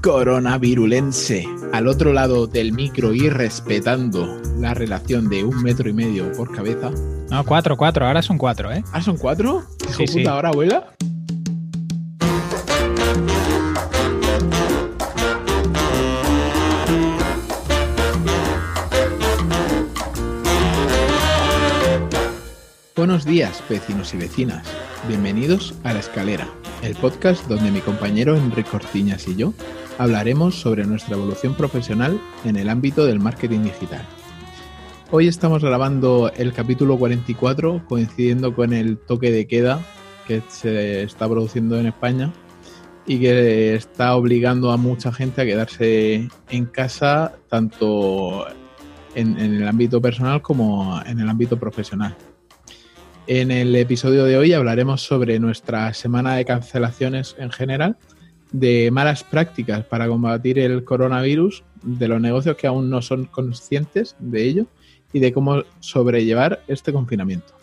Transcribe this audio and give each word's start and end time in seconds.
coronavirulense. 0.00 1.46
Al 1.72 1.86
otro 1.86 2.12
lado 2.12 2.46
del 2.46 2.72
micro 2.72 3.12
y 3.14 3.28
respetando 3.28 4.40
la 4.58 4.74
relación 4.74 5.28
de 5.28 5.44
un 5.44 5.62
metro 5.62 5.88
y 5.88 5.92
medio 5.92 6.32
por 6.32 6.54
cabeza. 6.54 6.90
No, 7.30 7.44
cuatro, 7.44 7.76
cuatro. 7.76 8.06
Ahora 8.06 8.22
son 8.22 8.38
cuatro, 8.38 8.72
¿eh? 8.72 8.82
¿Ah, 8.92 9.00
son 9.02 9.16
cuatro? 9.16 9.62
Hijo 9.88 9.92
Sí, 9.98 10.06
puta, 10.06 10.12
sí. 10.20 10.26
ahora 10.26 10.48
abuela. 10.48 10.92
Buenos 22.96 23.24
días, 23.24 23.62
vecinos 23.68 24.12
y 24.14 24.18
vecinas. 24.18 24.66
Bienvenidos 25.08 25.74
a 25.84 25.92
La 25.94 26.00
Escalera, 26.00 26.46
el 26.82 26.94
podcast 26.94 27.46
donde 27.46 27.70
mi 27.70 27.80
compañero 27.80 28.36
Enrique 28.36 28.70
Cortiñas 28.70 29.28
y 29.28 29.36
yo 29.36 29.52
hablaremos 29.98 30.54
sobre 30.54 30.86
nuestra 30.86 31.16
evolución 31.16 31.54
profesional 31.54 32.18
en 32.44 32.56
el 32.56 32.68
ámbito 32.68 33.04
del 33.04 33.20
marketing 33.20 33.60
digital. 33.60 34.02
Hoy 35.10 35.28
estamos 35.28 35.62
grabando 35.62 36.32
el 36.36 36.52
capítulo 36.52 36.98
44 36.98 37.84
coincidiendo 37.86 38.54
con 38.54 38.72
el 38.72 38.96
toque 38.96 39.30
de 39.30 39.46
queda 39.46 39.80
que 40.26 40.42
se 40.48 41.02
está 41.02 41.28
produciendo 41.28 41.78
en 41.78 41.86
España 41.86 42.32
y 43.06 43.18
que 43.18 43.74
está 43.74 44.14
obligando 44.16 44.70
a 44.70 44.76
mucha 44.76 45.12
gente 45.12 45.42
a 45.42 45.44
quedarse 45.44 46.28
en 46.48 46.66
casa 46.66 47.34
tanto 47.48 48.46
en, 49.14 49.38
en 49.38 49.54
el 49.54 49.68
ámbito 49.68 50.00
personal 50.00 50.40
como 50.40 51.00
en 51.04 51.20
el 51.20 51.28
ámbito 51.28 51.58
profesional. 51.58 52.16
En 53.26 53.50
el 53.50 53.74
episodio 53.76 54.24
de 54.24 54.36
hoy 54.36 54.52
hablaremos 54.52 55.02
sobre 55.02 55.38
nuestra 55.38 55.92
semana 55.94 56.36
de 56.36 56.44
cancelaciones 56.44 57.36
en 57.38 57.50
general, 57.50 57.96
de 58.50 58.90
malas 58.90 59.22
prácticas 59.22 59.84
para 59.84 60.08
combatir 60.08 60.58
el 60.58 60.84
coronavirus, 60.84 61.62
de 61.82 62.08
los 62.08 62.20
negocios 62.20 62.56
que 62.56 62.66
aún 62.66 62.90
no 62.90 63.02
son 63.02 63.26
conscientes 63.26 64.16
de 64.18 64.42
ello 64.42 64.66
y 65.12 65.20
de 65.20 65.32
cómo 65.32 65.62
sobrellevar 65.80 66.62
este 66.66 66.92
confinamiento. 66.92 67.54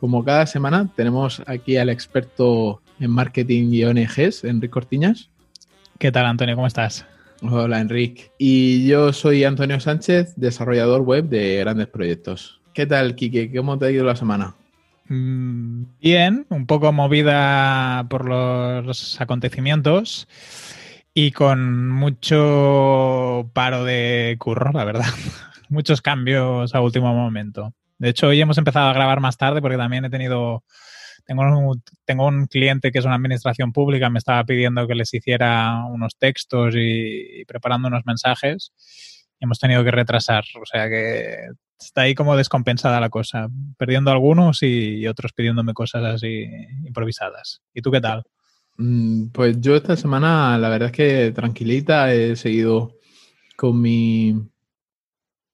Como 0.00 0.24
cada 0.24 0.46
semana 0.46 0.90
tenemos 0.96 1.42
aquí 1.46 1.76
al 1.76 1.90
experto 1.90 2.80
en 2.98 3.10
marketing 3.10 3.72
y 3.72 3.84
ONGs, 3.84 4.44
Enrique 4.44 4.70
Cortiñas. 4.70 5.30
¿Qué 5.98 6.10
tal, 6.10 6.26
Antonio? 6.26 6.54
¿Cómo 6.54 6.66
estás? 6.66 7.06
Hola, 7.42 7.80
Enrique. 7.80 8.30
Y 8.38 8.86
yo 8.86 9.12
soy 9.12 9.44
Antonio 9.44 9.78
Sánchez, 9.78 10.34
desarrollador 10.36 11.02
web 11.02 11.28
de 11.28 11.58
grandes 11.58 11.88
proyectos. 11.88 12.60
¿Qué 12.72 12.86
tal, 12.86 13.14
Quique? 13.14 13.52
¿Cómo 13.54 13.78
te 13.78 13.86
ha 13.86 13.90
ido 13.90 14.04
la 14.04 14.16
semana? 14.16 14.54
Mm, 15.12 15.98
Bien, 16.00 16.46
un 16.48 16.66
poco 16.66 16.90
movida 16.90 18.06
por 18.08 18.26
los 18.26 19.20
acontecimientos 19.20 20.26
y 21.12 21.32
con 21.32 21.90
mucho 21.90 23.50
paro 23.52 23.84
de 23.84 24.36
curro, 24.38 24.72
la 24.72 24.84
verdad. 24.84 25.04
Muchos 25.68 26.00
cambios 26.00 26.74
a 26.74 26.80
último 26.80 27.14
momento. 27.14 27.74
De 27.98 28.08
hecho, 28.08 28.28
hoy 28.28 28.40
hemos 28.40 28.56
empezado 28.56 28.88
a 28.88 28.94
grabar 28.94 29.20
más 29.20 29.36
tarde 29.36 29.60
porque 29.60 29.76
también 29.76 30.06
he 30.06 30.10
tenido 30.10 30.64
tengo 31.26 31.42
un, 31.42 31.82
tengo 32.06 32.26
un 32.26 32.46
cliente 32.46 32.90
que 32.90 32.98
es 32.98 33.04
una 33.04 33.16
administración 33.16 33.72
pública, 33.72 34.08
me 34.08 34.18
estaba 34.18 34.42
pidiendo 34.44 34.86
que 34.86 34.94
les 34.94 35.12
hiciera 35.12 35.84
unos 35.84 36.16
textos 36.16 36.74
y, 36.74 37.40
y 37.40 37.44
preparando 37.44 37.88
unos 37.88 38.06
mensajes. 38.06 38.72
Hemos 39.40 39.58
tenido 39.58 39.84
que 39.84 39.90
retrasar, 39.90 40.44
o 40.60 40.64
sea 40.64 40.88
que 40.88 41.48
está 41.78 42.02
ahí 42.02 42.14
como 42.14 42.36
descompensada 42.36 43.00
la 43.00 43.08
cosa, 43.10 43.48
perdiendo 43.76 44.10
algunos 44.10 44.62
y, 44.62 44.96
y 44.96 45.06
otros 45.08 45.32
pidiéndome 45.32 45.74
cosas 45.74 46.04
así 46.04 46.46
improvisadas. 46.84 47.60
¿Y 47.74 47.82
tú 47.82 47.90
qué 47.90 48.00
tal? 48.00 48.22
Mm, 48.78 49.28
Pues 49.28 49.60
yo 49.60 49.76
esta 49.76 49.96
semana, 49.96 50.56
la 50.58 50.68
verdad 50.68 50.86
es 50.90 50.92
que 50.96 51.32
tranquilita, 51.32 52.12
he 52.14 52.36
seguido 52.36 52.96
con 53.56 53.80
mi 53.80 54.48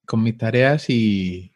con 0.06 0.22
mis 0.22 0.38
tareas 0.38 0.88
y, 0.88 1.52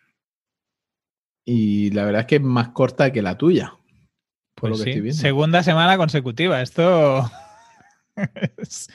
y 1.44 1.90
la 1.90 2.04
verdad 2.04 2.20
es 2.22 2.26
que 2.26 2.36
es 2.36 2.42
más 2.42 2.68
corta 2.68 3.12
que 3.12 3.22
la 3.22 3.36
tuya. 3.38 3.74
Por 4.54 4.70
Pues 4.70 4.72
lo 4.72 4.76
que 4.78 4.84
sí, 4.84 4.90
estoy 4.90 5.00
viendo. 5.02 5.20
segunda 5.22 5.62
semana 5.62 5.96
consecutiva. 5.96 6.60
Esto 6.62 7.30
es- 8.58 8.88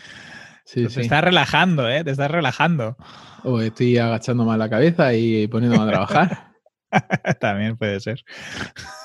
Sí, 0.68 0.84
te 0.84 0.90
sí. 0.90 1.02
está 1.02 1.22
relajando, 1.22 1.90
¿eh? 1.90 2.04
Te 2.04 2.12
estás 2.12 2.30
relajando. 2.30 2.98
O 3.44 3.62
estoy 3.62 3.98
agachando 3.98 4.44
más 4.44 4.58
la 4.60 4.70
cabeza 4.70 5.14
y 5.14 5.48
poniéndome 5.48 5.84
a 5.86 5.88
trabajar. 5.88 6.52
También 7.40 7.78
puede 7.78 8.02
ser. 8.02 8.24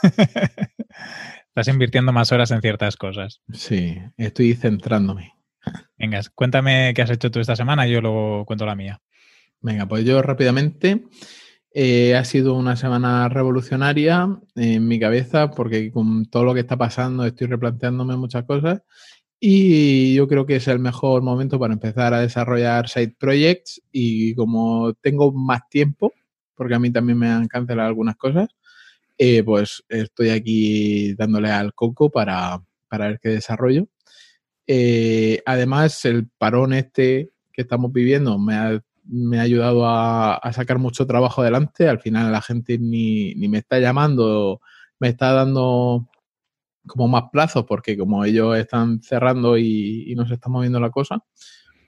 Estás 1.48 1.68
invirtiendo 1.68 2.12
más 2.12 2.32
horas 2.32 2.50
en 2.50 2.60
ciertas 2.62 2.96
cosas. 2.96 3.42
Sí, 3.52 3.96
estoy 4.16 4.54
centrándome. 4.54 5.34
Venga, 5.96 6.20
cuéntame 6.34 6.92
qué 6.94 7.02
has 7.02 7.10
hecho 7.10 7.30
tú 7.30 7.38
esta 7.38 7.54
semana 7.54 7.86
y 7.86 7.92
yo 7.92 8.00
luego 8.00 8.44
cuento 8.44 8.66
la 8.66 8.74
mía. 8.74 9.00
Venga, 9.60 9.86
pues 9.86 10.04
yo 10.04 10.20
rápidamente. 10.22 11.04
eh, 11.74 12.16
ha 12.16 12.24
sido 12.24 12.54
una 12.54 12.74
semana 12.76 13.28
revolucionaria 13.28 14.28
en 14.56 14.88
mi 14.88 14.98
cabeza 14.98 15.50
porque 15.52 15.92
con 15.92 16.26
todo 16.26 16.44
lo 16.44 16.54
que 16.54 16.60
está 16.60 16.76
pasando 16.76 17.24
estoy 17.24 17.46
replanteándome 17.46 18.16
muchas 18.16 18.44
cosas 18.44 18.82
y 19.44 20.14
yo 20.14 20.28
creo 20.28 20.46
que 20.46 20.54
es 20.54 20.68
el 20.68 20.78
mejor 20.78 21.20
momento 21.22 21.58
para 21.58 21.72
empezar 21.74 22.14
a 22.14 22.20
desarrollar 22.20 22.88
side 22.88 23.16
projects 23.18 23.82
y 23.90 24.36
como 24.36 24.94
tengo 24.94 25.32
más 25.32 25.68
tiempo, 25.68 26.12
porque 26.54 26.76
a 26.76 26.78
mí 26.78 26.92
también 26.92 27.18
me 27.18 27.28
han 27.28 27.48
cancelado 27.48 27.88
algunas 27.88 28.14
cosas, 28.14 28.50
eh, 29.18 29.42
pues 29.42 29.82
estoy 29.88 30.30
aquí 30.30 31.14
dándole 31.14 31.50
al 31.50 31.74
coco 31.74 32.08
para, 32.08 32.62
para 32.88 33.08
ver 33.08 33.18
qué 33.20 33.30
desarrollo. 33.30 33.88
Eh, 34.68 35.42
además, 35.44 36.04
el 36.04 36.28
parón 36.38 36.72
este 36.72 37.30
que 37.52 37.62
estamos 37.62 37.92
viviendo 37.92 38.38
me 38.38 38.54
ha, 38.54 38.80
me 39.04 39.40
ha 39.40 39.42
ayudado 39.42 39.86
a, 39.86 40.36
a 40.36 40.52
sacar 40.52 40.78
mucho 40.78 41.04
trabajo 41.04 41.42
adelante. 41.42 41.88
Al 41.88 41.98
final 41.98 42.30
la 42.30 42.42
gente 42.42 42.78
ni, 42.78 43.34
ni 43.34 43.48
me 43.48 43.58
está 43.58 43.80
llamando, 43.80 44.60
me 45.00 45.08
está 45.08 45.32
dando 45.32 46.06
como 46.86 47.08
más 47.08 47.24
plazos 47.30 47.64
porque 47.64 47.96
como 47.96 48.24
ellos 48.24 48.56
están 48.56 49.00
cerrando 49.02 49.56
y, 49.56 50.10
y 50.10 50.14
nos 50.14 50.30
está 50.30 50.48
moviendo 50.48 50.80
la 50.80 50.90
cosa, 50.90 51.24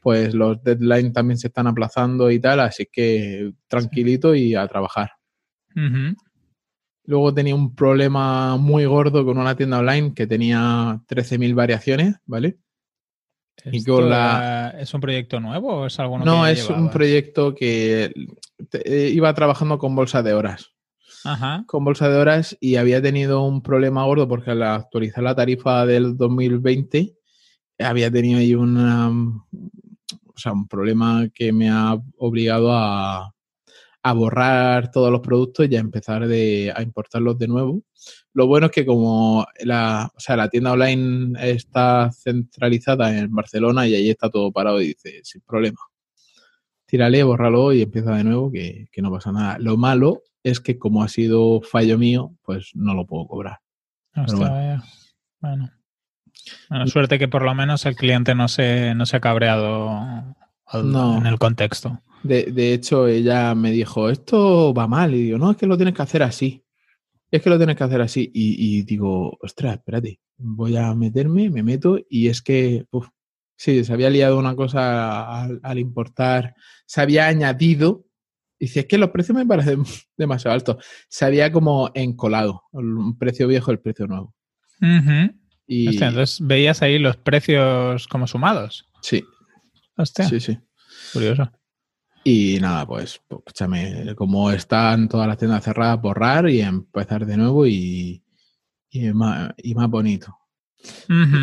pues 0.01 0.35
los 0.35 0.63
deadlines 0.63 1.13
también 1.13 1.39
se 1.39 1.49
están 1.49 1.67
aplazando 1.67 2.31
y 2.31 2.39
tal, 2.39 2.61
así 2.61 2.87
que 2.91 3.53
tranquilito 3.69 4.35
y 4.35 4.55
a 4.55 4.67
trabajar. 4.69 5.13
Luego 7.07 7.35
tenía 7.35 7.55
un 7.55 7.75
problema 7.75 8.57
muy 8.57 8.85
gordo 8.87 9.25
con 9.25 9.37
una 9.39 9.57
tienda 9.57 9.79
online 9.79 10.15
que 10.15 10.27
tenía 10.27 11.01
13.000 11.07 11.55
variaciones, 11.55 12.17
¿vale? 12.25 12.59
Y 13.71 13.79
¿Esto 13.79 13.97
con 13.97 14.11
la- 14.11 14.75
¿Es 14.79 14.93
un 14.95 15.01
proyecto 15.01 15.41
nuevo 15.41 15.75
o 15.75 15.87
es 15.87 15.99
algo 15.99 16.19
No, 16.19 16.45
que 16.45 16.53
es 16.53 16.69
un 16.71 16.91
proyecto 16.91 17.55
que 17.55 18.13
te- 18.69 19.07
eh, 19.07 19.11
iba 19.11 19.33
trabajando 19.35 19.79
con 19.79 19.95
bolsa 19.95 20.23
de 20.23 20.35
horas. 20.35 20.74
Con 21.67 21.85
bolsa 21.85 22.09
de 22.09 22.17
horas 22.19 22.57
y 22.61 22.77
había 22.77 23.01
tenido 23.01 23.43
un 23.45 23.63
problema 23.63 24.05
gordo 24.05 24.29
porque 24.29 24.51
al 24.51 24.63
actualizar 24.63 25.25
la 25.25 25.35
tarifa 25.35 25.87
del 25.87 26.17
2020 26.17 27.17
había 27.79 28.11
tenido 28.11 28.39
ahí 28.41 28.55
una, 28.55 29.09
o 29.11 30.39
sea, 30.39 30.53
un 30.53 30.69
problema 30.69 31.29
que 31.35 31.53
me 31.53 31.71
ha 31.71 31.97
obligado 32.19 32.73
a, 32.73 33.33
a 34.03 34.13
borrar 34.13 34.91
todos 34.91 35.11
los 35.11 35.21
productos 35.21 35.69
y 35.71 35.77
a 35.77 35.81
empezar 35.81 36.27
de- 36.29 36.73
a 36.75 36.83
importarlos 36.83 37.39
de 37.39 37.49
nuevo. 37.49 37.83
Lo 38.35 38.47
bueno 38.47 38.67
es 38.67 38.73
que 38.73 38.87
como 38.87 39.47
la, 39.65 40.11
o 40.15 40.21
sea, 40.21 40.37
la 40.37 40.49
tienda 40.51 40.73
online 40.73 41.39
está 41.51 42.11
centralizada 42.13 43.17
en 43.19 43.35
Barcelona 43.35 43.87
y 43.89 43.95
ahí 43.95 44.11
está 44.11 44.29
todo 44.31 44.53
parado 44.53 44.81
y 44.83 44.89
dice, 44.89 45.21
sin 45.25 45.41
problema. 45.43 45.79
Tírale, 46.87 47.23
bórralo 47.23 47.73
y 47.73 47.83
empieza 47.83 48.15
de 48.15 48.25
nuevo, 48.25 48.51
que, 48.53 48.87
que 48.93 49.03
no 49.03 49.11
pasa 49.11 49.33
nada. 49.33 49.59
Lo 49.59 49.77
malo 49.77 50.23
es 50.45 50.61
que 50.61 50.79
como 50.79 51.03
ha 51.03 51.09
sido 51.09 51.61
fallo 51.63 51.99
mío, 51.99 52.37
pues 52.43 52.71
no 52.75 52.95
lo 52.95 53.07
puedo 53.07 53.27
cobrar. 53.27 53.59
Hostia, 54.15 54.37
bueno. 54.37 54.55
vaya. 54.55 54.83
Bueno. 55.41 55.71
Bueno, 56.69 56.87
suerte 56.87 57.19
que 57.19 57.29
por 57.29 57.43
lo 57.43 57.55
menos 57.55 57.87
el 57.87 57.97
cliente 57.97 58.35
no 58.35 58.49
se, 58.49 58.95
no 58.95 59.07
se 59.07 59.17
ha 59.17 59.21
cabreado 59.21 59.91
al- 60.67 60.93
No. 60.93 61.17
en 61.19 61.27
el 61.27 61.39
contexto. 61.39 62.01
De, 62.23 62.45
de 62.45 62.73
hecho, 62.73 63.07
ella 63.07 63.55
me 63.55 63.71
dijo, 63.71 64.09
esto 64.11 64.73
va 64.75 64.87
mal. 64.87 65.15
Y 65.15 65.23
digo, 65.25 65.39
no, 65.39 65.51
es 65.51 65.57
que 65.57 65.67
lo 65.67 65.77
tienes 65.77 65.95
que 65.95 66.03
hacer 66.03 66.23
así. 66.23 66.63
Es 67.31 67.43
que 67.43 67.51
lo 67.51 67.57
tienes 67.57 67.77
que 67.77 67.85
hacer 67.85 68.01
así. 68.01 68.31
Y, 68.35 68.79
y 68.79 68.83
digo, 68.83 69.37
ostras, 69.41 69.75
espérate, 69.77 70.21
voy 70.37 70.77
a 70.77 70.95
meterme, 70.95 71.51
me 71.51 71.63
meto. 71.63 71.99
Y 72.09 72.29
es 72.29 72.43
que, 72.43 72.87
uf, 72.91 73.09
sí, 73.57 73.85
se 73.85 73.93
había 73.93 74.11
liado 74.11 74.39
una 74.39 74.55
cosa 74.57 75.43
al, 75.43 75.61
al 75.63 75.79
importar, 75.79 76.55
se 76.87 77.01
había 77.01 77.27
añadido. 77.27 78.04
Dice, 78.65 78.81
es 78.81 78.87
que 78.87 78.97
los 78.97 79.11
precios 79.11 79.37
me 79.37 79.45
parecen 79.45 79.85
demasiado 80.17 80.55
altos. 80.55 80.85
Se 81.09 81.27
había 81.27 81.53
como 81.53 81.91
encolado 81.95 82.63
un 82.73 83.19
precio 83.19 83.47
viejo, 83.47 83.71
el 83.71 83.79
precio 83.79 84.07
nuevo. 84.07 84.35
Y 85.67 85.89
Hostia, 85.89 86.09
entonces 86.09 86.47
veías 86.47 86.81
ahí 86.81 86.99
los 86.99 87.17
precios 87.19 88.09
como 88.09 88.27
sumados. 88.27 88.87
sí, 89.03 89.23
Hostia, 89.97 90.27
sí, 90.29 90.41
sí. 90.41 90.59
curioso. 91.13 91.53
Y 92.25 92.59
nada, 92.59 92.87
pues, 92.87 93.21
pues, 93.29 93.41
escúchame, 93.41 94.15
como 94.17 94.51
están 94.51 95.09
todas 95.11 95.29
las 95.29 95.37
tiendas 95.37 95.63
cerradas, 95.63 96.01
borrar 96.01 96.49
y 96.49 96.63
empezar 96.63 97.27
de 97.27 97.37
nuevo 97.37 97.67
y, 97.67 98.25
y, 98.91 99.13
más, 99.13 99.53
y 99.59 99.75
más 99.75 99.91
bonito. 99.91 100.39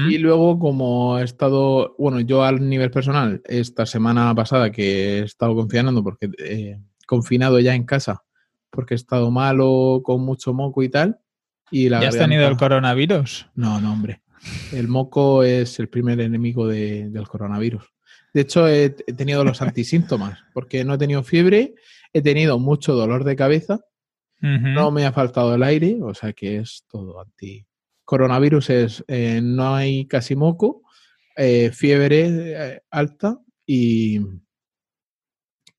Y 0.09 0.18
luego, 0.18 0.57
como 0.57 1.19
he 1.19 1.23
estado, 1.23 1.95
bueno, 1.97 2.19
yo 2.19 2.44
al 2.44 2.68
nivel 2.68 2.89
personal, 2.91 3.41
esta 3.45 3.85
semana 3.85 4.33
pasada 4.35 4.71
que 4.71 5.19
he 5.19 5.23
estado 5.23 5.56
confinando, 5.56 6.03
porque 6.03 6.29
eh, 6.39 6.79
confinado 7.12 7.60
ya 7.60 7.75
en 7.75 7.84
casa, 7.84 8.24
porque 8.69 8.94
he 8.94 8.96
estado 8.96 9.31
malo, 9.31 10.00
con 10.02 10.22
mucho 10.22 10.54
moco 10.54 10.81
y 10.81 10.88
tal. 10.88 11.19
Y 11.69 11.90
la 11.90 12.00
¿Ya 12.00 12.08
has 12.08 12.18
tenido 12.18 12.48
el 12.48 12.56
coronavirus? 12.56 13.48
No, 13.54 13.81
no, 13.81 13.92
hombre. 13.92 14.22
El 14.72 14.88
moco 14.88 15.44
es 15.44 15.78
el 15.81 15.90
primer 15.90 16.22
enemigo 16.22 16.69
del 16.69 17.28
coronavirus. 17.28 17.84
De 18.34 18.42
hecho, 18.42 18.66
he, 18.66 18.92
tenido 18.92 19.44
los 19.44 19.62
antisíntomas, 19.62 20.40
porque 20.54 20.86
no 20.86 20.94
he 20.94 20.98
tenido 20.98 21.22
fiebre, 21.22 21.75
he 22.13 22.22
tenido 22.22 22.60
mucho 22.60 22.94
dolor 22.94 23.25
de 23.25 23.36
cabeza, 23.36 23.81
no 24.40 24.90
me 24.90 25.06
ha 25.06 25.12
faltado 25.12 25.54
el 25.54 25.64
aire, 25.64 26.00
o 26.02 26.14
sea 26.14 26.31
que 26.31 26.60
es 26.60 26.86
todo 26.90 27.19
anti. 27.19 27.68
Coronavirus 28.06 28.69
es, 28.69 29.04
eh, 29.10 29.42
no 29.44 29.75
hay 29.75 30.07
casi 30.07 30.38
moco, 30.38 30.84
eh, 31.36 31.72
fiebre 31.74 32.28
eh, 32.30 32.81
alta 32.90 33.38
y, 33.66 34.22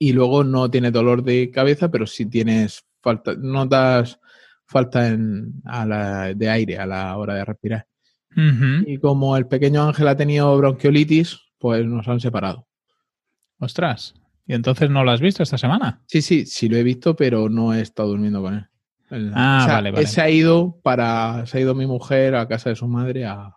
y 0.02 0.12
luego 0.12 0.43
no 0.43 0.69
tienes 0.69 0.93
dolor 0.93 1.22
de 1.22 1.52
cabeza, 1.52 1.88
pero 1.88 2.08
sí 2.08 2.26
tienes 2.26 2.84
falta, 3.00 3.37
notas 3.38 4.19
falta 4.66 5.06
en, 5.06 5.62
de 5.62 6.50
aire 6.50 6.76
a 6.78 6.87
la 6.87 7.16
hora 7.16 7.34
de 7.34 7.44
respirar. 7.44 7.87
Y 8.84 8.99
como 8.99 9.37
el 9.37 9.46
pequeño 9.46 9.84
Ángel 9.84 10.08
ha 10.08 10.16
tenido 10.16 10.56
bronquiolitis, 10.56 11.38
pues 11.56 11.87
nos 11.87 12.08
han 12.08 12.19
separado. 12.19 12.66
Ostras, 13.60 14.14
¿y 14.44 14.54
entonces 14.54 14.90
no 14.90 15.04
lo 15.04 15.12
has 15.12 15.20
visto 15.20 15.44
esta 15.44 15.56
semana? 15.56 16.02
Sí, 16.06 16.20
sí, 16.20 16.46
sí 16.46 16.69
lo 16.69 16.78
he 16.78 16.82
visto, 16.82 17.14
pero 17.14 17.49
no 17.49 17.72
he 17.72 17.81
estado 17.81 18.08
durmiendo 18.08 18.43
con 18.43 18.54
él. 18.54 19.32
Ah, 19.37 19.66
vale, 19.69 19.93
vale. 19.93 20.08
Se 20.08 20.20
ha 20.20 20.28
ido 20.28 20.81
para, 20.82 21.46
se 21.46 21.58
ha 21.58 21.60
ido 21.60 21.76
mi 21.76 21.87
mujer 21.87 22.34
a 22.34 22.49
casa 22.49 22.70
de 22.70 22.76
su 22.76 22.88
madre 22.88 23.25
a. 23.25 23.37
Ha 23.37 23.54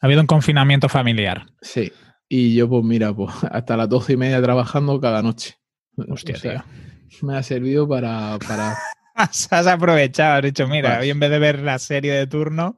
habido 0.00 0.20
un 0.20 0.26
confinamiento 0.26 0.88
familiar. 0.88 1.46
Sí. 1.60 1.92
Y 2.34 2.54
yo, 2.54 2.66
pues 2.66 2.82
mira, 2.82 3.14
pues 3.14 3.30
hasta 3.50 3.76
las 3.76 3.90
doce 3.90 4.14
y 4.14 4.16
media 4.16 4.40
trabajando 4.40 4.98
cada 4.98 5.20
noche. 5.20 5.56
Hostia, 6.08 6.34
tío. 6.40 6.64
Me 7.20 7.36
ha 7.36 7.42
servido 7.42 7.86
para. 7.86 8.38
para... 8.38 8.74
has 9.14 9.66
aprovechado, 9.66 10.36
has 10.38 10.42
dicho, 10.42 10.66
mira, 10.66 10.98
hoy 10.98 11.10
en 11.10 11.20
vez 11.20 11.30
de 11.30 11.38
ver 11.38 11.58
la 11.58 11.78
serie 11.78 12.14
de 12.14 12.26
turno, 12.26 12.74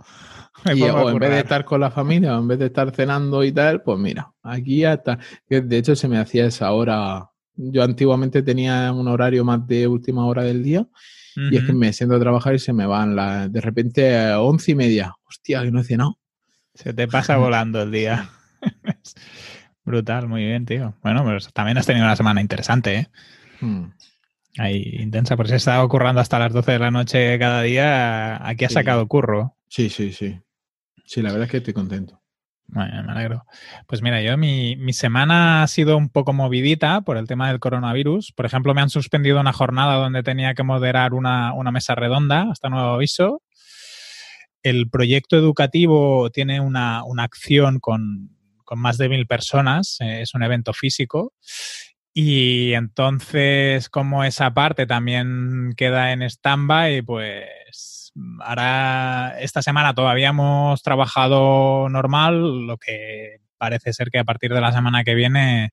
y, 0.74 0.82
o 0.82 1.08
en 1.08 1.18
vez 1.20 1.30
de 1.30 1.38
estar 1.38 1.64
con 1.64 1.80
la 1.80 1.92
familia, 1.92 2.36
o 2.36 2.40
en 2.40 2.48
vez 2.48 2.58
de 2.58 2.66
estar 2.66 2.90
cenando 2.90 3.44
y 3.44 3.52
tal, 3.52 3.80
pues 3.82 3.96
mira, 3.96 4.32
aquí 4.42 4.84
hasta. 4.84 5.20
De 5.48 5.78
hecho, 5.78 5.94
se 5.94 6.08
me 6.08 6.18
hacía 6.18 6.46
esa 6.46 6.72
hora. 6.72 7.30
Yo 7.54 7.84
antiguamente 7.84 8.42
tenía 8.42 8.92
un 8.92 9.06
horario 9.06 9.44
más 9.44 9.64
de 9.68 9.86
última 9.86 10.26
hora 10.26 10.42
del 10.42 10.64
día. 10.64 10.84
Y 11.36 11.56
es 11.56 11.64
que 11.64 11.72
me 11.72 11.92
siento 11.92 12.16
a 12.16 12.20
trabajar 12.20 12.54
y 12.54 12.60
se 12.60 12.72
me 12.72 12.86
van 12.86 13.14
la, 13.14 13.48
de 13.48 13.60
repente 13.60 14.32
once 14.34 14.72
y 14.72 14.74
media. 14.74 15.14
Hostia, 15.28 15.62
que 15.62 15.70
no 15.70 15.80
he 15.80 15.84
cenado. 15.84 16.18
Se 16.74 16.92
te 16.92 17.06
pasa 17.06 17.36
volando 17.36 17.82
el 17.82 17.92
día. 17.92 18.30
Brutal, 19.84 20.28
muy 20.28 20.44
bien, 20.44 20.64
tío. 20.64 20.94
Bueno, 21.02 21.24
pues 21.24 21.52
también 21.52 21.78
has 21.78 21.86
tenido 21.86 22.06
una 22.06 22.16
semana 22.16 22.40
interesante, 22.40 22.96
¿eh? 22.96 23.08
Hmm. 23.60 23.90
Ahí, 24.58 24.96
intensa, 25.00 25.36
porque 25.36 25.50
se 25.50 25.56
estado 25.56 25.88
currando 25.88 26.20
hasta 26.20 26.38
las 26.38 26.52
12 26.52 26.72
de 26.72 26.78
la 26.78 26.90
noche 26.90 27.38
cada 27.38 27.62
día. 27.62 28.46
Aquí 28.48 28.64
has 28.64 28.72
sacado 28.72 29.06
curro. 29.08 29.56
Sí, 29.68 29.90
sí, 29.90 30.12
sí. 30.12 30.40
Sí, 31.04 31.22
la 31.22 31.30
verdad 31.30 31.46
es 31.46 31.50
que 31.50 31.56
estoy 31.58 31.74
contento. 31.74 32.24
Bueno, 32.66 33.02
me 33.04 33.12
alegro. 33.12 33.44
Pues 33.86 34.02
mira, 34.02 34.22
yo 34.22 34.36
mi, 34.36 34.76
semana 34.92 35.62
ha 35.62 35.66
sido 35.66 35.96
un 35.96 36.08
poco 36.08 36.32
movidita 36.32 37.02
por 37.02 37.16
el 37.16 37.26
tema 37.26 37.48
del 37.48 37.60
coronavirus. 37.60 38.32
Por 38.32 38.46
ejemplo, 38.46 38.74
me 38.74 38.80
han 38.80 38.90
suspendido 38.90 39.40
una 39.40 39.52
jornada 39.52 39.94
donde 39.96 40.22
tenía 40.22 40.54
que 40.54 40.62
moderar 40.62 41.14
una, 41.14 41.52
mesa 41.72 41.94
redonda, 41.94 42.50
hasta 42.50 42.70
nuevo 42.70 42.94
aviso. 42.94 43.42
El 44.62 44.88
proyecto 44.88 45.36
educativo 45.36 46.30
tiene 46.30 46.60
una, 46.60 47.02
acción 47.18 47.80
con, 47.80 48.33
más 48.72 48.98
de 48.98 49.08
mil 49.08 49.26
personas, 49.26 49.96
eh, 50.00 50.22
es 50.22 50.34
un 50.34 50.42
evento 50.42 50.72
físico. 50.72 51.32
Y 52.14 52.74
entonces, 52.74 53.88
como 53.88 54.24
esa 54.24 54.54
parte 54.54 54.86
también 54.86 55.72
queda 55.76 56.12
en 56.12 56.22
stand-by, 56.22 57.02
pues 57.02 58.12
ahora 58.40 59.36
esta 59.40 59.62
semana 59.62 59.94
todavía 59.94 60.28
hemos 60.28 60.82
trabajado 60.82 61.88
normal, 61.88 62.66
lo 62.66 62.78
que 62.78 63.38
parece 63.58 63.92
ser 63.92 64.10
que 64.10 64.20
a 64.20 64.24
partir 64.24 64.52
de 64.54 64.60
la 64.60 64.72
semana 64.72 65.02
que 65.04 65.14
viene 65.14 65.70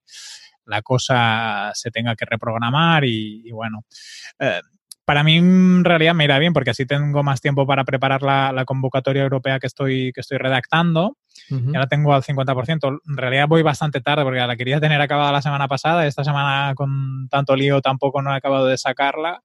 la 0.66 0.82
cosa 0.82 1.72
se 1.76 1.92
tenga 1.92 2.16
que 2.16 2.26
reprogramar 2.26 3.06
y, 3.06 3.52
bueno. 3.52 3.86
Eh, 4.40 4.62
para 5.12 5.26
mí 5.26 5.36
en 5.36 5.84
realidad 5.84 6.16
me 6.16 6.24
irá 6.24 6.40
bien 6.40 6.54
porque 6.54 6.70
así 6.70 6.86
tengo 6.86 7.22
más 7.22 7.42
tiempo 7.42 7.68
para 7.68 7.84
preparar 7.84 8.24
la, 8.24 8.64
convocatoria 8.66 9.24
europea 9.24 9.60
que 9.60 9.68
estoy, 9.68 10.14
que 10.14 10.22
estoy 10.22 10.38
redactando. 10.38 11.18
Ya 11.50 11.80
la 11.80 11.88
tengo 11.88 12.14
al 12.14 12.24
50%. 12.24 13.02
En 13.10 13.18
realidad 13.18 13.50
voy 13.50 13.62
bastante 13.62 14.00
tarde 14.00 14.24
porque 14.24 14.40
la 14.40 14.56
quería 14.56 14.80
tener 14.80 15.02
acabada 15.02 15.34
la 15.34 15.42
semana 15.42 15.68
pasada. 15.68 16.08
Esta 16.08 16.24
semana 16.24 16.74
con 16.76 17.28
tanto 17.30 17.58
lío 17.58 17.82
tampoco 17.82 18.22
no 18.22 18.32
he 18.32 18.38
acabado 18.38 18.68
de 18.68 18.78
sacarla. 18.78 19.44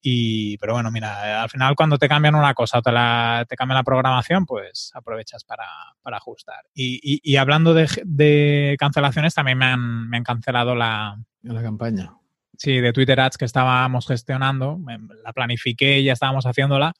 Y, 0.00 0.56
pero 0.58 0.74
bueno, 0.74 0.92
mira, 0.92 1.42
al 1.42 1.50
final 1.50 1.74
cuando 1.74 1.98
te 1.98 2.08
cambian 2.08 2.36
una 2.36 2.54
cosa 2.54 2.78
o 2.78 2.82
te, 2.82 2.92
la, 2.92 3.44
te 3.48 3.56
cambian 3.56 3.78
la 3.78 3.82
programación, 3.82 4.46
pues 4.46 4.92
aprovechas 4.94 5.42
para, 5.42 5.66
para 6.02 6.18
ajustar. 6.18 6.66
Y, 6.72 7.18
y, 7.20 7.36
hablando 7.36 7.74
de, 7.74 7.88
de, 8.04 8.76
cancelaciones, 8.78 9.34
también 9.34 9.58
me 9.58 9.64
han, 9.64 10.08
me 10.08 10.18
han 10.18 10.22
cancelado 10.22 10.76
la, 10.76 11.20
la 11.42 11.62
campaña. 11.62 12.12
Sí, 12.58 12.80
de 12.80 12.92
Twitter 12.92 13.20
Ads 13.20 13.38
que 13.38 13.44
estábamos 13.44 14.08
gestionando. 14.08 14.80
La 15.24 15.32
planifiqué 15.32 16.00
y 16.00 16.04
ya 16.04 16.12
estábamos 16.12 16.44
haciéndola. 16.44 16.92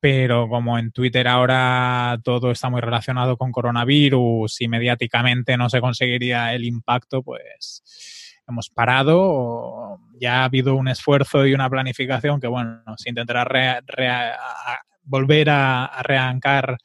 Pero 0.00 0.48
como 0.48 0.76
en 0.78 0.90
Twitter 0.90 1.28
ahora 1.28 2.18
todo 2.24 2.50
está 2.50 2.68
muy 2.68 2.80
relacionado 2.80 3.36
con 3.36 3.52
coronavirus 3.52 4.60
y 4.60 4.66
mediáticamente 4.66 5.56
no 5.56 5.70
se 5.70 5.80
conseguiría 5.80 6.52
el 6.54 6.64
impacto, 6.64 7.22
pues 7.22 7.84
hemos 8.48 8.68
parado, 8.70 10.00
ya 10.20 10.40
ha 10.40 10.44
habido 10.44 10.74
un 10.74 10.88
esfuerzo 10.88 11.46
y 11.46 11.54
una 11.54 11.70
planificación 11.70 12.40
que, 12.40 12.48
bueno, 12.48 12.82
se 12.96 13.10
intentará 13.10 13.80
volver 15.04 15.50
a, 15.50 15.84
arrancar 15.84 16.76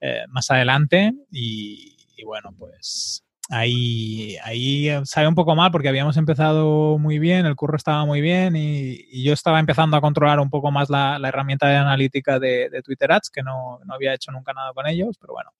eh, 0.00 0.22
más 0.28 0.48
adelante 0.52 1.12
y, 1.32 1.96
bueno, 2.24 2.54
pues 2.56 3.24
ahí, 3.50 4.36
ahí 4.44 4.88
sabe 5.04 5.28
un 5.28 5.34
poco 5.34 5.54
mal 5.54 5.70
porque 5.70 5.88
habíamos 5.88 6.16
empezado 6.16 6.98
muy 6.98 7.18
bien, 7.18 7.46
el 7.46 7.56
curro 7.56 7.76
estaba 7.76 8.06
muy 8.06 8.20
bien 8.20 8.56
y, 8.56 9.22
yo 9.22 9.32
estaba 9.32 9.60
empezando 9.60 9.96
a 9.96 10.00
controlar 10.00 10.40
un 10.40 10.48
poco 10.48 10.70
más 10.70 10.88
la, 10.88 11.20
herramienta 11.22 11.68
de 11.68 11.76
analítica 11.76 12.38
de, 12.38 12.70
Twitter 12.84 13.12
Ads, 13.12 13.30
que 13.30 13.42
no, 13.42 13.80
había 13.88 14.14
hecho 14.14 14.32
nunca 14.32 14.52
nada 14.52 14.72
con 14.72 14.86
ellos, 14.86 15.16
pero 15.20 15.34
bueno, 15.34 15.50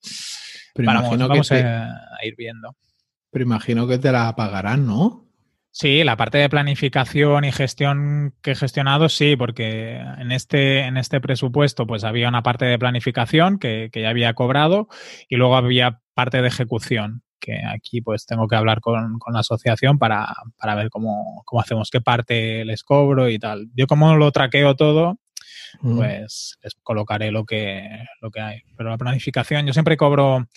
vamos, 0.75 1.51
a, 1.51 1.89
ir 2.23 2.35
viendo. 2.35 2.75
Pero 3.29 3.43
imagino 3.43 3.87
que 3.87 3.97
te 3.97 4.11
la 4.11 4.35
pagarán, 4.35 4.87
¿no? 4.87 5.31
Sí, 5.73 6.03
la 6.03 6.17
parte 6.17 6.37
de 6.37 6.49
planificación 6.49 7.45
y 7.45 7.51
gestión 7.53 8.33
que 8.41 8.51
he 8.51 8.55
gestionado, 8.55 9.07
sí, 9.07 9.37
porque 9.37 9.95
en 9.95 10.33
este, 10.33 10.81
en 10.81 10.97
este 10.97 11.21
presupuesto 11.21 11.87
pues 11.87 12.03
había 12.03 12.27
una 12.27 12.43
parte 12.43 12.65
de 12.65 12.77
planificación 12.77 13.57
que, 13.57 13.89
ya 13.93 14.09
había 14.09 14.33
cobrado 14.33 14.89
y 15.29 15.37
luego 15.37 15.55
había 15.55 16.01
parte 16.13 16.41
de 16.41 16.49
ejecución, 16.49 17.23
que 17.41 17.59
aquí 17.65 18.01
pues 18.01 18.25
tengo 18.25 18.47
que 18.47 18.55
hablar 18.55 18.79
con, 18.79 19.19
la 19.33 19.39
asociación 19.39 19.97
para, 19.97 20.33
ver 20.75 20.89
cómo, 20.89 21.43
hacemos, 21.59 21.89
qué 21.89 21.99
parte 21.99 22.63
les 22.63 22.83
cobro 22.83 23.27
y 23.27 23.39
tal. 23.39 23.69
Yo 23.75 23.87
como 23.87 24.15
lo 24.15 24.31
traqueo 24.31 24.75
todo, 24.75 25.17
pues 25.81 26.57
les 26.63 26.75
colocaré 26.83 27.31
lo 27.31 27.45
que, 27.45 28.05
lo 28.21 28.31
que 28.31 28.39
hay. 28.39 28.61
Pero 28.77 28.89
la 28.91 28.97
planificación, 28.97 29.65
yo 29.65 29.73
siempre 29.73 29.97
cobro 29.97 30.47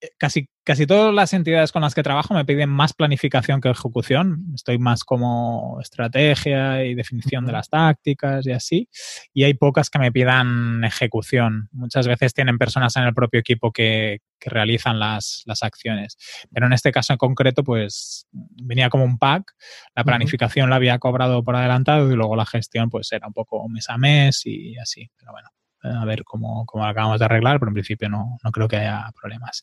eh, 0.00 0.10
casi, 0.16 0.48
casi 0.68 0.86
todas 0.86 1.14
las 1.14 1.32
entidades 1.32 1.72
con 1.72 1.80
las 1.80 1.94
que 1.94 2.02
trabajo 2.02 2.34
me 2.34 2.44
piden 2.44 2.68
más 2.68 2.92
planificación 2.92 3.62
que 3.62 3.70
ejecución. 3.70 4.44
Estoy 4.54 4.76
más 4.78 5.02
como 5.02 5.78
estrategia 5.80 6.84
y 6.84 6.94
definición 6.94 7.46
de 7.46 7.52
las 7.52 7.70
tácticas 7.70 8.46
y 8.46 8.52
así. 8.52 8.88
Y 9.32 9.44
hay 9.44 9.54
pocas 9.54 9.88
que 9.88 9.98
me 9.98 10.12
pidan 10.12 10.84
ejecución. 10.84 11.70
Muchas 11.72 12.06
veces 12.06 12.34
tienen 12.34 12.58
personas 12.58 12.94
en 12.96 13.04
el 13.04 13.14
propio 13.14 13.40
equipo 13.40 13.72
que, 13.72 14.18
realizan 14.40 14.98
las, 14.98 15.42
acciones. 15.62 16.18
Pero 16.52 16.66
en 16.66 16.74
este 16.74 16.92
caso 16.92 17.14
en 17.14 17.18
concreto, 17.18 17.64
pues 17.64 18.26
venía 18.30 18.90
como 18.90 19.04
un 19.04 19.18
pack. 19.18 19.54
La 19.96 20.04
planificación 20.04 20.68
la 20.68 20.76
había 20.76 20.98
cobrado 20.98 21.42
por 21.42 21.56
adelantado 21.56 22.12
y 22.12 22.14
luego 22.14 22.36
la 22.36 22.44
gestión 22.44 22.90
pues 22.90 23.10
era 23.10 23.26
un 23.26 23.32
poco 23.32 23.66
mes 23.70 23.88
a 23.88 23.96
mes 23.96 24.42
y 24.44 24.76
así. 24.76 25.10
Pero 25.16 25.32
bueno 25.32 25.48
a 25.80 26.04
ver 26.04 26.24
cómo, 26.24 26.66
cómo 26.66 26.84
lo 26.84 26.90
acabamos 26.90 27.20
de 27.20 27.24
arreglar, 27.24 27.60
pero 27.60 27.70
en 27.70 27.74
principio 27.74 28.08
no, 28.08 28.36
no, 28.42 28.50
creo 28.50 28.66
que 28.66 28.76
haya 28.76 29.10
problemas. 29.18 29.62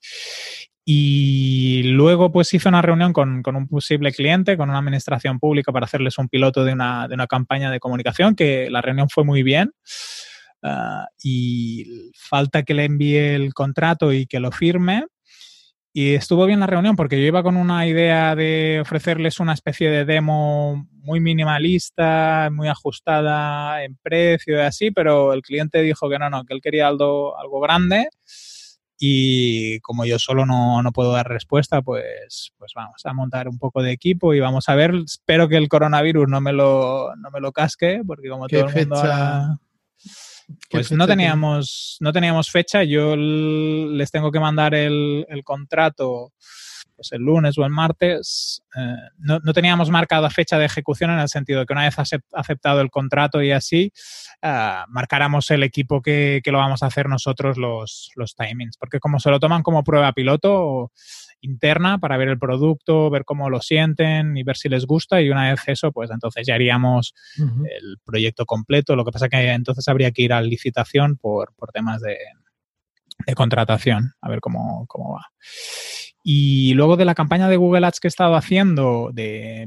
Y 0.87 1.81
luego 1.83 2.31
pues 2.31 2.53
hice 2.53 2.69
una 2.69 2.83
reunión 2.83 3.11
con, 3.11 3.41
con, 3.41 3.55
un 3.55 3.67
posible 3.67 4.11
cliente, 4.11 4.55
con 4.55 4.69
una 4.69 4.77
administración 4.77 5.39
pública 5.39 5.71
para 5.71 5.85
hacerles 5.85 6.19
un 6.19 6.29
piloto 6.29 6.63
de 6.63 6.73
una, 6.73 7.07
de 7.07 7.15
una 7.15 7.25
campaña 7.25 7.71
de 7.71 7.79
comunicación, 7.79 8.35
que 8.35 8.69
la 8.69 8.81
reunión 8.81 9.09
fue 9.09 9.23
muy 9.23 9.41
bien. 9.41 9.73
Ah, 10.61 11.07
y 11.23 12.11
falta 12.15 12.61
que 12.61 12.75
le 12.75 12.85
envíe 12.85 13.17
el 13.17 13.53
contrato 13.55 14.13
y 14.13 14.27
que 14.27 14.39
lo 14.39 14.51
firme. 14.51 15.05
Y 15.91 16.13
estuvo 16.13 16.45
bien 16.45 16.59
la 16.59 16.67
reunión 16.67 16.95
porque 16.95 17.19
yo 17.19 17.25
iba 17.25 17.41
con 17.41 17.57
una 17.57 17.87
idea 17.87 18.35
de 18.35 18.79
ofrecerles 18.81 19.39
una 19.39 19.53
especie 19.53 19.89
de 19.89 20.05
demo 20.05 20.87
muy 20.91 21.19
minimalista, 21.19 22.49
muy 22.51 22.67
ajustada 22.67 23.83
en 23.83 23.95
precio 24.03 24.57
y 24.57 24.61
así, 24.61 24.91
pero 24.91 25.33
el 25.33 25.41
cliente 25.41 25.81
dijo 25.81 26.09
que 26.09 26.19
no, 26.19 26.29
no, 26.29 26.43
que 26.43 26.53
él 26.53 26.61
quería 26.61 26.87
algo, 26.87 27.39
algo 27.39 27.59
grande 27.59 28.09
y 28.97 29.79
como 29.81 30.05
yo 30.05 30.19
solo 30.19 30.45
no, 30.45 30.81
no, 30.81 30.91
puedo 30.91 31.11
dar 31.11 31.27
respuesta, 31.27 31.81
pues, 31.81 32.53
pues 32.57 32.71
vamos 32.75 33.01
a 33.03 33.13
montar 33.13 33.49
un 33.49 33.57
poco 33.57 33.81
de 33.81 33.91
equipo 33.91 34.33
y 34.33 34.39
vamos 34.39 34.69
a 34.69 34.75
ver. 34.75 34.93
Espero 35.05 35.49
que 35.49 35.57
el 35.57 35.67
coronavirus 35.67 36.27
no 36.27 36.41
me 36.41 36.53
lo, 36.53 37.15
no 37.15 37.29
me 37.31 37.39
lo 37.39 37.51
casque, 37.51 38.01
porque 38.05 38.29
como 38.29 38.47
todo 38.47 38.67
el 38.67 38.75
mundo 38.75 38.95
ahora 38.95 39.59
pues 40.69 40.91
no 40.91 41.07
teníamos, 41.07 41.97
no 41.99 42.11
teníamos 42.11 42.49
fecha. 42.49 42.83
Yo 42.83 43.15
les 43.15 44.11
tengo 44.11 44.31
que 44.31 44.39
mandar 44.39 44.75
el, 44.75 45.25
contrato 45.43 46.33
pues 46.95 47.11
el 47.11 47.21
lunes 47.21 47.57
o 47.57 47.65
el 47.65 47.71
martes. 47.71 48.63
Eh, 48.75 48.95
no, 49.17 49.39
teníamos 49.53 49.89
marcada 49.89 50.29
fecha 50.29 50.57
de 50.57 50.65
ejecución 50.65 51.11
en 51.11 51.19
el 51.19 51.29
sentido 51.29 51.59
de 51.59 51.65
que 51.65 51.73
una 51.73 51.83
vez 51.83 51.95
aceptado 52.33 52.81
el 52.81 52.89
contrato 52.89 53.41
y 53.41 53.51
así, 53.51 53.91
uh, 54.43 54.89
marcáramos 54.89 55.49
el 55.51 55.63
equipo 55.63 56.01
que, 56.01 56.41
que, 56.43 56.51
lo 56.51 56.59
vamos 56.59 56.83
a 56.83 56.87
hacer 56.87 57.09
nosotros 57.09 57.57
los, 57.57 58.11
los 58.15 58.35
timings. 58.35 58.77
Porque 58.77 58.99
como 58.99 59.19
se 59.19 59.29
lo 59.29 59.39
toman 59.39 59.63
como 59.63 59.83
prueba 59.83 60.13
piloto, 60.13 60.91
interna 61.45 61.99
para 61.99 62.17
ver 62.17 62.27
el 62.27 62.39
producto, 62.39 63.09
ver 63.09 63.23
cómo 63.23 63.49
lo 63.49 63.61
sienten 63.61 64.35
y 64.37 64.43
ver 64.43 64.57
si 64.57 64.69
les 64.69 64.85
gusta 64.85 65.21
y 65.21 65.29
una 65.29 65.49
vez 65.49 65.61
eso, 65.67 65.91
pues 65.91 66.09
entonces 66.11 66.45
ya 66.45 66.55
haríamos 66.55 67.13
el 67.37 67.97
proyecto 68.03 68.45
completo. 68.45 68.95
Lo 68.95 69.05
que 69.05 69.11
pasa 69.11 69.29
que 69.29 69.51
entonces 69.51 69.87
habría 69.87 70.11
que 70.11 70.23
ir 70.23 70.33
a 70.33 70.41
licitación 70.41 71.17
por, 71.17 71.53
temas 71.73 72.01
de, 72.01 72.17
contratación, 73.35 74.13
a 74.21 74.29
ver 74.29 74.39
cómo, 74.39 74.87
va. 75.13 75.27
Y 76.27 76.73
luego 76.73 76.97
de 76.97 77.05
la 77.05 77.13
campaña 77.13 77.47
de 77.47 77.55
Google 77.55 77.85
Ads 77.85 77.99
que 77.99 78.07
he 78.07 78.09
estado 78.09 78.35
haciendo 78.35 79.11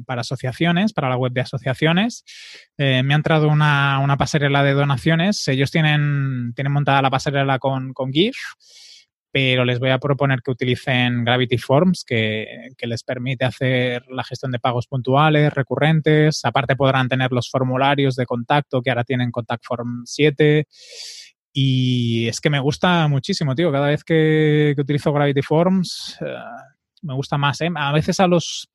para 0.05 0.23
asociaciones, 0.23 0.93
para 0.93 1.09
la 1.09 1.17
web 1.17 1.33
de 1.33 1.43
asociaciones, 1.43 2.25
eh, 2.77 3.05
me 3.05 3.15
ha 3.15 3.17
entrado 3.17 3.49
una, 3.49 4.17
pasarela 4.19 4.65
de 4.65 4.73
donaciones. 4.73 5.47
Ellos 5.47 5.71
tienen, 5.71 6.53
tienen 6.57 6.73
montada 6.73 7.00
la 7.00 7.11
pasarela 7.11 7.61
con, 7.61 7.93
con 7.93 8.12
GIF 8.12 8.37
pero 9.31 9.65
les 9.65 9.79
voy 9.79 9.91
a 9.91 9.99
proponer 9.99 10.41
que 10.43 10.50
utilicen 10.50 11.25
Gravity 11.25 11.59
Forms, 11.59 12.05
que, 12.05 12.47
les 12.81 13.03
permite 13.03 13.45
hacer 13.45 14.03
la 14.09 14.25
gestión 14.25 14.50
de 14.53 14.59
pagos 14.59 14.87
puntuales, 14.87 15.53
recurrentes. 15.53 16.45
Aparte 16.45 16.77
podrán 16.77 17.09
tener 17.09 17.31
los 17.31 17.50
formularios 17.50 18.17
de 18.17 18.27
contacto 18.27 18.81
que 18.81 18.91
ahora 18.91 19.05
tienen 19.05 19.31
Contact 19.31 19.65
Form 19.65 20.03
7. 20.07 20.67
Y 21.61 22.29
es 22.29 22.41
que 22.41 22.50
me 22.50 22.61
gusta 22.61 23.09
muchísimo, 23.09 23.53
tío. 23.57 23.73
Cada 23.73 23.88
vez 23.88 24.05
que, 24.05 24.77
utilizo 24.79 25.12
Gravity 25.12 25.43
Forms, 25.43 26.17
eh, 26.21 26.35
me 27.03 27.15
gusta 27.15 27.37
más. 27.37 27.61
¿eh? 27.62 27.71
A 27.75 27.91
veces 27.93 28.21
a 28.21 28.29
los 28.29 28.69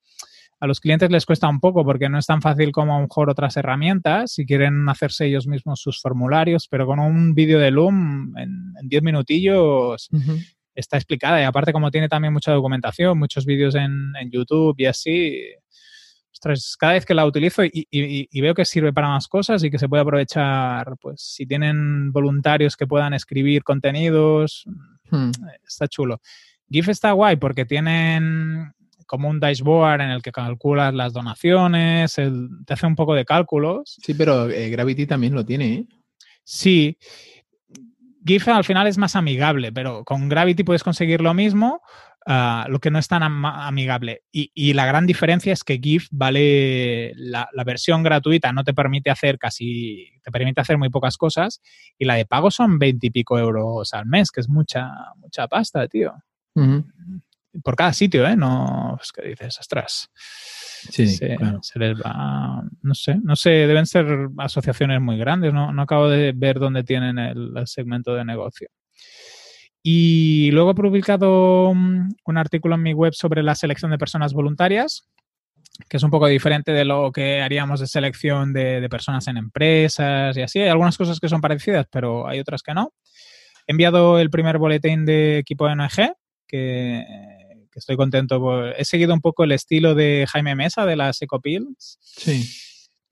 a 0.60 0.68
los 0.68 0.82
clientes 0.82 1.10
les 1.10 1.26
cuesta 1.26 1.48
un 1.48 1.62
poco 1.62 1.86
porque 1.86 2.10
no 2.10 2.18
es 2.18 2.26
tan 2.26 2.42
fácil 2.42 2.74
como 2.74 2.94
a 2.94 2.98
lo 2.98 3.04
mejor 3.04 3.30
otras 3.30 3.58
herramientas 3.58 4.32
si 4.34 4.46
quieren 4.46 4.88
hacerse 4.88 5.26
ellos 5.26 5.46
mismos 5.46 5.82
sus 5.82 6.02
formularios, 6.02 6.68
pero 6.70 6.86
con 6.86 7.00
un 7.00 7.34
vídeo 7.34 7.60
de 7.60 7.72
Loom 7.72 8.38
en 8.38 8.74
10 8.84 9.04
minutillos 9.04 10.10
está 10.74 10.98
explicada 10.98 11.42
y 11.42 11.44
aparte 11.44 11.74
como 11.74 11.92
tiene 11.92 12.08
también 12.08 12.32
mucha 12.32 12.54
documentación, 12.54 13.18
muchos 13.20 13.46
vídeos 13.46 13.76
en, 13.76 14.14
YouTube 14.32 14.76
y 14.78 14.86
así, 14.86 15.42
ostras, 16.44 16.76
cada 16.78 16.94
vez 16.94 17.06
que 17.06 17.14
la 17.14 17.26
utilizo 17.26 17.64
y, 17.64 18.42
veo 18.42 18.54
que 18.54 18.66
sirve 18.66 18.92
para 18.92 19.10
más 19.10 19.28
cosas 19.28 19.64
y 19.64 19.72
que 19.72 19.80
se 19.80 19.88
puede 19.88 20.02
aprovechar, 20.02 20.96
pues 21.00 21.22
si 21.22 21.46
tienen 21.46 22.12
voluntarios 22.12 22.76
que 22.76 22.88
puedan 22.88 23.14
escribir 23.14 23.64
contenidos, 23.64 24.66
hmm. 25.10 25.32
está 25.66 25.88
chulo. 25.88 26.22
GIF 26.70 26.90
está 26.90 27.12
guay 27.12 27.38
porque 27.38 27.66
tienen 27.66 28.74
como 29.06 29.30
un 29.30 29.40
dashboard 29.40 30.02
en 30.02 30.10
el 30.10 30.22
que 30.22 30.32
calculas 30.32 30.94
las 30.94 31.14
donaciones, 31.14 32.16
te 32.16 32.74
hace 32.74 32.88
un 32.88 32.96
poco 32.96 33.14
de 33.14 33.26
cálculos. 33.26 33.98
Sí, 34.04 34.14
pero 34.14 34.50
eh, 34.50 34.70
Gravity 34.70 35.06
también 35.06 35.34
lo 35.34 35.46
tiene. 35.46 35.74
¿eh? 35.74 35.86
Sí. 36.44 36.98
GIF 38.26 38.48
al 38.48 38.64
final 38.64 38.88
es 38.88 38.98
más 38.98 39.16
amigable, 39.16 39.72
pero 39.72 40.04
con 40.04 40.30
Gravity 40.30 40.64
puedes 40.64 40.84
conseguir 40.84 41.22
lo 41.22 41.34
mismo, 41.34 41.82
ah, 42.26 42.66
lo 42.70 42.80
que 42.80 42.92
no 42.92 43.00
es 43.00 43.08
tan 43.08 43.24
amigable. 43.24 44.24
Y, 44.32 44.74
la 44.74 44.86
gran 44.86 45.06
diferencia 45.06 45.54
es 45.54 45.64
que 45.64 45.80
GIF 45.80 46.08
vale 46.12 47.14
la, 47.16 47.48
versión 47.66 48.04
gratuita, 48.04 48.54
no 48.54 48.64
te 48.64 48.74
permite 48.74 49.10
hacer 49.10 49.38
casi, 49.38 50.10
te 50.24 50.32
permite 50.32 50.62
hacer 50.62 50.78
muy 50.78 50.90
pocas 50.90 51.18
cosas, 51.18 51.62
y 51.98 52.06
la 52.06 52.16
de 52.16 52.26
pago 52.26 52.52
son 52.52 52.80
20 52.80 53.08
y 53.08 53.10
pico 53.12 53.38
euros 53.38 53.94
al 53.94 54.06
mes, 54.06 54.32
que 54.32 54.42
es 54.42 54.50
mucha, 54.50 54.90
mucha 55.18 55.48
pasta, 55.48 55.88
tío 55.88 56.14
por 57.62 57.76
cada 57.76 57.94
sitio, 57.94 58.26
¿eh? 58.28 58.36
No, 58.36 58.98
es 59.02 59.12
que 59.12 59.30
dices, 59.30 59.60
ostras. 59.60 60.10
Sí, 60.16 61.08
se, 61.08 61.38
se, 61.62 61.80
les 61.80 61.98
va, 61.98 62.62
no 62.82 62.94
sé, 62.94 63.18
no 63.24 63.36
sé, 63.36 63.50
deben 63.50 63.86
ser 63.86 64.30
asociaciones 64.38 65.00
muy 65.00 65.18
grandes, 65.18 65.54
no, 65.54 65.72
no 65.72 65.82
acabo 65.84 66.10
de 66.10 66.34
ver 66.36 66.60
dónde 66.60 66.84
tienen 66.84 67.18
el, 67.18 67.54
segmento 67.66 68.14
de 68.16 68.26
negocio. 68.26 68.68
Y 69.82 70.52
luego 70.52 70.72
he 70.72 70.76
publicado 70.76 71.74
mm, 71.74 72.10
un 72.26 72.38
artículo 72.38 72.76
en 72.76 72.84
mi 72.84 72.94
web 72.94 73.14
sobre 73.14 73.44
la 73.44 73.56
selección 73.56 73.92
de 73.92 73.98
personas 73.98 74.34
voluntarias, 74.34 75.10
que 75.88 75.98
es 75.98 76.04
un 76.04 76.12
poco 76.12 76.28
diferente 76.28 76.72
de 76.74 76.86
lo 76.86 77.12
que 77.12 77.42
haríamos 77.42 77.80
de 77.80 77.88
selección 77.88 78.52
de, 78.52 78.82
de, 78.82 78.90
personas 78.90 79.28
en 79.28 79.38
empresas 79.38 80.36
y 80.36 80.42
así. 80.42 80.60
Hay 80.60 80.70
algunas 80.70 80.98
cosas 80.98 81.20
que 81.20 81.30
son 81.30 81.42
parecidas, 81.42 81.88
pero 81.90 82.28
hay 82.28 82.40
otras 82.40 82.62
que 82.62 82.74
no. 82.74 82.94
He 83.68 83.72
enviado 83.72 84.20
el 84.20 84.30
primer 84.30 84.58
boletín 84.58 85.06
de 85.06 85.38
equipo 85.38 85.68
de 85.68 85.76
NG, 85.76 86.14
que 86.46 87.04
que 87.74 87.80
estoy 87.80 87.98
contento. 87.98 88.68
he 88.68 88.86
seguido 88.86 89.14
un 89.14 89.22
poco 89.22 89.44
el 89.44 89.52
estilo 89.52 89.96
de 89.96 90.26
Jaime 90.30 90.56
Mesa 90.56 90.86
de 90.86 90.96
las 90.96 91.22
Ecopills. 91.22 91.98
Sí. 92.02 92.48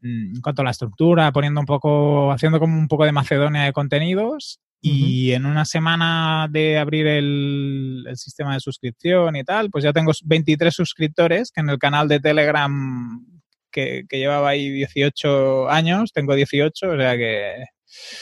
Mm, 0.02 0.36
en 0.36 0.42
cuanto 0.42 0.62
a 0.62 0.66
la 0.66 0.72
estructura, 0.72 1.32
poniendo 1.32 1.60
un 1.60 1.66
poco, 1.66 2.32
haciendo 2.32 2.60
como 2.60 2.78
un 2.78 2.88
poco 2.88 3.06
de 3.06 3.12
Macedonia 3.12 3.64
de 3.64 3.74
contenidos. 3.74 4.60
Y 4.84 5.34
en 5.34 5.46
una 5.46 5.64
semana 5.64 6.48
de 6.50 6.80
abrir 6.80 7.06
el, 7.06 8.04
sistema 8.16 8.56
de 8.56 8.60
suscripción 8.60 9.36
y 9.36 9.44
tal, 9.44 9.70
pues 9.70 9.84
ya 9.84 9.94
tengo 9.94 10.12
23 10.24 10.74
suscriptores 10.74 11.52
que 11.52 11.62
en 11.62 11.70
el 11.70 11.78
canal 11.78 12.08
de 12.08 12.20
Telegram 12.20 13.24
que, 13.72 14.06
que 14.10 14.18
llevaba 14.18 14.50
ahí 14.50 14.72
18 14.72 15.70
años, 15.70 16.12
tengo 16.14 16.34
18, 16.34 16.90
o 16.90 16.98
sea 16.98 17.16
que... 17.16 17.66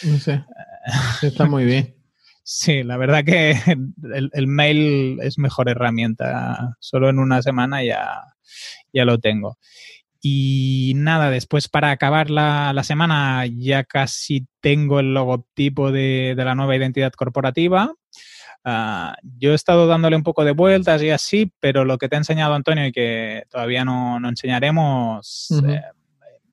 No 0.04 0.20
sé. 0.20 0.44
Está 1.22 1.46
muy 1.46 1.64
bien. 1.64 1.99
Sí, 2.52 2.82
la 2.82 2.98
verdad 2.98 3.24
que 3.24 3.52
el, 4.34 4.48
mail 4.48 5.20
es 5.22 5.38
mejor 5.38 5.70
herramienta. 5.70 6.76
Solo 6.80 7.08
en 7.08 7.20
una 7.20 7.44
semana 7.44 7.84
ya, 7.84 8.24
ya 8.92 9.06
lo 9.06 9.20
tengo. 9.20 9.60
Y 10.20 10.94
nada, 10.96 11.30
después 11.30 11.68
para 11.68 11.92
acabar 11.92 12.32
la, 12.32 12.74
semana 12.84 13.46
ya 13.46 13.84
casi 13.84 14.48
tengo 14.62 15.00
el 15.00 15.14
logotipo 15.14 15.92
de, 15.92 16.34
la 16.36 16.56
nueva 16.56 16.76
identidad 16.76 17.14
corporativa. 17.14 17.94
Ah, 18.66 19.16
yo 19.38 19.52
he 19.52 19.56
estado 19.56 19.86
dándole 19.86 20.16
un 20.16 20.24
poco 20.24 20.44
de 20.44 20.54
vueltas 20.54 21.04
y 21.04 21.12
así, 21.12 21.54
pero 21.60 21.86
lo 21.86 22.00
que 22.00 22.10
te 22.10 22.16
ha 22.16 22.18
enseñado 22.18 22.56
Antonio 22.56 22.88
y 22.88 22.92
que 22.92 23.44
todavía 23.52 23.86
no, 23.86 24.18
enseñaremos, 24.28 25.52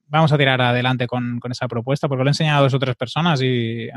vamos 0.08 0.32
a 0.32 0.38
tirar 0.38 0.60
adelante 0.60 1.06
con, 1.06 1.40
esa 1.50 1.68
propuesta 1.68 2.08
porque 2.08 2.25
lo 2.25 2.28
he 2.28 2.32
enseñado 2.32 2.58
a 2.58 2.62
dos 2.62 2.75
o 2.75 2.78
tres 2.78 2.96
personas 2.96 3.40
y 3.42 3.88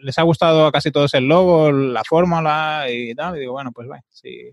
les 0.00 0.18
ha 0.18 0.22
gustado 0.22 0.66
a 0.66 0.72
casi 0.72 0.90
todos 0.90 1.14
el 1.14 1.24
logo, 1.24 1.70
la 1.72 2.02
fórmula 2.04 2.86
y 2.90 3.14
tal. 3.14 3.36
Y 3.36 3.40
digo, 3.40 3.52
bueno, 3.52 3.72
pues 3.72 3.86
bueno, 3.86 4.02
si, 4.10 4.52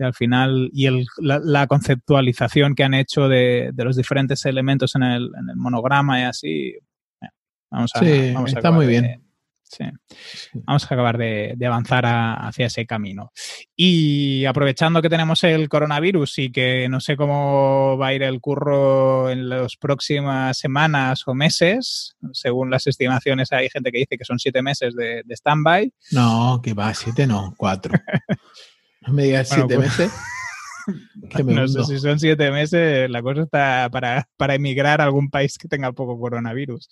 al 0.00 0.14
final 0.14 0.70
y 0.72 0.88
la, 1.18 1.66
conceptualización 1.66 2.74
que 2.74 2.84
han 2.84 2.94
hecho 2.94 3.28
de, 3.28 3.72
los 3.76 3.96
diferentes 3.96 4.44
elementos 4.46 4.94
en 4.94 5.02
el, 5.02 5.30
monograma 5.56 6.20
y 6.20 6.22
así, 6.24 6.74
vamos 7.70 7.90
a, 7.94 7.98
sí, 8.00 8.34
está 8.46 8.70
muy 8.70 8.86
bien. 8.86 9.29
Sí. 9.70 9.84
Vamos 10.64 10.82
a 10.82 10.94
acabar 10.94 11.16
de, 11.16 11.56
avanzar 11.64 12.04
hacia 12.04 12.66
ese 12.66 12.86
camino. 12.86 13.32
Y 13.76 14.44
aprovechando 14.44 15.00
que 15.00 15.08
tenemos 15.08 15.44
el 15.44 15.68
coronavirus 15.68 16.38
y 16.40 16.50
que 16.50 16.88
no 16.88 17.00
sé 17.00 17.16
cómo 17.16 17.96
va 17.96 18.08
a 18.08 18.14
ir 18.14 18.24
el 18.24 18.40
curro 18.40 19.30
en 19.30 19.48
las 19.48 19.76
próximas 19.76 20.58
semanas 20.58 21.22
o 21.26 21.34
meses, 21.34 22.16
según 22.32 22.68
las 22.70 22.88
estimaciones 22.88 23.52
hay 23.52 23.68
gente 23.70 23.92
que 23.92 23.98
dice 23.98 24.18
que 24.18 24.24
son 24.24 24.40
siete 24.40 24.60
meses 24.60 24.96
de, 24.96 25.22
de 25.24 25.34
stand-by. 25.36 25.92
No, 26.10 26.60
que 26.62 26.74
va, 26.74 26.92
siete 26.92 27.26
no, 27.26 27.54
cuatro. 27.56 27.94
No 29.02 29.14
me 29.14 29.22
digas 29.22 29.48
siete 29.48 29.76
pues 29.76 29.98
meses. 29.98 30.12
no 31.44 31.68
sé 31.68 31.84
si 31.84 31.98
son 31.98 32.18
siete 32.18 32.50
meses, 32.50 33.10
la 33.10 33.22
cosa 33.22 33.42
está 33.42 33.88
para, 33.90 34.28
para, 34.36 34.54
emigrar 34.54 35.00
a 35.00 35.04
algún 35.04 35.30
país 35.30 35.58
que 35.58 35.68
tenga 35.68 35.92
poco 35.92 36.18
coronavirus. 36.18 36.88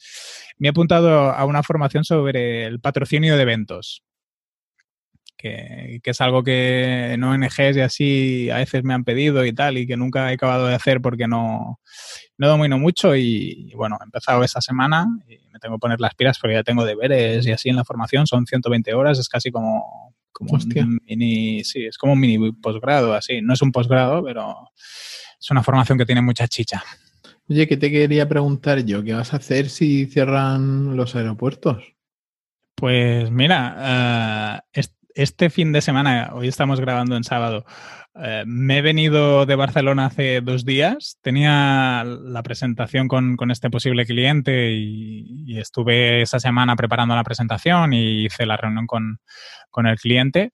Me 0.58 0.68
he 0.68 0.70
apuntado 0.70 1.30
a 1.30 1.44
una 1.44 1.62
formación 1.62 2.04
sobre 2.04 2.64
el 2.64 2.80
patrocinio 2.80 3.36
de 3.36 3.42
eventos, 3.42 4.02
que, 5.38 6.00
es 6.02 6.20
algo 6.20 6.42
que 6.42 7.12
en 7.12 7.24
ONGs 7.24 7.76
y 7.76 7.80
así 7.80 8.50
a 8.50 8.56
veces 8.56 8.82
me 8.82 8.92
han 8.92 9.04
pedido 9.04 9.44
y 9.46 9.52
tal, 9.52 9.78
y 9.78 9.86
que 9.86 9.96
nunca 9.96 10.30
he 10.30 10.34
acabado 10.34 10.66
de 10.66 10.74
hacer 10.74 11.00
porque 11.00 11.28
no, 11.28 11.80
no 12.36 12.48
domino 12.48 12.78
mucho. 12.78 13.14
Y, 13.16 13.72
bueno, 13.76 13.96
he 14.00 14.04
empezado 14.04 14.42
esta 14.42 14.60
semana 14.60 15.06
y 15.28 15.38
me 15.50 15.60
tengo 15.60 15.76
que 15.76 15.80
poner 15.80 16.00
las 16.00 16.14
pilas 16.14 16.38
porque 16.38 16.56
ya 16.56 16.64
tengo 16.64 16.84
deberes 16.84 17.46
y 17.46 17.52
así 17.52 17.68
en 17.70 17.76
la 17.76 17.84
formación, 17.84 18.26
son 18.26 18.46
120 18.46 18.92
horas, 18.94 19.18
es 19.18 19.28
casi 19.28 19.50
como 19.50 20.14
como 20.32 20.52
un 20.52 21.00
mini, 21.06 21.64
sí, 21.64 21.84
es 21.84 21.98
como 21.98 22.12
un 22.12 22.20
mini 22.20 22.52
posgrado, 22.52 23.14
así. 23.14 23.40
No 23.42 23.54
es 23.54 23.62
un 23.62 23.72
posgrado, 23.72 24.22
pero 24.22 24.54
es 25.40 25.50
una 25.50 25.62
formación 25.62 25.98
que 25.98 26.06
tiene 26.06 26.22
mucha 26.22 26.46
chicha. 26.48 26.82
Oye, 27.48 27.66
¿qué 27.66 27.76
te 27.76 27.90
quería 27.90 28.28
preguntar 28.28 28.84
yo? 28.84 29.02
¿Qué 29.02 29.14
vas 29.14 29.32
a 29.32 29.38
hacer 29.38 29.70
si 29.70 30.06
cierran 30.06 30.96
los 30.96 31.16
aeropuertos? 31.16 31.82
Pues 32.74 33.30
mira, 33.30 34.62
uh, 34.74 34.80
este 35.14 35.50
fin 35.50 35.72
de 35.72 35.80
semana, 35.80 36.30
hoy 36.34 36.46
estamos 36.46 36.78
grabando 36.78 37.16
en 37.16 37.24
sábado, 37.24 37.64
eh, 38.20 38.42
me 38.46 38.78
he 38.78 38.82
venido 38.82 39.46
de 39.46 39.54
Barcelona 39.54 40.06
hace 40.06 40.40
dos 40.40 40.64
días. 40.64 41.18
Tenía 41.22 42.02
la 42.04 42.42
presentación 42.42 43.06
con, 43.06 43.36
este 43.50 43.70
posible 43.70 44.06
cliente 44.06 44.72
y, 44.72 45.56
estuve 45.58 46.22
esa 46.22 46.38
semana 46.38 46.76
preparando 46.76 47.14
la 47.14 47.24
presentación 47.24 47.92
y 47.92 48.26
hice 48.26 48.46
la 48.46 48.56
reunión 48.56 48.86
con, 48.86 49.18
el 49.86 49.96
cliente. 49.98 50.50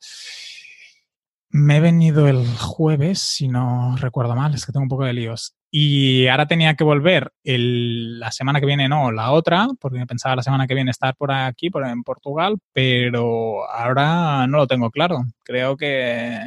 Me 1.50 1.76
he 1.76 1.80
venido 1.80 2.28
el 2.28 2.47
jueves, 2.59 3.21
si 3.21 3.49
no 3.49 3.97
recuerdo 3.97 4.35
mal, 4.35 4.54
es 4.54 4.66
que 4.66 4.73
tengo 4.73 4.83
un 4.83 4.88
poco 4.88 5.04
de 5.04 5.12
líos. 5.12 5.54
Y 5.71 6.26
ahora 6.26 6.47
tenía 6.47 6.75
que 6.75 6.85
volver 6.85 7.33
la 7.44 8.30
semana 8.33 8.61
que 8.61 8.66
viene, 8.66 8.88
no, 8.88 9.11
la 9.12 9.30
otra, 9.30 9.68
porque 9.80 10.04
pensaba 10.06 10.37
la 10.37 10.42
semana 10.42 10.66
que 10.66 10.75
viene 10.75 10.90
estar 10.90 11.16
por 11.16 11.33
aquí, 11.33 11.71
por, 11.71 11.87
en 11.87 12.02
Portugal, 12.02 12.59
pero 12.73 13.68
ahora 13.71 14.47
no 14.47 14.59
lo 14.59 14.66
tengo 14.66 14.90
claro. 14.90 15.25
Creo 15.44 15.76
que 15.76 16.40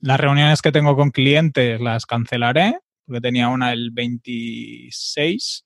las 0.00 0.20
reuniones 0.20 0.62
que 0.62 0.72
tengo 0.72 0.96
con 0.96 1.10
clientes 1.10 1.80
las 1.80 2.06
cancelaré, 2.06 2.78
porque 3.06 3.20
tenía 3.20 3.48
una 3.48 3.72
el 3.72 3.90
26 3.90 5.64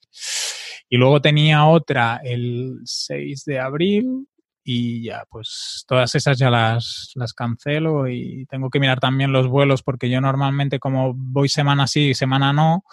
y 0.89 0.97
luego 0.97 1.21
tenía 1.21 1.67
otra 1.67 2.21
el 2.23 2.81
6 2.85 3.45
de 3.45 3.59
abril 3.61 4.27
y 4.67 5.05
ya, 5.05 5.25
pues 5.31 5.85
todas 5.87 6.15
esas 6.15 6.39
ya 6.39 6.49
las, 6.49 7.13
las 7.17 7.35
cancelo 7.35 8.09
y 8.09 8.47
tengo 8.47 8.71
que 8.71 8.81
mirar 8.81 8.99
también 8.99 9.31
los 9.31 9.47
vuelos 9.47 9.83
porque 9.83 10.09
yo 10.09 10.23
normalmente 10.23 10.79
como 10.79 11.13
voy 11.15 11.51
semana 11.51 11.87
sí, 11.87 12.15
semana 12.15 12.53
no, 12.53 12.85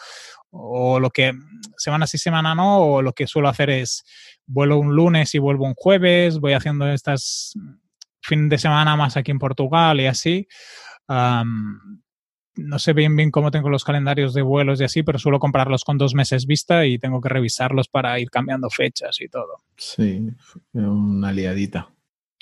o 0.49 0.99
lo 0.99 1.09
que 1.11 1.31
semana 1.77 2.07
sí, 2.07 2.17
semana 2.17 2.55
no, 2.55 2.79
o 2.79 3.01
lo 3.01 3.13
que 3.13 3.25
suelo 3.25 3.47
hacer 3.47 3.69
es 3.69 4.03
vuelo 4.45 4.77
un 4.77 4.95
lunes 4.95 5.33
y 5.33 5.39
vuelvo 5.39 5.65
un 5.65 5.75
jueves, 5.75 6.39
voy 6.39 6.53
haciendo 6.53 6.87
estas 6.87 7.53
fin 8.21 8.49
de 8.49 8.57
semana 8.57 8.95
más 8.95 9.17
aquí 9.17 9.31
en 9.31 9.39
Portugal 9.39 9.99
y 9.99 10.07
así. 10.07 10.47
No 12.55 12.79
sé 12.79 12.93
bien 12.93 13.15
bien 13.15 13.31
cómo 13.31 13.51
tengo 13.51 13.69
los 13.69 13.83
calendarios 13.83 14.33
de 14.33 14.41
vuelos 14.41 14.81
y 14.81 14.83
así, 14.83 15.03
pero 15.03 15.19
suelo 15.19 15.39
comprarlos 15.39 15.83
con 15.83 15.97
dos 15.97 16.13
meses 16.13 16.45
vista 16.45 16.85
y 16.85 16.99
tengo 16.99 17.21
que 17.21 17.29
revisarlos 17.29 17.87
para 17.87 18.19
ir 18.19 18.29
cambiando 18.29 18.69
fechas 18.69 19.19
y 19.21 19.27
todo. 19.27 19.63
Sí, 19.77 20.27
una 20.73 21.31
liadita. 21.31 21.89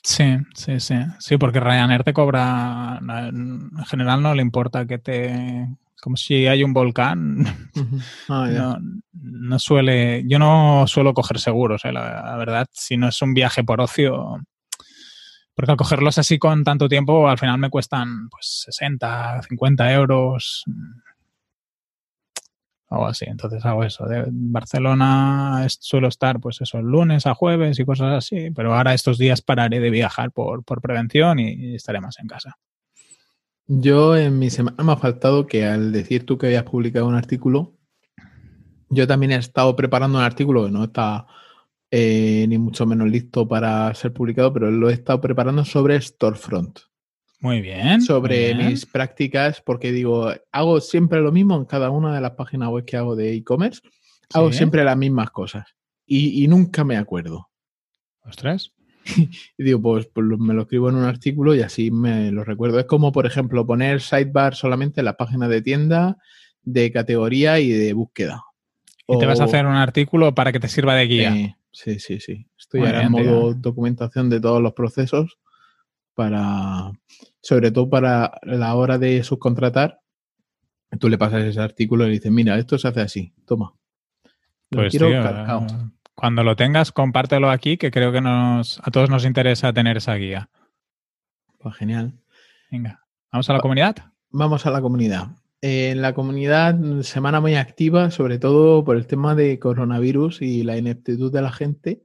Sí, 0.03 0.37
sí, 0.55 0.79
sí. 0.79 0.95
Sí, 1.19 1.37
porque 1.37 1.59
Ryanair 1.59 2.03
te 2.03 2.13
cobra, 2.13 2.99
en 3.01 3.69
general 3.85 4.21
no 4.21 4.33
le 4.33 4.41
importa 4.41 4.85
que 4.85 4.97
te... 4.97 5.67
Como 6.01 6.15
si 6.15 6.47
hay 6.47 6.63
un 6.63 6.71
volcán, 6.71 7.45
ah, 8.29 8.79
no, 9.11 9.59
suele... 9.59 10.23
Yo 10.25 10.39
no 10.39 10.87
suelo 10.87 11.13
coger 11.13 11.39
seguros, 11.39 11.83
eh, 11.83 11.91
la, 11.91 12.37
verdad. 12.37 12.67
Si 12.71 12.95
no 12.95 13.09
es 13.09 13.21
un 13.21 13.33
viaje 13.33 13.65
por 13.65 13.81
ocio, 13.81 14.39
porque 15.59 15.73
al 15.73 15.77
cogerlos 15.77 16.17
así 16.17 16.39
con 16.39 16.63
tanto 16.63 16.87
tiempo, 16.87 17.27
al 17.27 17.37
final 17.37 17.57
me 17.57 17.69
cuestan 17.69 18.29
pues 18.29 18.63
60, 18.69 19.41
50 19.41 19.93
euros 19.93 20.63
algo 22.87 23.07
así. 23.07 23.25
Entonces 23.27 23.65
hago 23.65 23.83
eso. 23.83 24.05
De 24.05 24.23
Barcelona 24.29 25.67
suelo 25.67 26.07
estar, 26.07 26.39
pues 26.39 26.61
eso, 26.61 26.81
lunes 26.81 27.27
a 27.27 27.33
jueves 27.33 27.77
y 27.77 27.83
cosas 27.83 28.13
así, 28.13 28.51
pero 28.51 28.73
ahora 28.73 28.93
estos 28.93 29.17
días 29.17 29.41
pararé 29.41 29.81
de 29.81 29.89
viajar 29.89 30.31
por, 30.31 30.63
prevención 30.63 31.39
y, 31.39 31.75
estaré 31.75 31.99
más 31.99 32.19
en 32.19 32.27
casa. 32.27 32.57
Yo 33.67 34.15
en 34.15 34.39
mi 34.39 34.49
semana 34.49 34.81
me 34.81 34.93
ha 34.93 34.95
faltado 34.95 35.45
que 35.45 35.65
al 35.65 35.91
decir 35.91 36.25
tú 36.25 36.37
que 36.37 36.45
habías 36.45 36.63
publicado 36.63 37.05
un 37.05 37.15
artículo, 37.15 37.73
yo 38.87 39.05
también 39.07 39.33
he 39.33 39.35
estado 39.35 39.75
preparando 39.75 40.19
un 40.19 40.23
artículo 40.23 40.67
que 40.67 40.71
no 40.71 40.85
está 40.85 41.27
eh, 41.91 42.45
ni 42.47 42.57
mucho 42.57 42.85
menos 42.85 43.09
listo 43.09 43.47
para 43.47 43.93
ser 43.95 44.13
publicado, 44.13 44.53
pero 44.53 44.69
lo 44.69 44.89
he 44.89 44.93
estado 44.93 45.19
preparando 45.21 45.65
sobre 45.65 45.99
Storefront. 45.99 46.79
Muy 47.41 47.61
bien. 47.61 48.01
Sobre 48.01 48.53
mis 48.53 48.85
prácticas, 48.85 49.61
porque 49.61 49.91
digo, 49.91 50.31
hago 50.51 50.81
siempre 50.81 51.21
lo 51.21 51.31
mismo 51.31 51.55
en 51.55 51.65
cada 51.65 51.89
una 51.89 52.13
de 52.13 52.21
las 52.21 52.31
páginas 52.31 52.69
web 52.69 52.83
que 52.83 52.97
hago 52.97 53.15
de 53.15 53.33
e-commerce. 53.33 53.81
Hago 54.33 54.51
siempre 54.51 54.83
las 54.83 54.97
mismas 54.97 55.31
cosas 55.31 55.65
y, 56.09 56.47
nunca 56.47 56.83
me 56.83 56.97
acuerdo. 56.97 57.49
Ostras. 58.25 58.73
y 59.05 59.29
digo, 59.63 59.81
pues, 59.81 60.07
pues, 60.07 60.25
me 60.25 60.53
lo 60.53 60.63
escribo 60.63 60.89
en 60.89 60.95
un 60.95 61.05
artículo 61.05 61.55
y 61.55 61.61
así 61.61 61.91
me 61.91 62.31
lo 62.31 62.43
recuerdo. 62.43 62.79
Es 62.79 62.85
como, 62.85 63.11
por 63.11 63.25
ejemplo, 63.25 63.65
poner 63.65 64.01
sidebar 64.01 64.55
solamente 64.55 65.01
en 65.01 65.05
la 65.05 65.17
página 65.17 65.47
de 65.47 65.61
tienda, 65.61 66.17
de 66.63 66.91
categoría 66.91 67.59
y 67.59 67.69
de 67.69 67.93
búsqueda. 67.93 68.43
Y 69.07 69.17
te 69.17 69.25
vas 69.25 69.39
a 69.39 69.45
hacer 69.45 69.65
un 69.65 69.75
artículo 69.75 70.35
para 70.35 70.51
que 70.51 70.59
te 70.59 70.67
sirva 70.67 70.93
de 70.95 71.07
guía. 71.07 71.33
Sí, 71.33 71.55
sí, 71.99 72.19
sí. 72.19 72.47
Estoy 72.57 72.81
ahora 72.81 73.03
en 73.03 73.11
modo 73.11 73.53
documentación 73.53 74.29
de 74.29 74.39
todos 74.39 74.61
los 74.61 74.73
procesos 74.73 75.39
para, 76.13 76.91
sobre 77.41 77.71
todo 77.71 77.89
para 77.89 78.39
la 78.43 78.75
hora 78.75 78.97
de 78.97 79.23
subcontratar, 79.23 80.01
tú 80.99 81.09
le 81.09 81.17
pasas 81.17 81.43
ese 81.43 81.61
artículo 81.61 82.05
y 82.05 82.07
le 82.07 82.13
dices, 82.13 82.31
mira, 82.31 82.57
esto 82.57 82.77
se 82.77 82.87
hace 82.87 83.01
así, 83.01 83.33
toma. 83.45 83.73
pues 84.69 84.91
tío, 84.91 85.07
cuando 86.15 86.43
lo 86.43 86.57
tengas, 86.57 86.91
compártelo 86.91 87.49
aquí, 87.49 87.77
que 87.77 87.91
creo 87.91 88.11
que 88.11 88.19
nos, 88.19 88.81
a 88.83 88.91
todos 88.91 89.09
nos 89.09 89.23
interesa 89.23 89.71
tener 89.71 89.95
esa 89.95 90.15
guía. 90.15 90.49
Pues 91.59 91.75
genial. 91.75 92.19
Venga, 92.69 93.05
¿vamos 93.31 93.49
a 93.49 93.53
la 93.53 93.59
comunidad? 93.59 93.95
Vamos 94.29 94.65
a 94.65 94.71
la 94.71 94.81
comunidad. 94.81 95.29
En 95.61 96.01
la 96.01 96.13
comunidad, 96.13 97.01
semana 97.01 97.41
muy 97.41 97.55
activa, 97.55 98.11
sobre 98.11 98.39
todo 98.39 98.83
por 98.85 98.95
el 98.95 99.07
tema 99.07 99.35
de 99.35 99.59
coronavirus 99.59 100.41
y 100.41 100.63
la 100.63 100.77
ineptitud 100.77 101.33
de 101.33 101.41
la 101.41 101.51
gente 101.51 102.01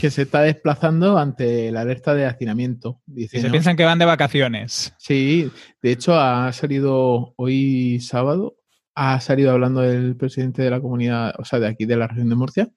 que 0.00 0.10
se 0.10 0.22
está 0.22 0.42
desplazando 0.42 1.16
ante 1.16 1.70
la 1.72 1.82
alerta 1.82 2.14
de 2.14 2.26
hacinamiento. 2.26 3.00
Dice, 3.06 3.38
y 3.38 3.40
se 3.40 3.50
piensan 3.50 3.76
que 3.76 3.84
van 3.84 3.98
de 3.98 4.04
vacaciones. 4.04 4.94
Sí, 4.98 5.50
de 5.82 5.92
hecho 5.92 6.18
ha 6.18 6.52
salido 6.52 7.32
hoy 7.36 8.00
sábado, 8.00 8.56
ha 8.94 9.20
salido 9.20 9.52
hablando 9.52 9.82
el 9.82 10.16
presidente 10.16 10.62
de 10.62 10.70
la 10.70 10.80
comunidad, 10.80 11.34
o 11.38 11.44
sea, 11.44 11.60
de 11.60 11.68
aquí 11.68 11.86
de 11.86 11.96
la 11.96 12.08
región 12.08 12.28
de 12.28 12.34
Murcia, 12.34 12.70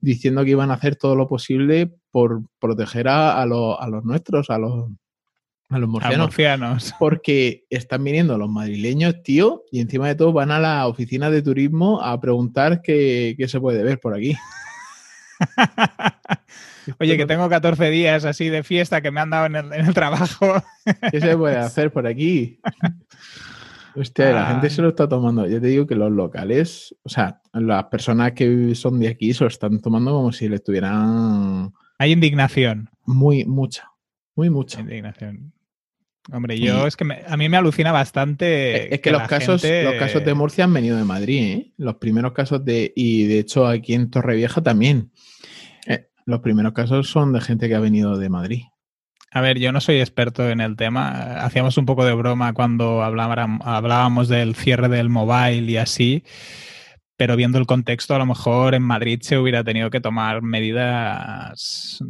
diciendo 0.00 0.44
que 0.44 0.50
iban 0.50 0.70
a 0.70 0.74
hacer 0.74 0.96
todo 0.96 1.16
lo 1.16 1.28
posible 1.28 1.92
por 2.10 2.42
proteger 2.60 3.08
a, 3.08 3.44
los 3.46 4.04
nuestros, 4.04 4.50
a 4.50 4.58
los, 4.58 4.90
a 5.74 5.78
los 5.78 5.88
murcianos, 5.88 6.94
Porque 6.98 7.64
están 7.70 8.04
viniendo 8.04 8.38
los 8.38 8.50
madrileños, 8.50 9.22
tío, 9.22 9.64
y 9.70 9.80
encima 9.80 10.08
de 10.08 10.14
todo 10.14 10.32
van 10.32 10.50
a 10.50 10.58
la 10.58 10.86
oficina 10.86 11.30
de 11.30 11.42
turismo 11.42 12.02
a 12.02 12.20
preguntar 12.20 12.82
qué, 12.82 13.34
qué 13.38 13.48
se 13.48 13.60
puede 13.60 13.82
ver 13.82 14.00
por 14.00 14.14
aquí. 14.14 14.36
Oye, 16.98 17.16
que 17.16 17.26
tengo 17.26 17.48
14 17.48 17.90
días 17.90 18.24
así 18.24 18.48
de 18.48 18.62
fiesta 18.62 19.00
que 19.00 19.10
me 19.10 19.20
han 19.20 19.30
dado 19.30 19.46
en 19.46 19.56
el, 19.56 19.94
trabajo. 19.94 20.62
¿Qué 21.10 21.20
se 21.20 21.36
puede 21.36 21.56
hacer 21.56 21.92
por 21.92 22.06
aquí? 22.06 22.60
Hostia, 23.94 24.32
la 24.32 24.46
gente 24.46 24.70
se 24.70 24.82
lo 24.82 24.88
está 24.88 25.08
tomando. 25.08 25.46
Yo 25.46 25.60
te 25.60 25.66
digo 25.66 25.86
que 25.86 25.94
los 25.94 26.10
locales, 26.10 26.94
o 27.02 27.08
sea, 27.08 27.40
las 27.52 27.84
personas 27.84 28.32
que 28.32 28.74
son 28.74 28.98
de 28.98 29.08
aquí 29.08 29.34
se 29.34 29.44
lo 29.44 29.48
están 29.48 29.80
tomando 29.80 30.12
como 30.12 30.32
si 30.32 30.48
le 30.48 30.56
estuvieran. 30.56 31.72
Hay 31.98 32.12
indignación. 32.12 32.88
Muy, 33.04 33.44
mucha. 33.44 33.90
Muy 34.34 34.50
mucha. 34.50 34.80
Indignación. 34.80 35.52
Hombre, 36.30 36.58
yo 36.60 36.86
es 36.86 36.96
que 36.96 37.04
a 37.26 37.36
mí 37.36 37.48
me 37.48 37.56
alucina 37.56 37.90
bastante. 37.90 38.94
Es 38.94 39.00
que, 39.00 39.10
los, 39.10 39.22
casos, 39.22 39.64
los 39.64 39.94
casos 39.94 40.24
de 40.24 40.34
Murcia 40.34 40.64
han 40.64 40.72
venido 40.72 40.96
de 40.96 41.04
Madrid, 41.04 41.42
¿eh? 41.42 41.72
Los 41.76 41.96
primeros 41.96 42.32
casos 42.32 42.64
de. 42.64 42.92
Y 42.94 43.24
de 43.24 43.40
hecho 43.40 43.66
aquí 43.66 43.94
en 43.94 44.08
Torrevieja 44.08 44.62
también. 44.62 45.10
Eh, 45.86 46.08
los 46.24 46.40
primeros 46.40 46.74
casos 46.74 47.08
son 47.08 47.32
de 47.32 47.40
gente 47.40 47.68
que 47.68 47.74
ha 47.74 47.80
venido 47.80 48.16
de 48.18 48.28
Madrid. 48.28 48.62
A 49.32 49.40
ver, 49.40 49.58
yo 49.58 49.72
no 49.72 49.80
soy 49.80 49.98
experto 49.98 50.48
en 50.48 50.60
el 50.60 50.76
tema. 50.76 51.40
Hacíamos 51.40 51.76
un 51.76 51.86
poco 51.86 52.04
de 52.04 52.12
broma 52.12 52.52
cuando 52.52 53.02
hablábamos 53.02 54.28
del 54.28 54.54
cierre 54.54 54.88
del 54.88 55.08
mobile 55.08 55.72
y 55.72 55.78
así, 55.78 56.22
pero 57.16 57.34
viendo 57.34 57.58
el 57.58 57.66
contexto, 57.66 58.14
a 58.14 58.18
lo 58.18 58.26
mejor 58.26 58.74
en 58.74 58.82
Madrid 58.82 59.20
se 59.22 59.38
hubiera 59.38 59.64
tenido 59.64 59.88
que 59.88 60.02
tomar 60.02 60.42
medidas 60.42 62.04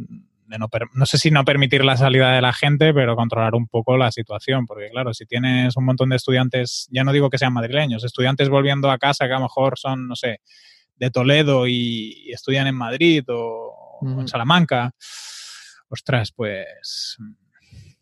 de 0.47 0.57
no, 0.57 0.69
no 0.93 1.05
sé 1.05 1.17
si 1.17 1.31
no 1.31 1.45
permitir 1.45 1.83
la 1.83 1.97
salida 1.97 2.31
de 2.31 2.41
la 2.41 2.53
gente, 2.53 2.93
pero 2.93 3.15
controlar 3.15 3.55
un 3.55 3.67
poco 3.67 3.97
la 3.97 4.11
situación, 4.11 4.65
porque 4.65 4.89
claro, 4.89 5.13
si 5.13 5.25
tienes 5.25 5.75
un 5.77 5.85
montón 5.85 6.09
de 6.09 6.17
estudiantes, 6.17 6.87
ya 6.91 7.03
no 7.03 7.11
digo 7.11 7.29
que 7.29 7.37
sean 7.37 7.53
madrileños, 7.53 8.03
estudiantes 8.03 8.49
volviendo 8.49 8.91
a 8.91 8.97
casa 8.97 9.25
que 9.25 9.33
a 9.33 9.37
lo 9.37 9.43
mejor 9.43 9.77
son, 9.77 10.07
no 10.07 10.15
sé, 10.15 10.39
de 10.95 11.09
Toledo 11.09 11.67
y, 11.67 12.31
estudian 12.31 12.67
en 12.67 12.75
Madrid 12.75 13.23
o, 13.29 13.99
en 14.01 14.27
Salamanca. 14.27 14.91
Ostras, 15.89 16.31
pues 16.31 17.17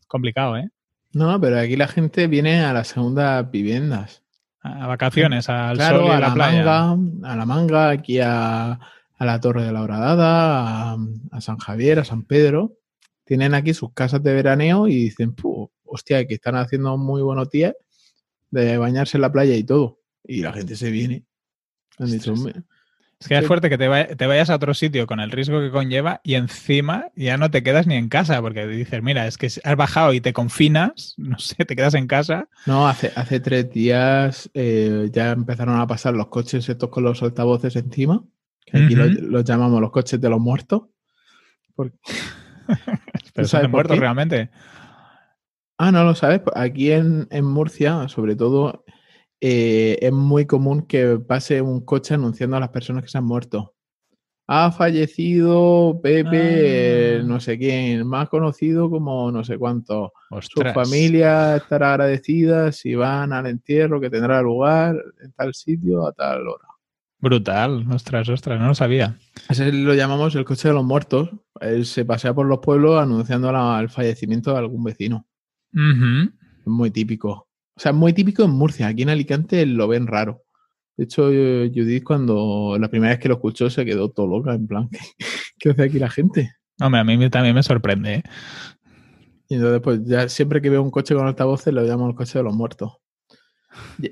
complicado, 0.07 0.57
¿eh? 0.57 0.69
No, 1.13 1.39
pero 1.39 1.59
aquí 1.59 1.75
la 1.75 1.87
gente 1.87 2.27
viene 2.27 2.63
a 2.63 2.73
las 2.73 2.89
segundas 2.89 3.49
viviendas. 3.51 4.23
A 4.63 4.87
vacaciones, 4.87 5.49
al 5.49 5.77
sol 5.77 6.05
y 6.05 6.09
a, 6.09 6.19
la, 6.19 6.35
Manga, 6.35 6.91
a 6.91 7.35
la 7.35 7.45
manga, 7.45 7.89
aquí 7.89 8.19
a, 8.19 8.79
la 9.25 9.39
Torre 9.39 9.63
de 9.63 9.71
la 9.71 9.81
Horadada, 9.81 10.97
a, 11.31 11.41
San 11.41 11.57
Javier, 11.57 11.99
a 11.99 12.03
San 12.05 12.23
Pedro. 12.23 12.77
tienen 13.25 13.53
aquí 13.53 13.73
sus 13.73 13.93
casas 13.93 14.23
de 14.23 14.33
veraneo 14.33 14.87
y 14.87 14.95
dicen, 14.95 15.35
hostia, 15.83 16.25
que 16.25 16.35
están 16.35 16.55
haciendo 16.55 16.97
muy 16.97 17.21
buenos 17.21 17.49
días 17.49 17.75
de 18.49 18.77
bañarse 18.77 19.17
en 19.17 19.21
la 19.21 19.31
playa 19.31 19.55
y 19.55 19.63
todo. 19.63 19.99
Y 20.23 20.41
la 20.41 20.53
gente 20.53 20.75
se 20.75 20.91
viene. 20.91 21.25
Han 21.97 22.11
dicho, 22.11 22.33
es 23.21 23.27
que 23.27 23.37
es 23.37 23.45
fuerte 23.45 23.69
que 23.69 23.77
te, 23.77 23.87
vayas 23.87 24.49
a 24.49 24.55
otro 24.55 24.73
sitio 24.73 25.05
con 25.05 25.19
el 25.19 25.29
riesgo 25.29 25.59
que 25.59 25.69
conlleva 25.69 26.21
y 26.23 26.33
encima 26.33 27.11
ya 27.15 27.37
no 27.37 27.51
te 27.51 27.61
quedas 27.61 27.85
ni 27.85 27.93
en 27.93 28.09
casa, 28.09 28.41
porque 28.41 28.65
dices, 28.65 29.03
mira, 29.03 29.27
es 29.27 29.37
que 29.37 29.45
has 29.45 29.75
bajado 29.75 30.13
y 30.13 30.21
te 30.21 30.33
confinas, 30.33 31.13
no 31.17 31.37
sé, 31.37 31.63
te 31.63 31.75
quedas 31.75 31.93
en 31.93 32.07
casa. 32.07 32.49
No, 32.65 32.87
hace, 32.87 33.11
hace 33.15 33.39
tres 33.39 33.69
días 33.69 34.49
eh, 34.55 35.09
ya 35.11 35.33
empezaron 35.33 35.79
a 35.79 35.85
pasar 35.85 36.15
los 36.15 36.29
coches 36.29 36.67
estos 36.67 36.89
con 36.89 37.03
los 37.03 37.21
altavoces 37.21 37.75
encima, 37.75 38.23
que 38.65 38.77
aquí 38.77 38.95
los, 38.95 39.43
llamamos 39.43 39.81
los 39.81 39.91
coches 39.91 40.19
de 40.19 40.29
los 40.29 40.39
muertos. 40.39 40.83
Pero 43.33 43.47
son 43.47 43.71
muertos 43.71 43.97
realmente. 43.97 44.49
Ah, 45.77 45.91
no 45.91 46.03
lo 46.03 46.13
sabes. 46.13 46.41
Aquí 46.55 46.91
en, 46.91 47.27
en 47.31 47.45
Murcia, 47.45 48.07
sobre 48.07 48.35
todo 48.35 48.85
eh, 49.43 49.97
es 49.99 50.11
muy 50.11 50.45
común 50.45 50.83
que 50.83 51.17
pase 51.17 51.61
un 51.61 51.83
coche 51.83 52.13
anunciando 52.13 52.55
a 52.57 52.59
las 52.59 52.69
personas 52.69 53.03
que 53.03 53.09
se 53.09 53.17
han 53.17 53.25
muerto. 53.25 53.73
Ha 54.47 54.71
fallecido 54.71 55.99
Pepe, 56.03 57.19
ah. 57.19 57.23
no 57.23 57.39
sé 57.39 57.57
quién, 57.57 58.05
más 58.05 58.29
conocido 58.29 58.89
como 58.89 59.31
no 59.31 59.43
sé 59.43 59.57
cuánto. 59.57 60.13
Su 60.41 60.61
familia 60.73 61.55
estará 61.55 61.93
agradecida 61.93 62.71
si 62.71 62.93
van 62.93 63.33
al 63.33 63.47
entierro 63.47 63.99
que 63.99 64.11
tendrá 64.11 64.41
lugar 64.41 64.95
en 65.23 65.31
tal 65.31 65.55
sitio 65.55 66.05
a 66.05 66.11
tal 66.11 66.47
hora. 66.47 66.67
Brutal, 67.21 67.85
ostras, 67.91 68.27
ostras, 68.29 68.59
no 68.59 68.67
lo 68.67 68.75
sabía. 68.75 69.19
Ese 69.47 69.71
lo 69.71 69.93
llamamos 69.93 70.33
el 70.33 70.43
coche 70.43 70.69
de 70.69 70.73
los 70.73 70.83
muertos. 70.83 71.29
Él 71.59 71.85
se 71.85 72.03
pasea 72.03 72.33
por 72.33 72.47
los 72.47 72.59
pueblos 72.59 72.99
anunciando 72.99 73.49
el 73.79 73.89
fallecimiento 73.89 74.51
de 74.51 74.57
algún 74.57 74.83
vecino. 74.83 75.27
Es 75.71 76.67
muy 76.67 76.89
típico. 76.89 77.47
O 77.75 77.79
sea, 77.79 77.93
muy 77.93 78.13
típico 78.13 78.43
en 78.43 78.49
Murcia. 78.49 78.87
Aquí 78.87 79.03
en 79.03 79.09
Alicante 79.09 79.65
lo 79.67 79.87
ven 79.87 80.07
raro. 80.07 80.41
De 80.97 81.05
hecho, 81.05 81.27
Judith, 81.27 82.03
cuando 82.03 82.77
la 82.79 82.89
primera 82.89 83.13
vez 83.13 83.19
que 83.19 83.29
lo 83.29 83.35
escuchó, 83.35 83.69
se 83.69 83.85
quedó 83.85 84.09
todo 84.09 84.27
loca, 84.27 84.53
en 84.53 84.67
plan, 84.67 84.89
¿qué, 85.59 85.69
hace 85.69 85.83
aquí 85.83 85.99
la 85.99 86.09
gente? 86.09 86.53
Hombre, 86.79 87.01
a 87.01 87.03
mí 87.03 87.29
también 87.29 87.55
me 87.55 87.63
sorprende. 87.63 88.15
¿eh? 88.15 88.23
Y 89.47 89.55
entonces, 89.55 89.81
pues 89.81 90.01
ya 90.05 90.27
siempre 90.27 90.61
que 90.61 90.69
veo 90.69 90.81
un 90.81 90.91
coche 90.91 91.13
con 91.13 91.27
altavoces, 91.27 91.73
lo 91.73 91.83
llamo 91.83 92.09
el 92.09 92.15
coche 92.15 92.39
de 92.39 92.43
los 92.43 92.55
muertos. 92.55 93.00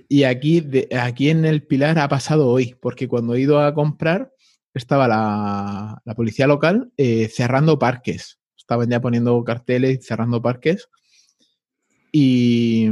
Y 0.08 0.24
aquí, 0.24 0.64
aquí 0.98 1.30
en 1.30 1.46
el 1.46 1.64
Pilar 1.64 2.00
ha 2.00 2.08
pasado 2.08 2.48
hoy, 2.48 2.76
porque 2.82 3.08
cuando 3.08 3.34
he 3.36 3.42
ido 3.42 3.60
a 3.60 3.74
comprar, 3.74 4.32
estaba 4.74 5.08
la, 5.08 6.16
policía 6.16 6.48
local 6.48 6.92
eh, 6.98 7.28
cerrando 7.28 7.80
parques. 7.80 8.40
Estaban 8.58 8.90
ya 8.90 9.02
poniendo 9.02 9.44
carteles 9.44 10.00
y 10.00 10.02
cerrando 10.02 10.42
parques. 10.42 10.90
Y, 12.12 12.90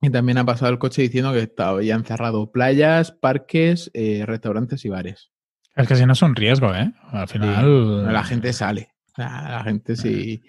y 0.00 0.10
también 0.10 0.38
ha 0.38 0.44
pasado 0.44 0.70
el 0.70 0.78
coche 0.78 1.02
diciendo 1.02 1.32
que 1.32 1.50
habían 1.58 2.04
cerrado 2.04 2.50
playas, 2.50 3.12
parques, 3.12 3.90
eh, 3.94 4.24
restaurantes 4.26 4.84
y 4.84 4.88
bares. 4.88 5.30
Es 5.76 5.86
que 5.88 5.96
si 5.96 6.04
no 6.04 6.12
es 6.12 6.22
un 6.22 6.34
riesgo, 6.34 6.74
¿eh? 6.74 6.92
Al 7.10 7.28
final. 7.28 8.12
la 8.12 8.24
gente 8.24 8.52
sale. 8.52 8.92
La 9.16 9.62
gente 9.64 9.96
si, 9.96 10.42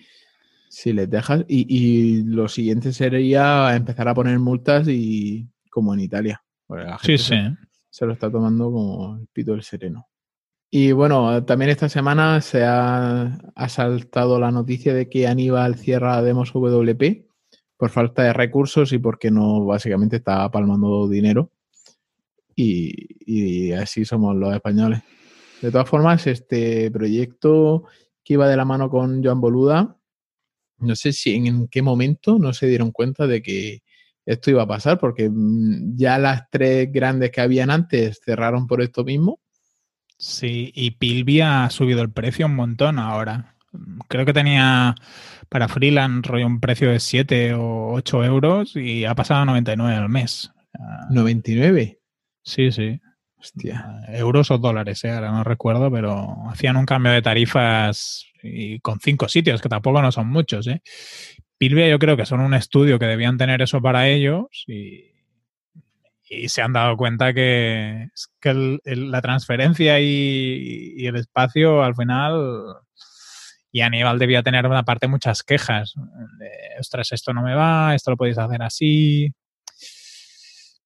si 0.71 0.93
les 0.93 1.09
dejas. 1.09 1.43
Y, 1.47 2.23
lo 2.23 2.47
siguiente 2.47 2.93
sería 2.93 3.75
empezar 3.75 4.07
a 4.07 4.15
poner 4.15 4.39
multas 4.39 4.87
y 4.87 5.47
como 5.69 5.93
en 5.93 5.99
Italia. 5.99 6.41
sí, 7.03 7.17
sí. 7.17 7.35
Se, 7.89 8.05
lo 8.05 8.13
está 8.13 8.31
tomando 8.31 8.71
como 8.71 9.17
el 9.17 9.27
pito 9.27 9.51
del 9.51 9.63
sereno. 9.63 10.07
Y 10.69 10.93
bueno, 10.93 11.43
también 11.43 11.71
esta 11.71 11.89
semana 11.89 12.39
se 12.39 12.63
ha, 12.63 13.37
ha 13.53 13.69
saltado 13.69 14.39
la 14.39 14.51
noticia 14.51 14.93
de 14.93 15.09
que 15.09 15.27
Aníbal 15.27 15.75
cierra 15.75 16.21
Demos 16.21 16.53
WP 16.53 17.27
por 17.75 17.89
falta 17.89 18.23
de 18.23 18.31
recursos 18.31 18.93
y 18.93 18.99
porque 18.99 19.29
no 19.29 19.65
básicamente 19.65 20.17
está 20.17 20.49
palmando 20.49 21.09
dinero. 21.09 21.51
Y, 22.55 23.71
así 23.73 24.05
somos 24.05 24.35
los 24.35 24.53
españoles. 24.53 25.01
De 25.61 25.71
todas 25.71 25.89
formas, 25.89 26.27
este 26.27 26.89
proyecto 26.91 27.85
que 28.23 28.35
iba 28.35 28.47
de 28.47 28.55
la 28.55 28.65
mano 28.65 28.89
con 28.89 29.23
Joan 29.23 29.41
Boluda, 29.41 29.97
no 30.81 30.95
sé 30.95 31.13
si 31.13 31.35
en, 31.35 31.67
qué 31.67 31.81
momento 31.81 32.37
no 32.39 32.53
se 32.53 32.67
dieron 32.67 32.91
cuenta 32.91 33.27
de 33.27 33.41
que 33.41 33.79
esto 34.25 34.51
iba 34.51 34.63
a 34.63 34.67
pasar, 34.67 34.99
porque 34.99 35.29
mm, 35.29 35.95
ya 35.95 36.17
las 36.17 36.49
tres 36.49 36.91
grandes 36.91 37.31
que 37.31 37.41
habían 37.41 37.69
antes 37.69 38.21
cerraron 38.23 38.67
por 38.67 38.81
esto 38.81 39.03
mismo. 39.03 39.39
Sí, 40.17 40.71
y 40.75 40.91
Pilvia 40.91 41.65
ha 41.65 41.69
subido 41.69 42.01
el 42.01 42.11
precio 42.11 42.45
un 42.45 42.55
montón 42.55 42.99
ahora. 42.99 43.55
Creo 44.07 44.25
que 44.25 44.33
tenía 44.33 44.95
para 45.49 45.67
freelance 45.67 46.29
rollo 46.29 46.45
un 46.45 46.59
precio 46.59 46.91
de 46.91 46.99
7 46.99 47.53
o 47.55 47.93
8 47.93 48.23
euros 48.23 48.75
y 48.75 49.05
ha 49.05 49.15
pasado 49.15 49.41
a 49.41 49.45
99 49.45 49.95
al 49.95 50.09
mes. 50.09 50.51
¿99? 51.09 51.97
Sí, 52.43 52.71
sí. 52.71 52.99
Hostia. 53.41 54.03
Euros 54.09 54.51
o 54.51 54.59
dólares, 54.59 55.03
¿eh? 55.03 55.09
ahora 55.09 55.31
no 55.31 55.43
recuerdo, 55.43 55.91
pero 55.91 56.47
hacían 56.49 56.77
un 56.77 56.85
cambio 56.85 57.11
de 57.11 57.23
tarifas 57.23 58.27
y 58.43 58.79
con 58.81 58.99
cinco 58.99 59.27
sitios, 59.27 59.61
que 59.61 59.69
tampoco 59.69 59.99
no 60.01 60.11
son 60.11 60.27
muchos. 60.27 60.67
¿eh? 60.67 60.83
Pilvia 61.57 61.89
yo 61.89 61.97
creo 61.97 62.15
que 62.15 62.27
son 62.27 62.39
un 62.39 62.53
estudio 62.53 62.99
que 62.99 63.07
debían 63.07 63.37
tener 63.37 63.63
eso 63.63 63.81
para 63.81 64.07
ellos 64.07 64.45
y, 64.67 65.09
se 66.47 66.61
han 66.61 66.71
dado 66.71 66.95
cuenta 66.95 67.33
que, 67.33 68.07
la 68.85 69.21
transferencia 69.21 69.99
y, 69.99 71.05
el 71.05 71.15
espacio 71.17 71.83
al 71.83 71.95
final 71.95 72.77
y 73.71 73.81
Aníbal 73.81 74.19
debía 74.19 74.43
tener 74.43 74.65
una 74.65 74.83
parte 74.83 75.07
muchas 75.07 75.43
quejas. 75.43 75.95
Ostras, 76.79 77.11
esto 77.11 77.33
no 77.33 77.41
me 77.41 77.55
va, 77.55 77.95
esto 77.95 78.11
lo 78.11 78.17
podéis 78.17 78.37
hacer 78.37 78.61
así. 78.61 79.33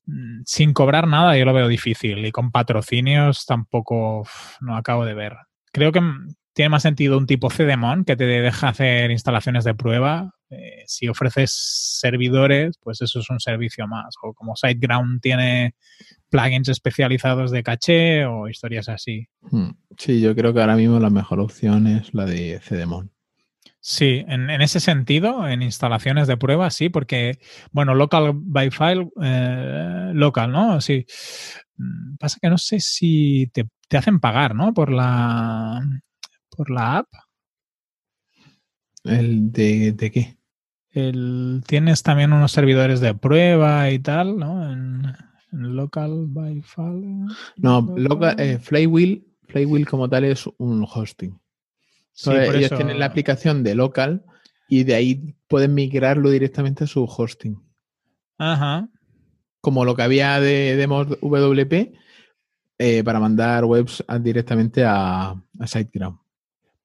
Mm, 0.07 0.41
sin 0.45 0.73
cobrar 0.73 1.07
nada 1.07 1.37
yo 1.37 1.45
lo 1.45 1.53
veo 1.53 1.67
difícil 1.67 2.25
y 2.25 2.31
con 2.31 2.51
patrocinios 2.51 3.45
tampoco 3.45 4.27
no 4.61 4.75
acabo 4.75 5.05
de 5.05 5.13
ver. 5.13 5.33
Creo 5.71 5.91
que 5.91 6.01
tiene 6.53 6.69
más 6.69 6.83
sentido 6.83 7.17
un 7.17 7.27
tipo 7.27 7.49
CDMON 7.49 8.05
que 8.05 8.15
te 8.15 8.25
deja 8.25 8.69
hacer 8.69 9.11
instalaciones 9.11 9.65
de 9.65 9.75
prueba. 9.75 10.31
Eh, 10.49 10.83
si 10.85 11.09
ofreces 11.09 11.51
servidores, 11.99 12.77
pues 12.81 13.01
eso 13.01 13.19
es 13.19 13.29
un 13.29 13.41
servicio 13.41 13.87
más. 13.87 14.15
O 14.23 14.33
como 14.33 14.55
SiteGround 14.55 15.19
tiene 15.19 15.75
plugins 16.29 16.69
especializados 16.69 17.51
de 17.51 17.61
caché 17.61 18.25
o 18.25 18.47
historias 18.47 18.87
así. 18.87 19.27
Hmm. 19.41 19.71
Sí, 19.97 20.21
yo 20.21 20.33
creo 20.33 20.53
que 20.53 20.61
ahora 20.61 20.77
mismo 20.77 20.97
la 20.99 21.09
mejor 21.09 21.41
opción 21.41 21.87
es 21.87 22.13
la 22.13 22.25
de 22.25 22.61
CDMON. 22.61 23.11
Sí, 23.87 24.25
en, 24.27 24.49
ese 24.49 24.79
sentido, 24.79 25.47
en 25.47 25.61
instalaciones 25.61 26.27
de 26.27 26.37
prueba, 26.37 26.71
sí, 26.71 26.89
porque, 26.89 27.37
bueno, 27.71 27.93
local 27.93 28.31
by 28.33 28.71
file, 28.71 29.11
eh, 29.21 30.09
local, 30.15 30.51
¿no? 30.51 30.81
Sí. 30.81 31.05
Mm, 31.77 32.15
pasa 32.17 32.39
que 32.41 32.49
no 32.49 32.57
sé 32.57 32.79
si 32.79 33.45
te, 33.53 33.67
hacen 33.95 34.19
pagar, 34.19 34.55
¿no? 34.55 34.73
Por 34.73 34.91
la, 34.91 35.79
por 36.49 36.71
la 36.71 36.97
app. 36.97 37.07
¿El 39.03 39.51
de, 39.51 39.91
de 39.91 40.11
qué? 40.11 40.35
El, 40.89 41.61
tienes 41.67 42.01
también 42.01 42.33
unos 42.33 42.53
servidores 42.53 43.01
de 43.01 43.13
prueba 43.13 43.91
y 43.91 43.99
tal, 43.99 44.39
¿no? 44.39 44.67
En, 44.67 45.13
Local 45.51 46.25
by 46.29 46.59
File. 46.63 47.27
No, 47.57 47.81
local, 47.95 48.35
eh, 48.39 48.57
Flywheel, 48.57 49.27
Flywheel 49.43 49.85
como 49.85 50.09
tal 50.09 50.23
es 50.23 50.49
un 50.57 50.87
hosting. 50.91 51.39
Ellos 52.25 52.71
tienen 52.75 52.99
la 52.99 53.05
aplicación 53.05 53.63
de 53.63 53.75
local 53.75 54.23
y 54.67 54.83
de 54.83 54.95
ahí 54.95 55.35
pueden 55.47 55.73
migrarlo 55.73 56.29
directamente 56.29 56.85
a 56.85 56.87
su 56.87 57.03
hosting. 57.03 57.61
Ajá. 58.37 58.89
Como 59.61 59.85
lo 59.85 59.95
que 59.95 60.03
había 60.03 60.39
de 60.39 60.75
Demos 60.75 61.07
WP 61.21 61.93
eh, 62.77 63.03
para 63.03 63.19
mandar 63.19 63.65
webs 63.65 64.03
directamente 64.21 64.83
a, 64.83 65.31
a 65.31 65.67
SiteGround. 65.67 66.19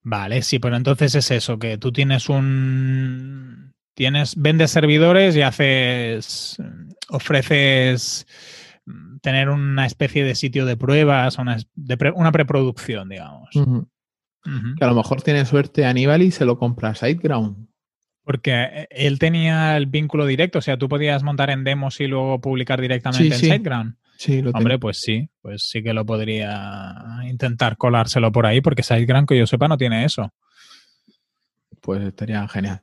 Vale, 0.02 0.42
sí, 0.42 0.58
pero 0.58 0.76
entonces 0.76 1.14
es 1.14 1.30
eso, 1.30 1.58
que 1.58 1.78
tú 1.78 1.92
tienes 1.92 2.28
un. 2.28 3.74
Tienes, 3.94 4.34
vendes 4.36 4.70
servidores 4.70 5.36
y 5.36 5.42
haces. 5.42 6.56
ofreces 7.08 8.26
tener 9.20 9.50
una 9.50 9.86
especie 9.86 10.24
de 10.24 10.34
sitio 10.34 10.64
de 10.64 10.76
pruebas, 10.76 11.38
una, 11.38 11.58
una 12.14 12.32
preproducción, 12.32 13.08
digamos. 13.08 13.50
Que 14.42 14.84
a 14.84 14.88
lo 14.88 14.94
mejor 14.94 15.22
tiene 15.22 15.44
suerte 15.44 15.84
Aníbal 15.84 16.22
y 16.22 16.30
se 16.30 16.44
lo 16.44 16.58
compra 16.58 16.90
a 16.90 16.94
SiteGround. 16.94 17.68
Porque 18.24 18.52
eh, 18.52 18.88
él 18.90 19.18
tenía 19.18 19.76
el 19.76 19.86
vínculo 19.86 20.26
directo, 20.26 20.58
o 20.58 20.62
sea, 20.62 20.78
tú 20.78 20.88
podías 20.88 21.22
montar 21.22 21.50
en 21.50 21.64
demos 21.64 22.00
y 22.00 22.06
luego 22.06 22.40
publicar 22.40 22.80
directamente 22.80 23.34
en 23.34 23.40
SiteGround. 23.40 23.96
Sí, 24.16 24.42
lo 24.42 24.50
Hombre, 24.50 24.78
pues 24.78 25.00
sí, 25.00 25.30
pues 25.40 25.68
sí 25.68 25.82
que 25.82 25.94
lo 25.94 26.04
podría 26.04 27.20
intentar 27.28 27.76
colárselo 27.76 28.30
por 28.30 28.46
ahí, 28.46 28.60
porque 28.60 28.82
SiteGround, 28.82 29.26
que 29.26 29.38
yo 29.38 29.46
sepa, 29.46 29.68
no 29.68 29.78
tiene 29.78 30.04
eso. 30.04 30.32
Pues 31.80 32.02
estaría 32.02 32.46
genial. 32.48 32.82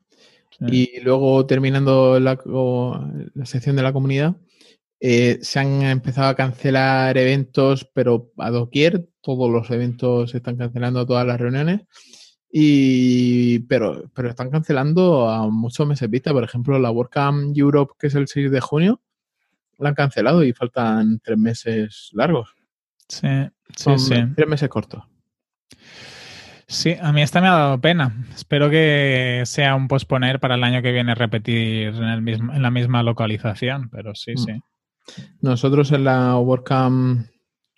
Y 0.59 0.99
luego, 1.01 1.45
terminando 1.45 2.19
la, 2.19 2.39
la 3.35 3.45
sección 3.45 3.75
de 3.75 3.83
la 3.83 3.93
comunidad, 3.93 4.35
eh, 4.99 5.39
se 5.41 5.59
han 5.59 5.83
empezado 5.83 6.27
a 6.29 6.35
cancelar 6.35 7.17
eventos, 7.17 7.89
pero 7.93 8.31
a 8.37 8.49
doquier, 8.49 9.07
todos 9.21 9.49
los 9.49 9.69
eventos 9.71 10.31
se 10.31 10.37
están 10.37 10.57
cancelando, 10.57 11.05
todas 11.05 11.25
las 11.25 11.39
reuniones. 11.39 11.81
Y, 12.49 13.59
pero, 13.67 14.09
pero 14.13 14.29
están 14.29 14.49
cancelando 14.49 15.29
a 15.29 15.49
muchos 15.49 15.85
meses 15.85 16.09
vista. 16.09 16.31
Por 16.31 16.43
ejemplo, 16.43 16.79
la 16.79 16.91
WordCamp 16.91 17.55
Europe, 17.55 17.93
que 17.99 18.07
es 18.07 18.15
el 18.15 18.27
6 18.27 18.49
de 18.51 18.61
junio, 18.61 19.01
la 19.77 19.89
han 19.89 19.95
cancelado 19.95 20.43
y 20.43 20.53
faltan 20.53 21.19
tres 21.19 21.37
meses 21.37 22.09
largos. 22.13 22.55
Sí, 23.07 23.27
sí, 23.75 23.97
sí. 23.99 24.15
Tres 24.35 24.47
meses 24.47 24.69
cortos. 24.69 25.03
Sí, 26.69 26.95
a 26.99 27.13
mí 27.13 27.21
esta 27.21 27.39
me 27.39 27.47
ha 27.47 27.51
dado 27.51 27.79
pena. 27.79 28.25
Espero 28.35 28.69
que 28.69 29.43
sea 29.45 29.75
un 29.75 29.87
posponer 29.87 30.39
para 30.39 30.55
el 30.55 30.63
año 30.63 30.81
que 30.81 30.91
viene 30.91 31.15
repetir 31.15 31.87
en, 31.95 32.03
el 32.03 32.21
mismo, 32.21 32.53
en 32.53 32.61
la 32.61 32.71
misma 32.71 33.03
localización, 33.03 33.89
pero 33.89 34.15
sí, 34.15 34.33
Mm. 34.33 34.37
sí. 34.37 34.61
Nosotros 35.41 35.91
en 35.91 36.03
la 36.03 36.37
WordCamp 36.37 37.27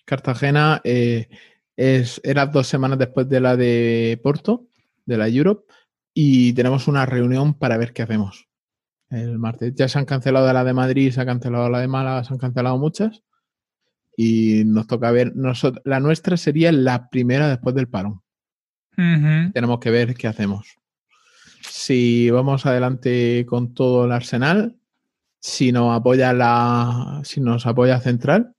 Cartagena 0.06 0.82
eh, 0.84 1.30
es, 1.76 2.20
era 2.24 2.48
dos 2.48 2.68
semanas 2.68 2.98
después 2.98 3.30
de 3.30 3.39
la 3.39 3.56
de 3.56 4.20
Porto, 4.24 4.68
de 5.06 5.18
la 5.18 5.28
Europe, 5.28 5.72
y 6.13 6.54
tenemos 6.54 6.88
una 6.88 7.06
reunión 7.06 7.54
para 7.54 7.78
ver 7.78 7.94
qué 7.94 8.02
hacemos 8.02 8.48
el 9.10 9.39
martes. 9.39 9.74
Ya 9.76 9.88
se 9.88 10.00
han 10.00 10.06
cancelado 10.06 10.52
la 10.52 10.63
de 10.63 10.74
Madrid, 10.74 11.12
se 11.12 11.22
ha 11.22 11.26
cancelado 11.26 11.70
la 11.70 11.80
de 11.80 11.88
Málaga, 11.88 12.24
se 12.24 12.34
han 12.34 12.39
cancelado 12.39 12.78
muchas. 12.78 13.24
Y 14.15 14.63
nos 14.65 14.88
toca 14.88 15.12
ver, 15.12 15.36
nosotros, 15.36 15.82
la 15.86 16.00
nuestra 16.00 16.38
sería 16.38 16.72
la 16.72 17.10
primera 17.10 17.48
después 17.48 17.74
del 17.76 17.88
parón. 17.88 18.22
Tenemos 19.54 19.80
que 19.80 19.92
ver 19.92 20.13
qué 20.15 20.28
hacemos. 20.28 20.76
Si 21.62 22.30
vamos 22.30 22.65
adelante 22.65 23.46
con 23.48 23.74
todo 23.74 24.04
el 24.04 24.12
arsenal, 24.12 24.79
si 25.39 25.71
nos 25.71 25.95
apoya 25.95 26.34
la, 26.34 27.21
si 27.23 27.39
nos 27.41 27.65
apoya 27.65 27.99
Central 27.99 28.56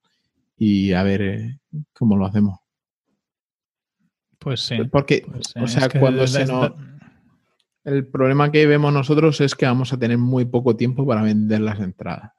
y 0.57 0.93
a 0.93 1.03
ver 1.03 1.23
eh, 1.23 1.59
cómo 1.93 2.17
lo 2.17 2.27
hacemos. 2.27 2.59
Pues 4.39 4.61
sí. 4.61 4.79
Porque 4.91 5.25
pues 5.31 5.55
o 5.57 5.67
sea, 5.67 5.89
cuando 5.89 6.27
se 6.27 6.47
nos- 6.47 6.73
el 7.85 8.07
problema 8.07 8.51
que 8.51 8.67
vemos 8.67 8.93
nosotros 8.93 9.41
es 9.41 9.55
que 9.55 9.67
vamos 9.67 9.93
a 9.93 9.99
tener 9.99 10.19
muy 10.19 10.45
poco 10.45 10.77
tiempo 10.77 11.07
para 11.07 11.23
vender 11.23 11.61
las 11.61 11.81
entradas. 11.81 12.33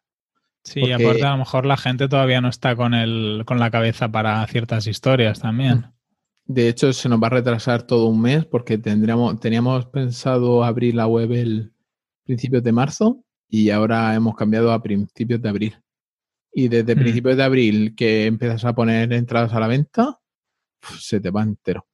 Sí, 0.63 0.81
porque- 0.81 0.93
aparte 0.95 1.23
a 1.25 1.31
lo 1.31 1.37
mejor 1.39 1.65
la 1.65 1.77
gente 1.77 2.07
todavía 2.07 2.41
no 2.41 2.47
está 2.49 2.75
con, 2.75 2.93
el, 2.93 3.43
con 3.45 3.59
la 3.59 3.71
cabeza 3.71 4.09
para 4.11 4.45
ciertas 4.47 4.85
historias 4.87 5.39
también. 5.39 5.85
De 6.45 6.67
hecho, 6.67 6.91
se 6.93 7.07
nos 7.09 7.21
va 7.21 7.27
a 7.27 7.31
retrasar 7.31 7.83
todo 7.83 8.07
un 8.07 8.21
mes 8.21 8.45
porque 8.45 8.77
tendríamos, 8.77 9.39
teníamos 9.39 9.85
pensado 9.87 10.63
abrir 10.63 10.95
la 10.95 11.07
web 11.07 11.31
el 11.31 11.73
principios 12.23 12.63
de 12.63 12.71
marzo 12.71 13.23
y 13.51 13.69
ahora 13.69 14.15
hemos 14.15 14.35
cambiado 14.35 14.71
a 14.71 14.81
principios 14.81 15.41
de 15.41 15.49
abril. 15.49 15.77
Y 16.53 16.69
desde 16.69 16.95
Mm. 16.95 16.99
principios 16.99 17.37
de 17.37 17.43
abril 17.43 17.95
que 17.95 18.25
empiezas 18.25 18.63
a 18.65 18.73
poner 18.73 19.11
entradas 19.13 19.53
a 19.53 19.59
la 19.59 19.67
venta, 19.67 20.19
se 20.97 21.19
te 21.19 21.29
va 21.29 21.43
entero. 21.43 21.85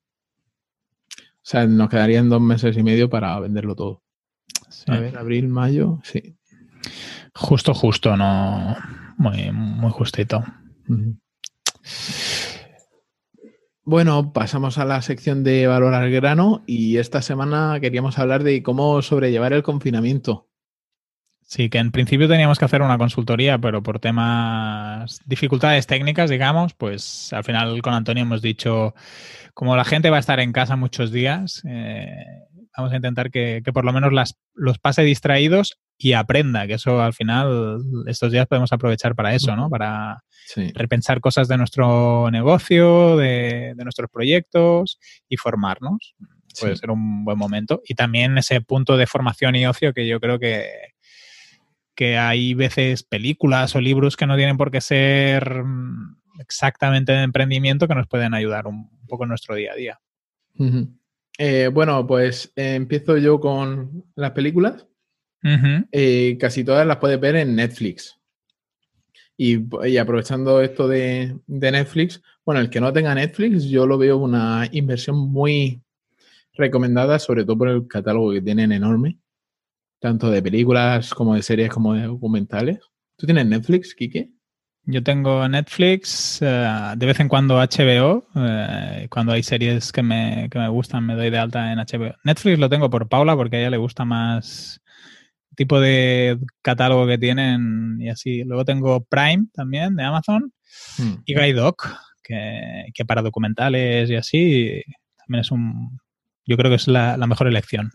O 1.17 1.49
sea, 1.49 1.65
nos 1.65 1.89
quedarían 1.89 2.29
dos 2.29 2.41
meses 2.41 2.77
y 2.77 2.83
medio 2.83 3.09
para 3.09 3.39
venderlo 3.39 3.75
todo. 3.75 4.03
Sí. 4.69 4.85
A 4.87 4.99
ver, 4.99 5.17
abril, 5.17 5.47
mayo, 5.47 5.99
sí. 6.03 6.35
Justo, 7.33 7.73
justo, 7.73 8.15
no. 8.15 8.75
Muy, 9.17 9.51
muy 9.51 9.91
justito. 9.91 10.43
Bueno, 13.83 14.33
pasamos 14.33 14.77
a 14.77 14.85
la 14.85 15.01
sección 15.01 15.43
de 15.43 15.65
valor 15.65 15.93
al 15.93 16.11
grano 16.11 16.63
y 16.67 16.97
esta 16.97 17.21
semana 17.21 17.79
queríamos 17.79 18.19
hablar 18.19 18.43
de 18.43 18.61
cómo 18.61 19.01
sobrellevar 19.01 19.53
el 19.53 19.63
confinamiento. 19.63 20.47
Sí, 21.49 21.69
que 21.69 21.77
en 21.77 21.91
principio 21.93 22.27
teníamos 22.27 22.59
que 22.59 22.65
hacer 22.65 22.81
una 22.81 22.97
consultoría, 22.97 23.57
pero 23.57 23.81
por 23.81 23.99
temas, 23.99 25.21
dificultades 25.25 25.87
técnicas, 25.87 26.29
digamos, 26.29 26.73
pues 26.73 27.31
al 27.31 27.45
final 27.45 27.81
con 27.81 27.93
Antonio 27.93 28.23
hemos 28.23 28.41
dicho, 28.41 28.93
como 29.53 29.77
la 29.77 29.85
gente 29.85 30.09
va 30.09 30.17
a 30.17 30.19
estar 30.19 30.41
en 30.41 30.51
casa 30.51 30.75
muchos 30.75 31.09
días, 31.13 31.63
eh, 31.65 32.13
vamos 32.75 32.91
a 32.91 32.97
intentar 32.97 33.31
que, 33.31 33.61
que 33.63 33.71
por 33.71 33.85
lo 33.85 33.93
menos 33.93 34.11
las, 34.11 34.35
los 34.55 34.77
pase 34.77 35.03
distraídos 35.03 35.77
y 35.97 36.13
aprenda, 36.13 36.67
que 36.67 36.73
eso 36.73 37.01
al 37.01 37.13
final 37.13 37.79
estos 38.07 38.33
días 38.33 38.45
podemos 38.45 38.73
aprovechar 38.73 39.15
para 39.15 39.33
eso, 39.33 39.55
¿no? 39.55 39.69
Para 39.69 40.23
Sí. 40.47 40.71
repensar 40.75 41.19
cosas 41.21 41.47
de 41.49 41.57
nuestro 41.57 42.29
negocio, 42.31 43.15
de, 43.17 43.73
de 43.75 43.83
nuestros 43.83 44.09
proyectos 44.09 44.97
y 45.27 45.35
formarnos. 45.37 46.13
Puede 46.59 46.75
Sí. 46.75 46.79
ser 46.79 46.91
un 46.91 47.23
buen 47.25 47.37
momento. 47.37 47.81
Y 47.85 47.95
también 47.95 48.37
ese 48.37 48.61
punto 48.61 48.95
de 48.97 49.07
formación 49.07 49.55
y 49.55 49.65
ocio 49.65 49.93
que 49.93 50.07
yo 50.07 50.19
creo 50.21 50.39
que, 50.39 50.65
que 51.97 52.15
hay 52.15 52.53
veces 52.53 53.01
películas 53.01 53.75
o 53.75 53.81
libros 53.81 54.15
que 54.15 54.27
no 54.27 54.37
tienen 54.37 54.55
por 54.55 54.69
qué 54.69 54.81
ser 54.81 55.63
mm, 55.63 56.19
exactamente 56.39 57.11
de 57.11 57.23
emprendimiento 57.23 57.87
que 57.87 57.95
nos 57.95 58.07
pueden 58.07 58.35
ayudar 58.35 58.67
un, 58.67 58.87
un 59.01 59.07
poco 59.07 59.23
en 59.23 59.29
nuestro 59.29 59.55
día 59.55 59.73
a 59.73 59.75
día. 59.75 59.99
Eh, 61.39 61.69
bueno, 61.73 62.05
pues 62.05 62.53
eh, 62.55 62.75
empiezo 62.75 63.17
yo 63.17 63.39
con 63.39 64.05
las 64.15 64.31
películas. 64.31 64.85
Eh, 65.91 66.37
casi 66.39 66.63
todas 66.63 66.85
las 66.85 66.97
puedes 66.97 67.19
ver 67.19 67.37
en 67.37 67.55
Netflix. 67.55 68.19
Y, 69.35 69.59
y 69.87 69.97
aprovechando 69.97 70.61
esto 70.61 70.87
de, 70.87 71.35
de 71.47 71.71
Netflix, 71.71 72.21
bueno, 72.45 72.61
el 72.61 72.69
que 72.69 72.81
no 72.81 72.93
tenga 72.93 73.15
Netflix, 73.15 73.63
yo 73.63 73.87
lo 73.87 73.97
veo 73.97 74.17
una 74.17 74.67
inversión 74.71 75.17
muy 75.17 75.81
recomendada, 76.53 77.17
sobre 77.17 77.43
todo 77.43 77.57
por 77.57 77.69
el 77.69 77.87
catálogo 77.87 78.33
que 78.33 78.41
tienen 78.41 78.71
enorme, 78.71 79.17
tanto 79.99 80.29
de 80.29 80.41
películas 80.41 81.13
como 81.13 81.35
de 81.35 81.41
series 81.41 81.69
como 81.69 81.93
de 81.93 82.03
documentales. 82.03 82.79
¿Tú 83.15 83.25
tienes 83.25 83.45
Netflix, 83.47 83.95
Kike? 83.95 84.29
Yo 84.89 85.03
tengo 85.03 85.45
Netflix, 85.49 86.41
eh, 86.41 86.93
de 86.95 87.05
vez 87.05 87.19
en 87.19 87.27
cuando 87.27 87.57
HBO, 87.57 88.25
eh, 88.35 89.07
cuando 89.09 89.33
hay 89.33 89.43
series 89.43 89.91
que 89.91 90.01
me, 90.01 90.47
que 90.49 90.57
me 90.57 90.69
gustan 90.69 91.05
me 91.05 91.15
doy 91.15 91.29
de 91.29 91.37
alta 91.37 91.73
en 91.73 91.79
HBO. 91.79 92.15
Netflix 92.23 92.57
lo 92.57 92.69
tengo 92.69 92.89
por 92.89 93.09
Paula 93.09 93.35
porque 93.35 93.57
a 93.57 93.59
ella 93.59 93.69
le 93.71 93.77
gusta 93.77 94.05
más 94.05 94.79
el 95.49 95.55
tipo 95.57 95.81
de 95.81 96.39
catálogo 96.61 97.05
que 97.05 97.17
tienen 97.17 97.97
y 97.99 98.07
así. 98.07 98.45
Luego 98.45 98.63
tengo 98.63 99.03
Prime 99.03 99.47
también 99.53 99.97
de 99.97 100.03
Amazon 100.03 100.53
y 101.25 101.33
Guide 101.33 101.53
Doc, 101.53 101.89
que, 102.23 102.85
que 102.93 103.03
para 103.03 103.21
documentales 103.21 104.09
y 104.09 104.15
así 104.15 104.83
también 105.17 105.41
es 105.41 105.51
un... 105.51 105.99
Yo 106.45 106.55
creo 106.55 106.71
que 106.71 106.75
es 106.75 106.87
la, 106.87 107.17
la 107.17 107.27
mejor 107.27 107.47
elección. 107.47 107.91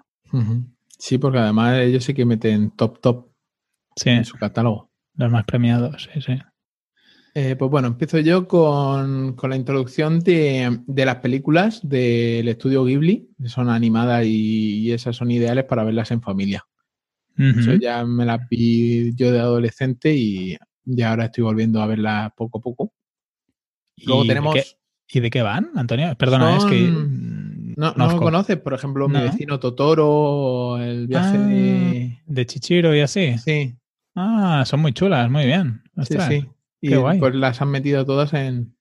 Sí, 1.02 1.18
porque 1.18 1.38
además 1.38 1.80
ellos 1.80 2.04
sí 2.04 2.14
que 2.14 2.24
meten 2.24 2.70
top 2.70 3.00
top 3.00 3.28
Sí, 3.96 4.10
en 4.10 4.24
su 4.24 4.38
catálogo. 4.38 4.92
los 5.16 5.32
más 5.32 5.44
premiados, 5.44 6.08
sí, 6.14 6.20
sí. 6.22 6.38
Eh, 7.34 7.56
pues 7.56 7.68
bueno, 7.72 7.88
empiezo 7.88 8.20
yo 8.20 8.46
con, 8.46 9.34
con 9.34 9.50
la 9.50 9.56
introducción 9.56 10.20
de, 10.20 10.78
de 10.86 11.04
las 11.04 11.16
películas 11.16 11.80
del 11.82 12.46
estudio 12.46 12.84
Ghibli, 12.84 13.30
que 13.42 13.48
son 13.48 13.68
animadas 13.68 14.24
y, 14.26 14.78
y 14.78 14.92
esas 14.92 15.16
son 15.16 15.32
ideales 15.32 15.64
para 15.64 15.82
verlas 15.82 16.12
en 16.12 16.22
familia. 16.22 16.64
Eso 17.36 17.72
Ujú. 17.72 17.80
ya 17.80 18.04
me 18.04 18.24
las 18.24 18.48
vi 18.48 19.12
yo 19.16 19.32
de 19.32 19.40
adolescente 19.40 20.14
y 20.14 20.56
ya 20.84 21.10
ahora 21.10 21.24
estoy 21.24 21.42
volviendo 21.42 21.82
a 21.82 21.86
verlas 21.88 22.30
poco 22.36 22.58
a 22.58 22.60
poco. 22.60 22.92
Luego 24.06 24.24
¿Y 24.24 24.28
de 24.28 24.34
qué- 24.52 24.64
¿Y 25.14 25.20
de 25.20 25.30
qué 25.30 25.42
van, 25.42 25.70
Antonio? 25.74 26.14
Perdona, 26.16 26.56
es 26.56 26.64
que... 26.64 26.92
No, 27.76 27.92
no 27.94 28.16
conoces, 28.16 28.56
por 28.58 28.74
ejemplo, 28.74 29.08
mi 29.08 29.14
No. 29.18 29.22
vecino 29.24 29.58
Totoro, 29.60 30.78
el 30.82 31.06
viaje 31.06 31.36
Ah, 31.38 31.46
de... 31.46 32.18
De 32.26 32.46
Chichiro 32.46 32.94
y 32.94 33.00
así. 33.00 33.36
Sí, 33.38 33.74
Ah, 34.14 34.64
son 34.66 34.80
muy 34.80 34.92
chulas, 34.92 35.30
muy 35.30 35.46
bien. 35.46 35.82
Ostras. 35.96 36.28
sí. 36.28 36.44
Y 36.80 36.88
qué 36.90 36.96
guay. 36.96 37.18
pues 37.20 37.34
las 37.34 37.62
han 37.62 37.70
metido 37.70 38.04
todas 38.04 38.32
en, 38.34 38.76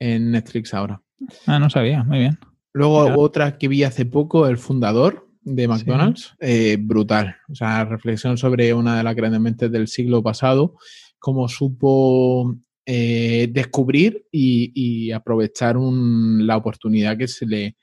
en 0.00 0.32
Netflix 0.32 0.74
ahora. 0.74 1.00
Ah, 1.46 1.58
no 1.58 1.70
sabía, 1.70 2.02
muy 2.04 2.18
bien. 2.18 2.38
Luego 2.72 3.04
Mira. 3.04 3.16
otra 3.18 3.58
que 3.58 3.68
vi 3.68 3.84
hace 3.84 4.04
poco, 4.06 4.46
el 4.46 4.58
fundador 4.58 5.28
de 5.42 5.66
McDonald's, 5.68 6.34
eh, 6.40 6.76
brutal. 6.78 7.36
O 7.48 7.54
sea, 7.54 7.84
reflexión 7.84 8.36
sobre 8.36 8.74
una 8.74 8.96
de 8.96 9.02
las 9.02 9.14
grandes 9.14 9.40
mentes 9.40 9.70
del 9.72 9.88
siglo 9.88 10.22
pasado, 10.22 10.76
cómo 11.18 11.48
supo 11.48 12.56
eh, 12.86 13.48
descubrir 13.52 14.26
y, 14.32 14.72
y 14.74 15.12
aprovechar 15.12 15.76
un- 15.76 16.46
la 16.46 16.56
oportunidad 16.56 17.16
que 17.16 17.28
se 17.28 17.46
le 17.46 17.76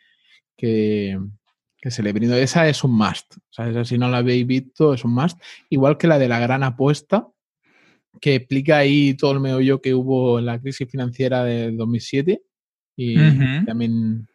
que, 0.57 1.19
que 1.79 1.91
se 1.91 2.03
le 2.03 2.11
brindó. 2.11 2.35
Esa 2.35 2.67
es 2.67 2.83
un 2.83 2.97
must. 2.97 3.37
O 3.37 3.53
sea, 3.53 3.69
esa 3.69 3.85
si 3.85 3.97
no 3.97 4.09
la 4.09 4.17
habéis 4.17 4.45
visto 4.45 4.93
es 4.93 5.05
un 5.05 5.13
must. 5.13 5.39
Igual 5.69 5.97
que 5.97 6.07
la 6.07 6.19
de 6.19 6.27
la 6.27 6.39
gran 6.39 6.63
apuesta, 6.63 7.27
que 8.19 8.35
explica 8.35 8.77
ahí 8.77 9.13
todo 9.13 9.31
el 9.33 9.39
meollo 9.39 9.81
que 9.81 9.93
hubo 9.93 10.39
en 10.39 10.47
la 10.47 10.59
crisis 10.59 10.89
financiera 10.89 11.43
de 11.43 11.71
2007 11.71 12.41
y 12.95 13.19
Ujú. 13.19 13.65
también 13.65 14.27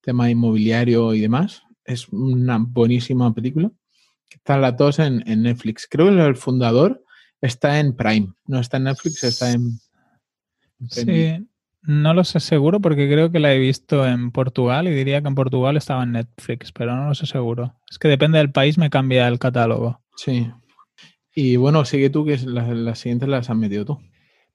tema 0.00 0.30
inmobiliario 0.30 1.14
y 1.14 1.20
demás. 1.20 1.62
Es 1.84 2.08
una 2.08 2.58
buenísima 2.58 3.32
película. 3.32 3.70
Están 4.28 4.60
las 4.60 4.76
dos 4.76 4.98
en, 4.98 5.22
en 5.28 5.42
Netflix. 5.42 5.86
Creo 5.88 6.06
que 6.08 6.26
el 6.26 6.36
fundador 6.36 7.04
está 7.40 7.78
en 7.78 7.94
Prime. 7.94 8.32
No 8.46 8.60
está 8.60 8.76
en 8.76 8.84
Netflix, 8.84 9.22
está 9.24 9.52
en, 9.52 9.78
en 10.80 10.88
Prime. 10.88 11.38
Sí, 11.38 11.49
no 11.82 12.14
lo 12.14 12.24
sé 12.24 12.40
seguro 12.40 12.80
porque 12.80 13.08
creo 13.08 13.30
que 13.30 13.40
la 13.40 13.52
he 13.52 13.58
visto 13.58 14.06
en 14.06 14.30
Portugal 14.30 14.88
y 14.88 14.92
diría 14.92 15.22
que 15.22 15.28
en 15.28 15.34
Portugal 15.34 15.76
estaba 15.76 16.02
en 16.02 16.12
Netflix, 16.12 16.72
pero 16.72 16.94
no 16.94 17.08
lo 17.08 17.14
sé 17.14 17.26
seguro. 17.26 17.74
Es 17.90 17.98
que 17.98 18.08
depende 18.08 18.38
del 18.38 18.52
país, 18.52 18.78
me 18.78 18.90
cambia 18.90 19.26
el 19.28 19.38
catálogo. 19.38 20.00
Sí. 20.16 20.50
Y 21.34 21.56
bueno, 21.56 21.84
sigue 21.84 22.10
tú 22.10 22.24
que 22.24 22.38
las, 22.38 22.68
las 22.68 22.98
siguientes 22.98 23.28
las 23.28 23.48
has 23.48 23.56
metido 23.56 23.84
tú. 23.84 23.98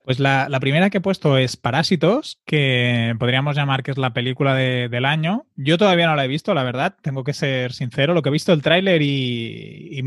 Pues 0.06 0.20
la, 0.20 0.48
primera 0.62 0.92
que 0.92 1.00
he 1.00 1.02
puesto 1.02 1.36
es 1.40 1.58
Parásitos, 1.58 2.40
que 2.46 3.16
podríamos 3.18 3.56
llamar 3.56 3.82
que 3.82 3.90
es 3.90 3.98
la 3.98 4.14
película 4.14 4.54
del 4.54 5.04
año. 5.04 5.48
Yo 5.56 5.80
todavía 5.80 6.06
no 6.06 6.16
la 6.16 6.26
he 6.26 6.28
visto, 6.28 6.54
la 6.54 6.62
verdad, 6.62 6.96
tengo 7.02 7.24
que 7.24 7.34
ser 7.34 7.74
sincero. 7.74 8.14
Lo 8.14 8.22
que 8.22 8.30
he 8.30 8.32
visto 8.32 8.54
el 8.54 8.62
tráiler 8.62 9.02
y, 9.02 10.04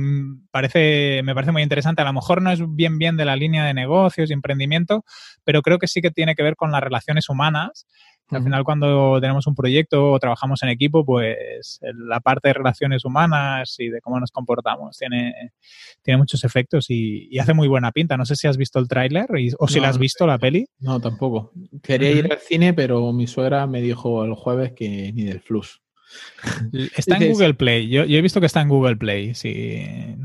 parece, 0.53 1.23
me 1.25 1.35
parece 1.35 1.51
muy 1.51 1.63
interesante. 1.63 2.03
A 2.03 2.05
lo 2.05 2.13
mejor 2.13 2.43
no 2.43 2.53
es 2.53 2.61
bien 2.65 2.97
bien 2.99 3.17
de 3.17 3.25
la 3.25 3.35
línea 3.35 3.65
de 3.65 3.75
negocios 3.75 4.31
y 4.31 4.35
emprendimiento, 4.35 5.05
pero 5.43 5.63
creo 5.63 5.79
que 5.79 5.89
sí 5.89 6.01
que 6.01 6.13
tiene 6.13 6.37
que 6.37 6.45
ver 6.45 6.55
con 6.55 6.71
las 6.71 6.81
relaciones 6.81 7.29
humanas 7.29 7.89
al 8.31 8.43
final, 8.43 8.65
cuando 8.65 9.19
tenemos 9.21 9.47
un 9.47 9.55
proyecto 9.55 10.13
o 10.13 10.19
trabajamos 10.19 10.63
en 10.63 10.69
equipo, 10.69 11.05
pues 11.05 11.81
la 11.95 12.21
parte 12.21 12.49
de 12.49 12.55
relaciones 12.55 13.05
humanas 13.05 13.77
y 13.79 13.89
de 13.89 14.01
cómo 14.01 14.21
nos 14.21 14.31
comportamos 14.31 14.99
tiene, 14.99 15.53
tiene 16.03 16.19
muchos 16.19 16.45
efectos 16.45 16.87
y, 16.89 17.39
hace 17.39 17.55
muy 17.55 17.69
buena 17.69 17.93
pinta. 17.93 18.17
No 18.17 18.27
sé 18.27 18.37
si 18.37 18.47
has 18.47 18.57
visto 18.57 18.79
el 18.79 18.89
tráiler 18.89 19.27
o 19.59 19.69
si 19.69 19.81
la 19.81 19.89
has 19.89 19.99
visto 19.99 20.27
la 20.27 20.39
peli. 20.39 20.67
No, 20.81 21.01
tampoco. 21.01 21.53
Quería 21.83 22.11
ir 22.11 22.33
al 22.33 22.39
cine, 22.39 22.75
pero 22.75 23.13
mi 23.13 23.27
suegra 23.27 23.67
me 23.67 23.81
dijo 23.81 24.25
el 24.25 24.35
jueves 24.35 24.73
que 24.73 25.13
ni 25.13 25.25
del 25.25 25.41
flux. 25.41 25.81
Está 26.97 27.17
en 27.17 27.33
Google 27.33 27.55
Play. 27.55 27.89
Yo, 27.89 28.03
he 28.03 28.23
visto 28.23 28.41
que 28.41 28.47
está 28.47 28.61
en 28.61 28.69
Google 28.69 28.97
Play. 28.97 29.35
Sí, 29.35 29.53
eh, 29.55 30.17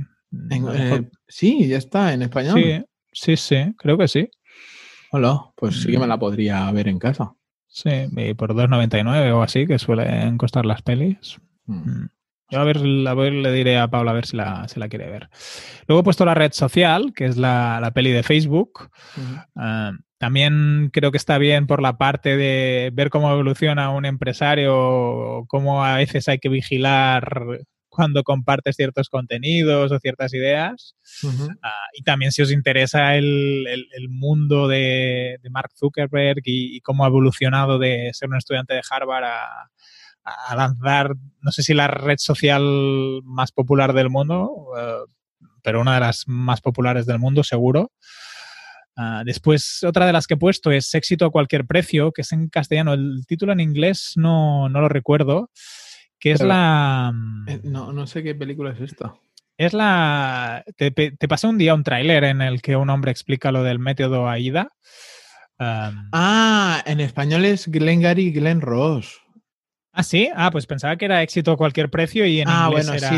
sí 1.28 1.68
ya 1.68 1.78
está 1.78 2.14
en 2.14 2.24
español. 2.24 2.60
Sí, 2.62 2.84
sí, 3.12 3.38
sí, 3.38 3.74
creo 3.78 3.98
que 3.98 4.08
sí. 4.08 4.30
Hola, 5.12 5.52
pues 5.56 5.82
sí 5.82 5.92
que 5.92 6.00
me 6.00 6.06
mm. 6.06 6.10
la 6.10 6.20
podría 6.20 6.72
ver 6.72 6.88
en 6.88 7.00
casa. 7.00 7.36
Sí, 7.74 7.90
y 8.16 8.36
por 8.36 8.54
2,99 8.54 9.32
o 9.34 9.42
así, 9.42 9.66
que 9.66 9.80
suelen 9.80 10.38
costar 10.38 10.64
las 10.64 10.84
pelis. 10.84 11.40
Mm. 11.66 11.90
Mm. 11.90 12.10
Yo 12.52 12.60
a 12.60 12.64
ver, 12.66 12.78
a 12.78 13.14
ver, 13.16 13.34
le 13.34 13.52
diré 13.52 13.80
a 13.80 13.88
Paula 13.88 14.12
a 14.12 14.14
ver 14.14 14.28
si 14.28 14.38
la, 14.38 14.68
la 14.76 14.88
quiere 14.90 15.10
ver. 15.10 15.30
Luego 15.88 16.02
he 16.02 16.04
puesto 16.04 16.24
la 16.24 16.36
red 16.36 16.52
social, 16.52 17.12
que 17.16 17.26
es 17.26 17.36
la, 17.36 17.92
peli 17.96 18.12
de 18.12 18.22
Facebook. 18.22 18.92
Ah, 19.56 19.94
también 20.20 20.92
creo 20.94 21.10
que 21.10 21.18
está 21.18 21.40
bien 21.40 21.66
por 21.66 21.82
la 21.82 21.98
parte 21.98 22.38
de 22.38 22.92
ver 22.94 23.10
cómo 23.10 23.32
evoluciona 23.32 23.90
un 23.90 24.06
empresario, 24.06 25.46
cómo 25.48 25.84
a 25.84 25.96
veces 25.96 26.30
hay 26.30 26.38
que 26.38 26.50
vigilar 26.50 27.66
cuando 27.94 28.24
compartes 28.24 28.76
ciertos 28.76 29.08
contenidos 29.08 29.92
o 29.92 30.00
ciertas 30.00 30.34
ideas. 30.34 30.96
Ah, 31.62 31.86
y 31.94 32.02
también 32.02 32.32
si 32.32 32.42
os 32.42 32.52
interesa 32.52 33.16
el, 33.16 33.68
mundo 34.10 34.68
de, 34.68 35.40
Mark 35.52 35.72
Zuckerberg 35.78 36.42
y, 36.44 36.82
cómo 36.82 37.06
ha 37.06 37.08
evolucionado 37.08 37.78
de 37.78 38.10
ser 38.14 38.30
un 38.30 38.38
estudiante 38.38 38.74
de 38.74 38.82
Harvard 38.90 39.26
a, 39.26 40.56
lanzar, 40.56 41.14
no 41.42 41.52
sé 41.52 41.62
si 41.62 41.74
la 41.74 41.88
red 41.88 42.18
social 42.18 42.64
más 43.26 43.52
popular 43.52 43.94
del 43.94 44.10
mundo, 44.10 44.70
eh, 44.80 45.12
pero 45.62 45.82
una 45.82 45.96
de 45.96 46.00
las 46.00 46.24
más 46.28 46.62
populares 46.62 47.06
del 47.06 47.20
mundo, 47.20 47.44
seguro. 47.44 47.92
Ah, 48.96 49.22
después, 49.26 49.84
otra 49.84 50.08
de 50.08 50.14
las 50.14 50.26
que 50.26 50.34
he 50.34 50.38
puesto 50.38 50.72
es 50.72 50.94
Éxito 50.96 51.26
a 51.26 51.32
cualquier 51.32 51.66
precio, 51.66 52.12
que 52.12 52.22
es 52.22 52.32
en 52.32 52.50
castellano. 52.50 52.94
El 52.94 53.26
título 53.28 53.52
en 53.52 53.60
inglés 53.60 54.14
no, 54.16 54.70
no 54.70 54.82
lo 54.82 54.90
recuerdo 54.90 55.52
que 56.24 56.32
es 56.32 56.42
la... 56.42 57.14
Eh, 57.48 57.60
no, 57.66 57.92
no 57.92 58.08
sé 58.08 58.24
qué 58.24 58.34
película 58.34 58.72
es 58.72 58.80
esta. 58.80 59.14
Es 59.58 59.74
la... 59.74 60.64
Te, 60.78 61.28
pasé 61.28 61.48
un 61.48 61.58
día 61.58 61.76
un 61.76 61.84
tráiler 61.84 62.24
en 62.24 62.42
el 62.42 62.62
que 62.62 62.78
un 62.78 62.90
hombre 62.90 63.12
explica 63.12 63.52
lo 63.52 63.62
del 63.62 63.78
método 63.78 64.30
AIDA. 64.30 64.70
ah, 65.60 66.82
en 66.86 67.02
español 67.02 67.44
es 67.44 67.68
Glengarry 67.68 68.28
y 68.28 68.32
Glenn 68.32 68.62
Ross. 68.62 69.20
Ah, 69.92 70.04
sí. 70.04 70.30
Ah, 70.34 70.50
pues 70.50 70.66
pensaba 70.66 70.96
que 70.96 71.04
era 71.04 71.22
éxito 71.22 71.52
a 71.52 71.58
cualquier 71.58 71.90
precio 71.90 72.26
y 72.26 72.40
en 72.40 72.48
ah, 72.48 72.70
inglés 72.70 72.88
bueno, 72.88 73.00
sí, 73.10 73.16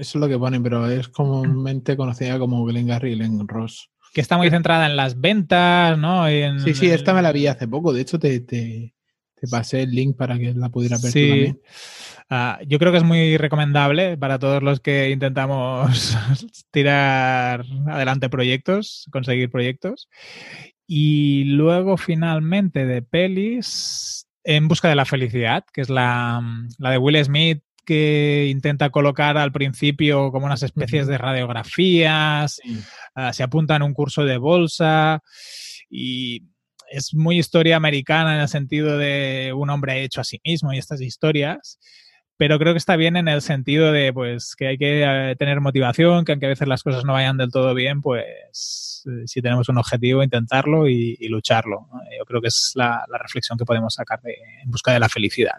es 0.00 0.14
lo 0.16 0.26
que 0.26 0.36
ponen, 0.36 0.60
pero 0.64 0.90
es 0.90 1.06
comúnmente 1.06 1.96
conocida 1.96 2.36
como 2.40 2.64
Glengarry 2.64 3.12
y 3.12 3.14
Glenn 3.14 3.46
Ross. 3.46 3.92
Que 4.12 4.22
está 4.22 4.36
muy 4.36 4.50
centrada 4.50 4.86
en 4.86 4.96
las 4.96 5.20
ventas, 5.20 5.96
¿no? 5.96 6.26
sí, 6.64 6.74
sí, 6.74 6.90
esta 6.90 7.14
me 7.14 7.22
la 7.22 7.30
vi 7.30 7.46
hace 7.46 7.68
poco. 7.68 7.92
De 7.92 8.00
hecho, 8.00 8.18
te, 8.18 8.40
te, 8.40 8.92
pasé 9.48 9.82
el 9.82 9.90
link 9.90 10.16
para 10.16 10.38
que 10.38 10.52
la 10.54 10.68
pudiera 10.68 10.98
ver 10.98 11.12
sí. 11.12 11.28
también. 11.28 11.60
Ah, 12.32 12.60
yo 12.64 12.78
creo 12.78 12.92
que 12.92 12.98
es 12.98 13.04
muy 13.04 13.36
recomendable 13.36 14.16
para 14.16 14.38
todos 14.38 14.62
los 14.62 14.78
que 14.78 15.10
intentamos 15.10 16.16
tirar 16.70 17.64
adelante 17.88 18.28
proyectos, 18.28 19.08
conseguir 19.10 19.50
proyectos. 19.50 20.08
Y 20.86 21.44
luego 21.44 21.96
finalmente 21.96 22.86
de 22.86 23.02
pelis, 23.02 24.28
En 24.44 24.68
Busca 24.68 24.88
de 24.88 24.94
la 24.94 25.04
Felicidad, 25.04 25.64
que 25.72 25.80
es 25.80 25.90
la, 25.90 26.40
de 26.78 26.98
Will 26.98 27.24
Smith 27.24 27.62
que 27.84 28.46
intenta 28.48 28.90
colocar 28.90 29.36
al 29.36 29.50
principio 29.50 30.30
como 30.30 30.46
unas 30.46 30.62
especies 30.62 31.08
de 31.08 31.18
radiografías, 31.18 32.60
ah, 33.16 33.32
se 33.32 33.42
apunta 33.42 33.74
en 33.74 33.82
un 33.82 33.94
curso 33.94 34.24
de 34.24 34.36
bolsa 34.36 35.20
y 35.88 36.44
es 36.90 37.14
muy 37.14 37.38
historia 37.38 37.76
americana 37.76 38.34
en 38.34 38.40
el 38.42 38.48
sentido 38.48 38.98
de 38.98 39.52
un 39.56 39.70
hombre 39.70 40.02
hecho 40.02 40.20
a 40.20 40.24
sí 40.24 40.40
mismo 40.44 40.72
y 40.72 40.78
estas 40.78 41.00
historias 41.00 41.78
pero 42.40 42.58
creo 42.58 42.72
que 42.72 42.78
está 42.78 42.96
bien 42.96 43.18
en 43.18 43.28
el 43.28 43.42
sentido 43.42 43.92
de 43.92 44.14
pues 44.14 44.56
que 44.56 44.68
hay 44.68 44.78
que 44.78 45.02
eh, 45.04 45.36
tener 45.36 45.60
motivación, 45.60 46.24
que 46.24 46.32
aunque 46.32 46.46
a 46.46 46.48
veces 46.48 46.66
las 46.66 46.82
cosas 46.82 47.04
no 47.04 47.12
vayan 47.12 47.36
del 47.36 47.52
todo 47.52 47.74
bien, 47.74 48.00
pues 48.00 49.04
eh, 49.06 49.26
si 49.26 49.42
tenemos 49.42 49.68
un 49.68 49.76
objetivo, 49.76 50.22
intentarlo 50.22 50.88
y, 50.88 51.18
lucharlo. 51.28 51.86
Yo 52.18 52.24
creo 52.24 52.40
que 52.40 52.48
es 52.48 52.72
la, 52.76 53.04
reflexión 53.20 53.58
que 53.58 53.66
podemos 53.66 53.92
sacar 53.92 54.20
en 54.24 54.70
busca 54.70 54.90
de 54.90 55.00
la 55.00 55.10
felicidad. 55.10 55.58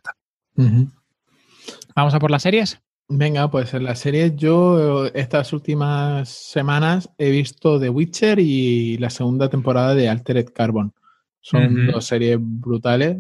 ¿Vamos 1.96 2.16
a 2.16 2.20
por 2.20 2.32
las 2.32 2.42
series? 2.42 2.82
Venga, 3.08 3.52
pues 3.52 3.76
en 3.76 3.84
las 3.84 4.00
series 4.00 4.36
yo 4.36 5.06
estas 5.06 5.54
últimas 5.54 6.30
semanas 6.30 7.12
he 7.20 7.30
visto 7.30 7.80
The 7.80 7.90
Witcher 7.90 8.40
y 8.40 8.98
la 8.98 9.12
segunda 9.12 9.50
temporada 9.50 9.94
de 9.94 10.10
Altered 10.10 10.48
Carbon. 10.52 10.96
Son 11.42 11.88
dos 11.88 12.06
series 12.06 12.38
brutales, 12.40 13.18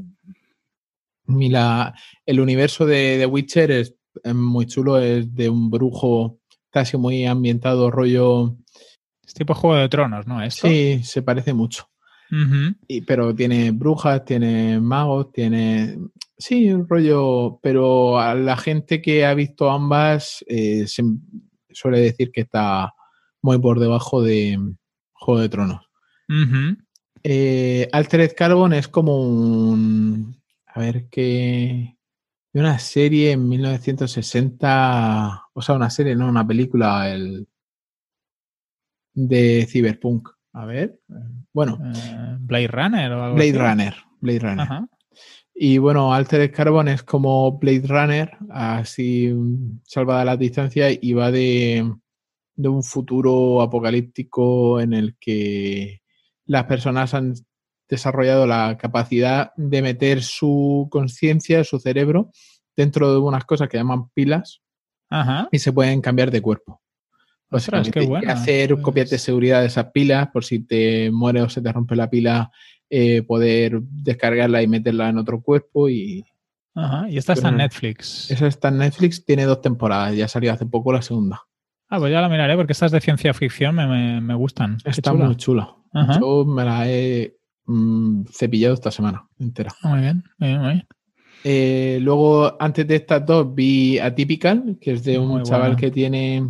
el 2.26 2.40
universo 2.40 2.86
de 2.86 3.26
Witcher 3.26 3.72
es, 3.72 3.96
muy 4.34 4.66
chulo, 4.66 5.00
es 5.00 5.34
de 5.34 5.50
un 5.50 5.70
brujo 5.70 6.40
casi 6.70 6.98
muy 6.98 7.26
ambientado, 7.26 7.92
rollo. 7.92 8.58
Es 9.26 9.34
tipo 9.34 9.54
Juego 9.54 9.78
de 9.78 9.90
Tronos, 9.90 10.28
¿no? 10.28 10.50
Sí, 10.50 11.02
se 11.04 11.22
parece 11.22 11.54
mucho. 11.54 11.88
y, 12.88 13.02
pero 13.02 13.36
tiene 13.36 13.72
brujas, 13.72 14.24
tiene 14.26 14.80
magos, 14.80 15.32
tiene. 15.32 15.98
Sí, 16.38 16.72
un 16.72 16.88
rollo. 16.88 17.60
Pero 17.62 18.20
a 18.20 18.36
la 18.36 18.58
gente 18.58 19.02
que 19.02 19.26
ha 19.26 19.34
visto 19.34 19.70
ambas 19.70 20.44
eh, 20.48 20.86
se 20.88 21.04
suele 21.72 22.00
decir 22.00 22.32
que 22.32 22.42
está 22.42 22.94
muy 23.42 23.60
por 23.60 23.80
debajo 23.80 24.22
de 24.22 24.58
Juego 25.14 25.42
de 25.42 25.50
Tronos. 25.50 25.82
Eh, 27.24 27.88
Altered 27.92 28.34
Carbon 28.36 28.74
es 28.74 28.88
como 28.88 29.22
un 29.22 30.42
a 30.74 30.80
ver 30.80 31.08
qué. 31.10 31.98
De 32.54 32.60
una 32.60 32.80
serie 32.80 33.32
en 33.32 33.48
1960. 33.48 35.46
O 35.54 35.62
sea, 35.62 35.76
una 35.76 35.90
serie, 35.90 36.16
no, 36.16 36.28
una 36.28 36.46
película 36.46 37.10
el, 37.10 37.48
de 39.14 39.68
Cyberpunk. 39.70 40.30
A 40.54 40.66
ver. 40.66 41.00
Bueno. 41.54 41.80
Eh, 41.94 42.38
Blade 42.40 42.68
Runner 42.68 43.12
o 43.14 43.24
algo 43.24 43.36
Blade 43.36 43.58
Runner. 43.58 43.96
Blade 44.20 44.40
Runner. 44.40 44.68
Y 45.54 45.78
bueno, 45.78 46.14
Altered 46.14 46.54
Carbon 46.54 46.88
es 46.88 47.04
como 47.04 47.60
Blade 47.60 47.86
Runner, 47.86 48.38
así 48.50 49.32
salvada 49.84 50.26
la 50.26 50.38
distancia, 50.38 50.88
y 50.90 51.14
va 51.14 51.30
de, 51.30 51.94
de 52.56 52.68
un 52.68 52.82
futuro 52.82 53.62
apocalíptico 53.62 54.82
en 54.82 54.94
el 54.94 55.16
que 55.20 56.01
las 56.46 56.66
personas 56.66 57.14
han 57.14 57.34
desarrollado 57.90 58.48
la 58.48 58.78
capacidad 58.78 59.52
de 59.58 59.82
meter 59.82 60.24
su 60.24 60.88
conciencia, 60.90 61.64
su 61.64 61.80
cerebro, 61.80 62.32
dentro 62.76 63.12
de 63.12 63.20
unas 63.20 63.46
cosas 63.46 63.68
que 63.68 63.78
llaman 63.78 64.10
pilas 64.14 64.62
y 65.52 65.60
se 65.60 65.74
pueden 65.74 66.02
cambiar 66.02 66.32
de 66.32 66.42
cuerpo. 66.42 66.82
O 67.50 67.60
sea, 67.60 67.80
hacer 67.80 68.70
pues 68.70 68.82
copias 68.82 69.10
de 69.10 69.18
seguridad 69.18 69.60
de 69.60 69.68
esas 69.68 69.92
pilas 69.92 70.30
por 70.32 70.46
si 70.46 70.60
te 70.60 71.12
muere 71.12 71.42
o 71.42 71.50
se 71.50 71.62
te 71.62 71.72
rompe 71.72 71.98
la 71.98 72.10
pila, 72.10 72.50
eh, 72.90 73.24
poder 73.24 73.82
descargarla 73.82 74.62
y 74.62 74.68
meterla 74.68 75.10
en 75.10 75.18
otro 75.18 75.42
cuerpo 75.42 75.90
y... 75.90 76.24
Ajá, 76.74 77.10
y 77.10 77.18
esta 77.18 77.34
está 77.34 77.50
en 77.50 77.58
Netflix. 77.58 78.32
Esa 78.32 78.48
está 78.48 78.70
en 78.70 78.78
Netflix, 78.78 79.26
tiene 79.26 79.44
dos 79.44 79.60
temporadas, 79.60 80.16
ya 80.16 80.30
salió 80.30 80.54
hace 80.54 80.66
poco 80.66 80.94
la 80.94 81.02
segunda. 81.02 81.42
Ah, 81.90 82.00
pues 82.00 82.14
ya 82.14 82.22
la 82.22 82.30
miraré 82.30 82.56
porque 82.56 82.72
estas 82.72 82.94
de 82.94 83.02
ciencia 83.02 83.34
ficción 83.34 83.76
me, 83.76 84.34
gustan. 84.36 84.78
Está 84.86 85.12
muy 85.12 85.36
chula. 85.36 85.76
Yo 85.94 86.46
me 86.46 86.64
la 86.64 86.90
he 86.90 87.36
Mm, 87.74 88.26
cepillado 88.26 88.74
esta 88.74 88.92
semana 88.92 89.28
entera. 89.40 89.72
Muy 89.84 90.02
bien, 90.02 90.24
muy 90.40 90.50
bien, 90.50 90.88
eh, 91.44 92.00
luego, 92.02 92.56
antes 92.60 92.88
de 92.88 92.98
estas 92.98 93.26
dos, 93.26 93.54
vi 93.54 93.98
Atypical, 93.98 94.78
que 94.80 94.92
es 94.92 95.04
de 95.04 95.18
un 95.18 95.42
chaval 95.44 95.76
que 95.76 95.90
tiene 95.90 96.48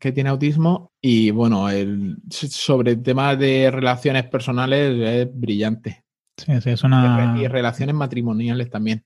que 0.00 0.12
tiene 0.12 0.30
autismo 0.30 0.92
y 1.00 1.30
bueno, 1.30 1.68
el, 1.68 2.16
sobre 2.30 2.92
el 2.92 3.02
tema 3.02 3.36
de 3.36 3.70
relaciones 3.70 4.24
personales 4.24 4.98
es 5.00 5.28
brillante. 5.32 6.04
Sí, 6.36 6.60
sí, 6.60 6.70
es 6.70 6.82
una... 6.82 7.36
Y 7.38 7.46
relaciones 7.46 7.94
matrimoniales 7.94 8.68
también. 8.68 9.04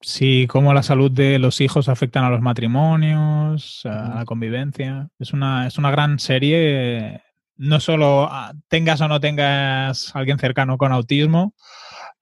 Sí, 0.00 0.46
cómo 0.48 0.74
la 0.74 0.82
salud 0.82 1.10
de 1.10 1.38
los 1.38 1.60
hijos 1.60 1.88
afectan 1.88 2.24
a 2.24 2.30
los 2.30 2.40
matrimonios, 2.40 3.84
a 3.86 4.14
la 4.16 4.24
convivencia. 4.24 5.08
Es 5.18 5.32
una, 5.32 5.66
es 5.66 5.78
una 5.78 5.90
gran 5.90 6.18
serie 6.18 7.22
no 7.56 7.80
solo 7.80 8.28
ah, 8.30 8.52
tengas 8.68 9.00
o 9.00 9.08
no 9.08 9.20
tengas 9.20 10.14
alguien 10.14 10.38
cercano 10.38 10.78
con 10.78 10.92
autismo, 10.92 11.54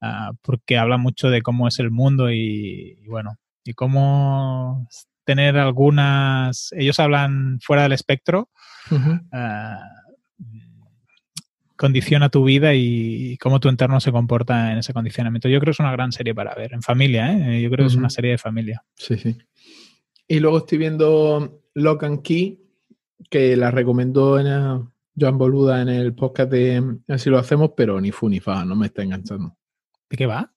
ah, 0.01 0.31
porque 0.41 0.77
habla 0.77 0.97
mucho 0.97 1.29
de 1.29 1.41
cómo 1.41 1.67
es 1.67 1.79
el 1.79 1.91
mundo 1.91 2.31
y, 2.31 2.99
y, 3.01 3.07
bueno, 3.07 3.37
y 3.63 3.73
cómo 3.73 4.87
tener 5.23 5.57
algunas, 5.57 6.71
ellos 6.73 6.99
hablan 6.99 7.59
fuera 7.61 7.83
del 7.83 7.93
espectro, 7.93 8.49
ah, 9.31 9.79
condiciona 11.75 12.29
tu 12.29 12.43
vida 12.43 12.73
y 12.73 13.37
cómo 13.37 13.59
tu 13.59 13.67
entorno 13.67 13.99
se 13.99 14.11
comporta 14.11 14.71
en 14.71 14.77
ese 14.77 14.93
condicionamiento. 14.93 15.49
Yo 15.49 15.59
creo 15.59 15.71
que 15.71 15.75
es 15.75 15.79
una 15.79 15.91
gran 15.91 16.11
serie 16.11 16.35
para 16.35 16.53
ver, 16.55 16.73
en 16.73 16.81
familia, 16.81 17.31
¿eh? 17.33 17.61
Yo 17.61 17.69
creo 17.69 17.85
que 17.85 17.91
es 17.91 17.95
una 17.95 18.09
serie 18.09 18.31
de 18.31 18.37
familia. 18.37 18.83
Sí, 18.95 19.17
sí. 19.17 19.37
Y 20.27 20.39
luego 20.39 20.59
estoy 20.59 20.77
viendo 20.77 21.63
Lock 21.73 22.03
and 22.03 22.21
Key, 22.21 22.59
que 23.29 23.57
la 23.57 23.71
recomendó 23.71 24.39
en 24.39 24.92
Joan 25.15 25.37
Boluda 25.37 25.81
en 25.81 25.89
el 25.89 26.13
podcast 26.15 26.51
de 26.51 26.97
Así 27.07 27.29
lo 27.29 27.37
hacemos, 27.37 27.71
pero 27.75 27.99
ni 28.01 28.11
fu 28.11 28.29
ni 28.29 28.39
fa, 28.39 28.65
no 28.65 28.75
me 28.75 28.87
está 28.87 29.03
enganchando. 29.03 29.55
¿De 30.09 30.17
qué 30.17 30.25
va? 30.25 30.51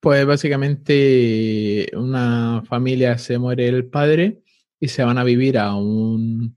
Pues 0.00 0.24
básicamente 0.26 1.88
una 1.94 2.62
familia 2.66 3.18
se 3.18 3.38
muere 3.38 3.68
el 3.68 3.86
padre 3.86 4.42
y 4.78 4.88
se 4.88 5.04
van 5.04 5.18
a 5.18 5.24
vivir 5.24 5.58
a 5.58 5.74
un 5.74 6.56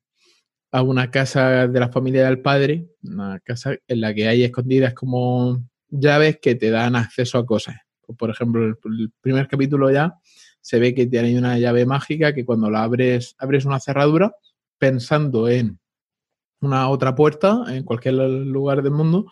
a 0.71 0.83
una 0.83 1.09
casa 1.09 1.67
de 1.67 1.79
la 1.79 1.89
familia 1.89 2.25
del 2.25 2.41
padre, 2.41 2.89
una 3.01 3.39
casa 3.39 3.75
en 3.87 4.01
la 4.01 4.13
que 4.13 4.27
hay 4.27 4.43
escondidas 4.43 4.93
como 4.93 5.63
llaves 5.89 6.37
que 6.39 6.53
te 6.53 6.69
dan 6.69 6.95
acceso 6.95 7.39
a 7.39 7.45
cosas. 7.45 7.75
Por 8.17 8.29
ejemplo, 8.29 8.63
el, 8.63 8.75
el 8.99 9.11
primer 9.19 9.47
capítulo 9.47 9.89
ya 9.91 10.15
se 10.61 10.79
ve 10.79 10.93
que 10.93 11.07
tiene 11.07 11.37
una 11.39 11.57
llave 11.57 11.87
mágica 11.87 12.33
que 12.33 12.45
cuando 12.45 12.69
la 12.69 12.83
abres, 12.83 13.35
abres 13.39 13.65
una 13.65 13.79
cerradura 13.79 14.35
pensando 14.77 15.49
en 15.49 15.79
una 16.61 16.89
otra 16.89 17.15
puerta 17.15 17.63
en 17.67 17.83
cualquier 17.83 18.15
lugar 18.15 18.81
del 18.83 18.91
mundo, 18.93 19.31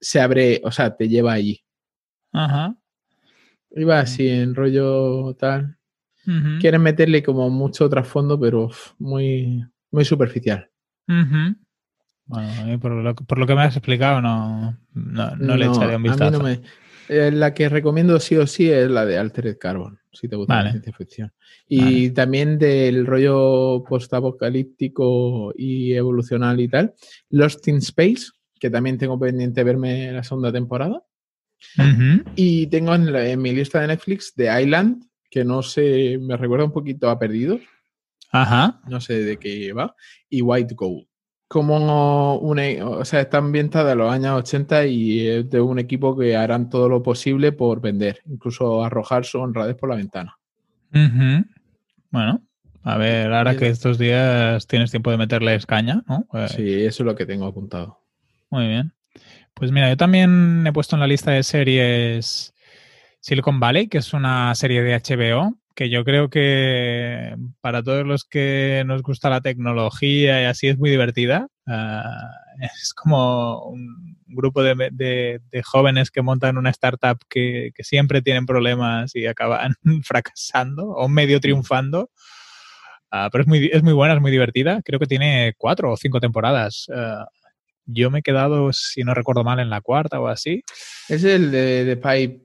se 0.00 0.20
abre, 0.20 0.60
o 0.64 0.70
sea, 0.72 0.96
te 0.96 1.08
lleva 1.08 1.32
allí. 1.32 1.62
Ajá. 2.32 2.76
Iba 3.70 4.00
así 4.00 4.28
en 4.28 4.54
rollo 4.54 5.34
tal. 5.38 5.76
Ujú. 6.26 6.58
Quieren 6.60 6.82
meterle 6.82 7.22
como 7.22 7.48
mucho 7.50 7.88
trasfondo, 7.88 8.38
pero 8.38 8.64
uf, 8.66 8.92
muy, 8.98 9.64
muy 9.90 10.04
superficial. 10.04 10.68
Bueno, 12.26 12.78
por 12.80 12.92
lo, 12.92 13.14
por 13.14 13.38
lo 13.38 13.46
que 13.46 13.54
me 13.54 13.62
has 13.62 13.76
explicado 13.76 14.20
no, 14.22 14.78
no, 14.94 15.36
no 15.36 15.56
le 15.56 15.66
echaré 15.66 15.88
un 15.88 15.94
a 15.94 15.98
mí 15.98 16.08
vistazo. 16.08 16.30
no 16.38 16.44
me- 16.44 16.60
eh, 17.08 17.30
la 17.32 17.52
que 17.52 17.68
recomiendo 17.68 18.18
sí 18.20 18.36
o 18.36 18.46
sí 18.46 18.70
es 18.70 18.88
la 18.90 19.04
de 19.04 19.18
Altered 19.18 19.58
Carbon, 19.58 19.98
si 20.12 20.28
te 20.28 20.36
gusta 20.36 20.54
Vale. 20.54 20.64
la 20.66 20.70
ciencia 20.72 20.92
ficción. 20.92 21.32
Y 21.68 22.10
también 22.10 22.58
del 22.58 23.06
rollo 23.06 23.82
postapocalíptico 23.88 25.52
y 25.56 25.92
evolucional 25.94 26.60
y 26.60 26.68
tal. 26.68 26.94
Lost 27.30 27.66
in 27.68 27.76
Space, 27.78 28.26
que 28.60 28.70
también 28.70 28.98
tengo 28.98 29.18
pendiente 29.18 29.64
verme 29.64 30.12
la 30.12 30.22
segunda 30.22 30.52
temporada. 30.52 31.02
Y 32.36 32.66
tengo 32.66 32.94
en, 32.94 33.12
la- 33.12 33.28
en 33.28 33.40
mi 33.40 33.52
lista 33.52 33.80
de 33.80 33.86
Netflix 33.88 34.34
The 34.34 34.62
Island, 34.62 35.04
que 35.30 35.44
no 35.44 35.62
sé, 35.62 36.18
me 36.20 36.36
recuerda 36.36 36.64
un 36.64 36.72
poquito 36.72 37.08
a 37.08 37.18
Perdidos. 37.18 37.60
Ajá. 38.34 38.80
no 38.88 38.98
sé 39.00 39.22
de 39.22 39.36
qué 39.36 39.72
va, 39.74 39.94
y 40.30 40.40
White 40.40 40.74
Gold. 40.74 41.06
Como 41.52 42.38
una, 42.38 42.62
o 42.86 43.04
sea, 43.04 43.20
está 43.20 43.36
ambientada 43.36 43.92
en 43.92 43.98
los 43.98 44.10
años 44.10 44.38
80 44.38 44.86
y 44.86 45.28
es 45.28 45.50
de 45.50 45.60
un 45.60 45.78
equipo 45.78 46.16
que 46.16 46.34
harán 46.34 46.70
todo 46.70 46.88
lo 46.88 47.02
posible 47.02 47.52
por 47.52 47.82
vender, 47.82 48.22
incluso 48.24 48.82
arrojar 48.82 49.26
su 49.26 49.38
honradez 49.38 49.76
por 49.76 49.90
la 49.90 49.96
ventana. 49.96 50.38
Bueno, 52.10 52.40
a 52.82 52.96
ver, 52.96 53.34
ahora 53.34 53.54
que 53.54 53.68
estos 53.68 53.98
días 53.98 54.66
tienes 54.66 54.90
tiempo 54.90 55.10
de 55.10 55.18
meterles 55.18 55.66
caña, 55.66 56.02
¿no? 56.08 56.26
Eh, 56.32 56.48
Sí, 56.48 56.84
eso 56.86 57.02
es 57.02 57.06
lo 57.06 57.14
que 57.14 57.26
tengo 57.26 57.44
apuntado. 57.44 58.00
Muy 58.48 58.68
bien. 58.68 58.94
Pues 59.52 59.72
mira, 59.72 59.90
yo 59.90 59.98
también 59.98 60.66
he 60.66 60.72
puesto 60.72 60.96
en 60.96 61.00
la 61.00 61.06
lista 61.06 61.32
de 61.32 61.42
series 61.42 62.54
Silicon 63.20 63.60
Valley, 63.60 63.88
que 63.88 63.98
es 63.98 64.14
una 64.14 64.54
serie 64.54 64.82
de 64.82 64.94
HBO, 64.94 65.54
que 65.74 65.88
yo 65.90 66.04
creo 66.04 66.28
que 66.30 67.34
para 67.60 67.82
todos 67.82 68.06
los 68.06 68.24
que 68.24 68.82
nos 68.86 69.02
gusta 69.02 69.30
la 69.30 69.40
tecnología 69.40 70.42
y 70.42 70.44
así 70.46 70.68
es 70.68 70.78
muy 70.78 70.90
divertida. 70.90 71.48
Ah, 71.66 72.30
es 72.60 72.92
como 72.94 73.64
un 73.66 74.16
grupo 74.26 74.62
de, 74.62 74.74
de- 74.92 75.40
de 75.50 75.62
jóvenes 75.62 76.10
que 76.10 76.22
montan 76.22 76.56
una 76.58 76.70
startup 76.70 77.18
que, 77.28 77.70
que 77.74 77.84
siempre 77.84 78.22
tienen 78.22 78.46
problemas 78.46 79.14
y 79.14 79.26
acaban 79.26 79.74
fracasando 80.04 80.88
o 80.90 81.08
medio 81.08 81.40
triunfando. 81.40 82.10
Ah, 83.10 83.28
pero 83.30 83.42
es 83.42 83.48
muy, 83.48 83.68
es 83.72 83.82
muy 83.82 83.92
buena, 83.92 84.14
es 84.14 84.20
muy 84.20 84.30
divertida. 84.30 84.80
Creo 84.82 84.98
que 84.98 85.06
tiene 85.06 85.54
cuatro 85.58 85.92
o 85.92 85.96
cinco 85.96 86.18
temporadas. 86.20 86.86
Ah, 86.94 87.26
yo 87.84 88.10
me 88.10 88.20
he 88.20 88.22
quedado, 88.22 88.72
si 88.72 89.02
no 89.02 89.12
recuerdo 89.12 89.44
mal, 89.44 89.58
en 89.60 89.68
la 89.68 89.80
cuarta 89.80 90.18
o 90.20 90.28
así. 90.28 90.62
Es 91.08 91.24
el 91.24 91.50
de, 91.50 91.84
de 91.84 91.96
Pipe. 91.96 92.40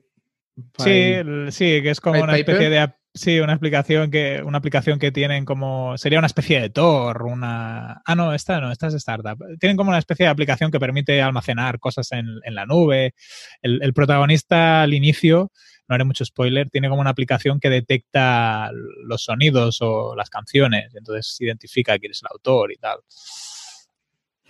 Sí, 0.78 1.14
Pipe- 1.14 1.52
sí, 1.52 1.80
que 1.82 1.90
es 1.90 2.00
como 2.00 2.20
una 2.20 2.34
Piper. 2.34 2.54
especie 2.56 2.70
de 2.70 2.78
sí, 3.18 3.40
una 3.40 3.52
aplicación 3.52 4.10
que 4.10 4.42
una 4.42 4.58
aplicación 4.58 4.98
que 4.98 5.12
tienen 5.12 5.44
como 5.44 5.98
sería 5.98 6.18
una 6.18 6.26
especie 6.26 6.60
de 6.60 6.70
Tor, 6.70 7.24
una 7.24 8.00
ah 8.04 8.14
no, 8.14 8.32
esta 8.32 8.60
no, 8.60 8.72
esta 8.72 8.86
es 8.86 8.94
startup. 8.94 9.38
Tienen 9.60 9.76
como 9.76 9.90
una 9.90 9.98
especie 9.98 10.24
de 10.24 10.30
aplicación 10.30 10.70
que 10.70 10.80
permite 10.80 11.20
almacenar 11.20 11.78
cosas 11.78 12.10
en, 12.12 12.26
en 12.44 12.54
la 12.54 12.66
nube. 12.66 13.14
El, 13.62 13.92
protagonista 13.92 14.82
al 14.82 14.94
inicio, 14.94 15.50
no 15.88 15.94
haré 15.94 16.04
mucho 16.04 16.24
spoiler, 16.24 16.70
tiene 16.70 16.88
como 16.88 17.00
una 17.00 17.10
aplicación 17.10 17.60
que 17.60 17.68
detecta 17.70 18.70
los 19.04 19.24
sonidos 19.24 19.78
o 19.80 20.14
las 20.16 20.30
canciones, 20.30 20.94
entonces 20.94 21.36
identifica 21.40 21.98
quién 21.98 22.12
es 22.12 22.22
el 22.22 22.28
autor 22.32 22.72
y 22.72 22.76
tal. 22.76 22.98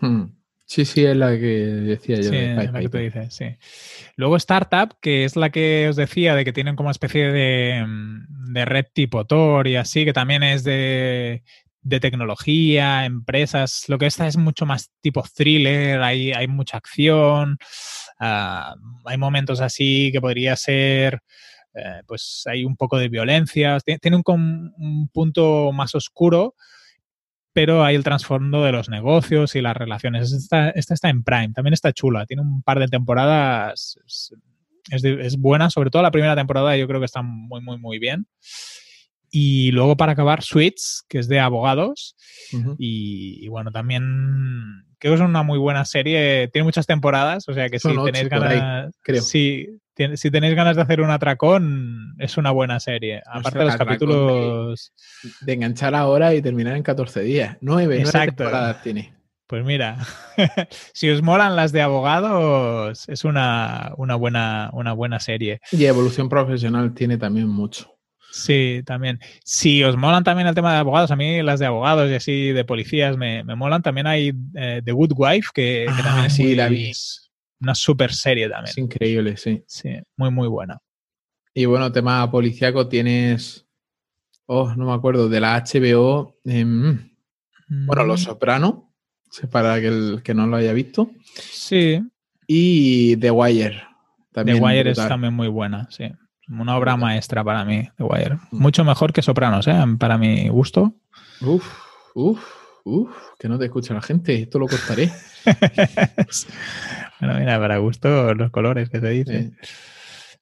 Hmm. 0.01 0.27
Sí, 0.71 0.85
sí, 0.85 1.03
es 1.05 1.17
la 1.17 1.31
que 1.31 1.47
decía 1.47 2.17
yo. 2.17 2.23
Sí, 2.25 2.31
de 2.31 2.51
es 2.51 2.57
la 2.57 2.81
que 2.83 2.89
te 2.91 2.99
Piper. 2.99 3.29
dice, 3.29 3.31
sí. 3.31 3.57
Luego 4.17 4.37
Startup, 4.37 4.95
que 5.01 5.25
es 5.25 5.35
la 5.35 5.49
que 5.51 5.87
os 5.89 5.97
decía 5.97 6.35
de 6.35 6.45
que 6.45 6.53
tienen 6.53 6.77
como 6.77 6.91
especie 6.91 7.33
de, 7.33 7.85
mm, 7.87 8.53
de 8.53 8.65
red 8.67 8.85
tipo 8.93 9.25
Tor 9.25 9.67
y 9.67 9.77
así, 9.77 10.05
que 10.05 10.13
también 10.13 10.43
es 10.43 10.65
de, 10.65 11.43
de 11.81 12.01
tecnología, 12.01 13.07
empresas. 13.07 13.85
Lo 13.89 13.97
que 13.97 14.07
esta 14.07 14.27
es 14.27 14.37
mucho 14.37 14.67
más 14.67 14.91
tipo 15.01 15.25
thriller, 15.35 16.03
hay, 16.03 16.33
hay 16.33 16.49
mucha 16.49 16.77
acción, 16.77 17.57
ah, 18.21 18.75
hay 19.07 19.17
momentos 19.17 19.63
así 19.63 20.11
que 20.13 20.21
podría 20.21 20.55
ser, 20.57 21.23
eh, 21.75 22.03
pues 22.07 22.43
hay 22.45 22.65
un 22.67 22.77
poco 22.77 22.99
de 22.99 23.09
violencia, 23.09 23.79
Tie- 23.79 23.99
tiene 24.01 24.21
un 24.27 25.09
punto 25.15 25.73
más 25.73 25.95
oscuro 25.95 26.55
pero 27.59 27.83
hay 27.83 27.97
el 27.97 28.05
trasfondo 28.05 28.63
de 28.63 28.71
los 28.71 28.89
negocios 28.89 29.57
y 29.57 29.61
las 29.61 29.77
relaciones. 29.77 30.31
Esta, 30.31 30.71
esta 30.71 30.95
está 30.95 31.09
en 31.09 31.25
Prime, 31.25 31.53
también 31.53 31.75
está 31.75 31.93
chula, 31.93 32.25
tiene 32.25 32.43
un 32.43 32.63
par 32.63 32.79
de 32.79 32.87
temporadas, 32.87 33.99
es, 34.93 35.37
buena, 35.37 35.69
sobre 35.69 35.91
todo 35.91 36.03
la 36.03 36.13
primera 36.13 36.37
temporada 36.37 36.77
yo 36.77 36.87
creo 36.87 37.01
que 37.01 37.07
está 37.07 37.21
muy, 37.21 37.61
muy, 37.61 37.77
muy 37.77 37.99
bien. 37.99 38.29
Y 39.31 39.71
luego 39.73 39.97
para 39.97 40.13
acabar, 40.13 40.43
Suits, 40.43 41.05
que 41.09 41.19
es 41.19 41.29
de 41.29 41.39
abogados, 41.41 42.17
y, 42.79 43.45
y 43.45 43.49
bueno, 43.49 43.71
también 43.71 44.03
creo 44.99 45.13
que 45.13 45.15
es 45.17 45.21
una 45.29 45.43
muy 45.43 45.59
buena 45.59 45.85
serie, 45.85 46.49
tiene 46.53 46.65
muchas 46.65 46.87
temporadas, 46.87 47.49
o 47.49 47.53
sea 47.55 47.69
que 47.69 47.79
Son 47.79 47.93
si 47.93 47.99
ocho 47.99 48.07
tenéis 48.13 48.33
ahí, 48.33 48.41
ganas, 48.59 48.95
creo. 49.03 49.23
tien- 49.95 50.17
si 50.17 50.31
tenéis 50.31 50.55
ganas 50.55 50.77
de 50.77 50.83
hacer 50.83 51.01
un 51.01 51.11
atracón, 51.11 52.15
es 52.19 52.37
una 52.39 52.51
buena 52.53 52.81
serie. 52.81 53.21
Aparte 53.27 53.59
de 53.59 53.65
los 53.67 53.75
atracón 53.75 54.09
de- 54.09 54.15
capítulos... 54.15 54.93
De 55.41 55.53
enganchar 55.53 55.95
ahora 55.95 56.35
y 56.35 56.41
terminar 56.43 56.77
en 56.77 56.83
14 56.83 57.21
días. 57.21 57.57
Nueve, 57.61 57.99
temporadas 58.37 58.83
tiene. 58.83 59.15
Pues 59.47 59.65
mira, 59.65 59.99
si 60.95 61.09
os 61.11 61.23
molan 61.23 61.57
las 61.57 61.73
de 61.73 61.81
abogados, 61.83 63.09
es 63.09 63.25
una, 63.25 63.93
una, 63.97 64.15
buena, 64.15 64.71
una 64.73 64.93
buena 64.93 65.21
serie. 65.21 65.61
Y 65.73 65.85
evolución 65.85 66.29
profesional 66.29 66.95
tiene 66.95 67.19
también 67.19 67.49
mucho. 67.49 67.98
Sí, 68.31 68.83
también. 68.85 69.19
Si 69.45 69.83
os 69.83 69.97
molan 69.97 70.23
también 70.25 70.47
el 70.49 70.55
tema 70.55 70.73
de 70.73 70.79
abogados, 70.79 71.11
a 71.11 71.17
mí 71.17 71.43
las 71.43 71.59
de 71.61 71.67
abogados 71.67 72.11
y 72.11 72.15
así 72.15 72.53
de 72.53 72.65
policías 72.65 73.17
me, 73.17 73.43
me 73.45 73.55
molan. 73.57 73.83
También 73.83 74.07
hay 74.07 74.33
eh, 74.55 74.83
The 74.85 74.93
Good 74.93 75.13
Wife, 75.17 75.49
que, 75.55 75.87
que 75.87 75.93
Ah, 75.93 76.03
también 76.05 76.27
es 76.27 76.35
sí, 76.35 76.55
la 76.55 76.69
vi. 76.69 76.93
una 77.61 77.75
super 77.75 78.13
serie 78.13 78.49
también. 78.49 78.71
Es 78.71 78.79
increíble, 78.79 79.37
sí. 79.37 79.63
Sí, 79.67 79.91
muy, 80.17 80.31
muy 80.31 80.47
buena. 80.49 80.79
Y 81.55 81.65
bueno, 81.65 81.91
tema 81.91 82.31
policíaco 82.31 82.87
tienes. 82.89 83.67
Oh, 84.47 84.75
no 84.75 84.87
me 84.87 84.93
acuerdo, 84.93 85.29
de 85.29 85.41
la 85.41 85.57
HBO. 85.65 86.37
em, 86.45 87.11
bueno, 87.69 88.05
Los 88.05 88.23
Soprano, 88.23 88.95
para 89.51 89.81
que 89.81 89.89
el 89.89 90.21
que 90.23 90.33
no 90.35 90.47
lo 90.47 90.57
haya 90.57 90.73
visto. 90.73 91.11
Sí, 91.35 92.01
Y 92.47 93.17
The 93.17 93.31
Wire. 93.31 93.83
The 94.33 94.55
Wire 94.55 94.91
es 94.91 94.97
también 94.99 95.35
muy 95.35 95.49
buena, 95.49 95.89
sí. 95.91 96.05
Una 96.51 96.77
obra 96.77 96.97
maestra 96.97 97.45
para 97.45 97.65
mí, 97.65 97.89
The 97.97 98.05
Wire. 98.05 98.37
Mm. 98.51 98.59
Mucho 98.59 98.85
mejor 98.85 99.13
que 99.13 99.23
Sopranos, 99.23 99.67
¿eh? 99.69 99.77
Para 99.99 100.19
mi 100.19 100.49
gusto. 100.49 100.95
Uf, 101.41 101.65
uf, 102.15 102.43
uf, 102.85 103.11
que 103.39 103.49
no 103.49 103.59
te 103.59 103.67
escucha 103.67 103.95
la 103.95 104.03
gente. 104.03 104.35
Esto 104.35 104.59
lo 104.59 104.67
cortaré. 104.67 105.11
bueno, 107.21 107.39
mira, 107.39 107.59
para 107.59 107.79
gusto 107.79 108.35
los 108.35 108.51
colores 108.51 108.89
que 108.91 109.01
te 109.01 109.09
dice. 109.11 109.39
Eh, 109.39 109.53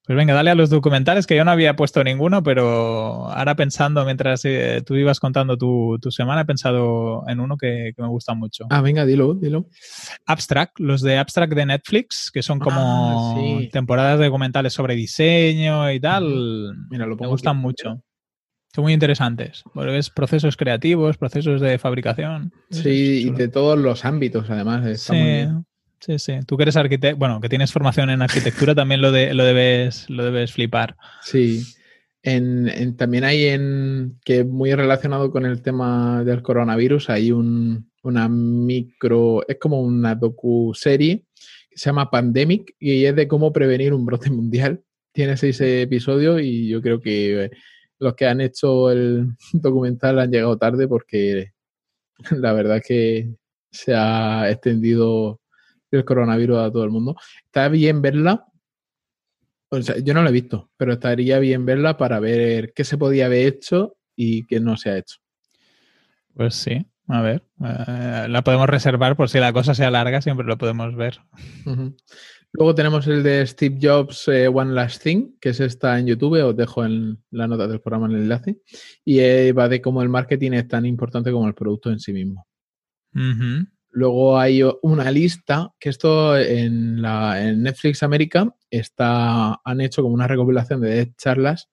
Pues 0.06 0.16
venga, 0.16 0.34
dale 0.34 0.50
a 0.50 0.54
los 0.54 0.70
documentales, 0.70 1.26
que 1.26 1.34
yo 1.34 1.44
no 1.44 1.50
había 1.50 1.74
puesto 1.74 2.04
ninguno, 2.04 2.40
pero 2.44 3.28
ahora 3.28 3.56
pensando, 3.56 4.04
mientras 4.04 4.44
eh, 4.44 4.80
tú 4.86 4.94
ibas 4.94 5.18
contando 5.18 5.58
tu, 5.58 5.98
semana, 6.10 6.42
he 6.42 6.44
pensado 6.44 7.24
en 7.26 7.40
uno 7.40 7.56
que, 7.56 7.92
me 7.98 8.06
gusta 8.06 8.32
mucho. 8.34 8.66
Ah, 8.70 8.82
venga, 8.82 9.04
dilo, 9.04 9.34
dilo. 9.34 9.66
Abstract, 10.24 10.78
los 10.78 11.02
de 11.02 11.18
Abstract 11.18 11.54
de 11.54 11.66
Netflix, 11.66 12.30
que 12.32 12.44
son 12.44 12.60
como 12.60 13.36
ah, 13.36 13.68
temporadas 13.72 14.20
de 14.20 14.26
documentales 14.26 14.72
sobre 14.72 14.94
diseño 14.94 15.90
y 15.90 15.98
tal. 15.98 16.76
Mira, 16.88 17.04
lo 17.04 17.16
me 17.16 17.26
gustan 17.26 17.56
mucho. 17.56 18.00
Son 18.72 18.84
muy 18.84 18.92
interesantes. 18.92 19.64
ves 19.74 20.10
procesos 20.10 20.56
creativos, 20.56 21.16
procesos 21.16 21.60
de 21.60 21.78
fabricación. 21.78 22.52
Sí, 22.70 23.26
y 23.26 23.30
de 23.30 23.48
todos 23.48 23.76
los 23.76 24.04
ámbitos, 24.04 24.50
además. 24.50 24.86
Está 24.86 25.14
muy 25.14 25.22
bien. 25.22 25.66
Sí, 26.00 26.18
sí. 26.18 26.34
Tú 26.46 26.56
que 26.56 26.64
eres 26.64 26.76
arquitecto, 26.76 27.16
bueno, 27.16 27.40
que 27.40 27.48
tienes 27.48 27.72
formación 27.72 28.10
en 28.10 28.22
arquitectura, 28.22 28.74
también 28.74 29.00
lo, 29.00 29.12
de, 29.12 29.34
lo, 29.34 29.44
debes, 29.44 30.08
lo 30.10 30.24
debes 30.24 30.52
flipar. 30.52 30.96
Sí. 31.22 31.64
También 32.22 33.24
hay 33.24 33.44
en 33.46 34.18
que 34.24 34.42
muy 34.44 34.74
relacionado 34.74 35.30
con 35.30 35.46
el 35.46 35.62
tema 35.62 36.24
del 36.24 36.42
coronavirus, 36.42 37.10
hay 37.10 37.30
un, 37.30 37.88
una 38.02 38.28
micro, 38.28 39.46
es 39.46 39.58
como 39.58 39.80
una 39.80 40.16
docu-serie 40.16 41.24
que 41.70 41.78
se 41.78 41.88
llama 41.88 42.10
Pandemic 42.10 42.74
y 42.80 43.04
es 43.04 43.14
de 43.14 43.28
cómo 43.28 43.52
prevenir 43.52 43.94
un 43.94 44.04
brote 44.04 44.30
mundial. 44.30 44.82
Tiene 45.12 45.36
seis 45.36 45.60
episodios 45.60 46.42
y 46.42 46.68
yo 46.68 46.82
creo 46.82 47.00
que 47.00 47.50
los 47.98 48.14
que 48.14 48.26
han 48.26 48.40
hecho 48.40 48.90
el 48.90 49.28
documental 49.52 50.18
han 50.18 50.30
llegado 50.30 50.58
tarde 50.58 50.88
porque 50.88 51.52
la 52.30 52.52
verdad 52.52 52.82
que 52.84 53.30
se 53.70 53.94
ha 53.94 54.50
extendido 54.50 55.40
el 55.96 56.04
coronavirus 56.04 56.58
a 56.58 56.70
todo 56.70 56.84
el 56.84 56.90
mundo. 56.90 57.16
Está 57.44 57.68
bien 57.68 58.02
verla. 58.02 58.46
O 59.68 59.82
sea, 59.82 59.98
yo 59.98 60.14
no 60.14 60.22
la 60.22 60.30
he 60.30 60.32
visto, 60.32 60.70
pero 60.76 60.92
estaría 60.92 61.38
bien 61.38 61.66
verla 61.66 61.96
para 61.96 62.20
ver 62.20 62.72
qué 62.72 62.84
se 62.84 62.98
podía 62.98 63.26
haber 63.26 63.46
hecho 63.46 63.96
y 64.14 64.46
qué 64.46 64.60
no 64.60 64.76
se 64.76 64.90
ha 64.90 64.98
hecho. 64.98 65.16
Pues 66.34 66.54
sí, 66.54 66.86
a 67.08 67.20
ver. 67.20 67.44
Eh, 67.64 68.26
la 68.28 68.42
podemos 68.42 68.68
reservar 68.68 69.16
por 69.16 69.28
si 69.28 69.38
la 69.38 69.52
cosa 69.52 69.74
sea 69.74 69.90
larga, 69.90 70.22
siempre 70.22 70.46
lo 70.46 70.58
podemos 70.58 70.94
ver. 70.94 71.20
Luego 72.52 72.74
tenemos 72.74 73.06
el 73.06 73.22
de 73.22 73.46
Steve 73.46 73.78
Jobs 73.80 74.28
eh, 74.28 74.48
One 74.48 74.72
Last 74.72 75.02
Thing, 75.02 75.32
que 75.40 75.50
es 75.50 75.60
está 75.60 75.98
en 75.98 76.06
YouTube, 76.06 76.42
os 76.42 76.56
dejo 76.56 76.84
en 76.84 77.22
la 77.30 77.46
nota 77.46 77.66
del 77.66 77.80
programa 77.80 78.06
el 78.06 78.22
enlace. 78.22 78.62
Y 79.04 79.18
eh, 79.18 79.52
va 79.52 79.68
de 79.68 79.82
cómo 79.82 80.02
el 80.02 80.08
marketing 80.08 80.52
es 80.52 80.66
tan 80.66 80.86
importante 80.86 81.30
como 81.32 81.46
el 81.48 81.54
producto 81.54 81.90
en 81.90 82.00
sí 82.00 82.12
mismo. 82.12 82.46
Luego 83.96 84.38
hay 84.38 84.62
una 84.82 85.10
lista, 85.10 85.72
que 85.80 85.88
esto 85.88 86.36
en, 86.36 87.00
la, 87.00 87.40
Netflix 87.54 88.02
América 88.02 88.54
está, 88.68 89.58
han 89.64 89.80
hecho 89.80 90.02
como 90.02 90.12
una 90.12 90.28
recopilación 90.28 90.82
de 90.82 91.14
charlas 91.16 91.70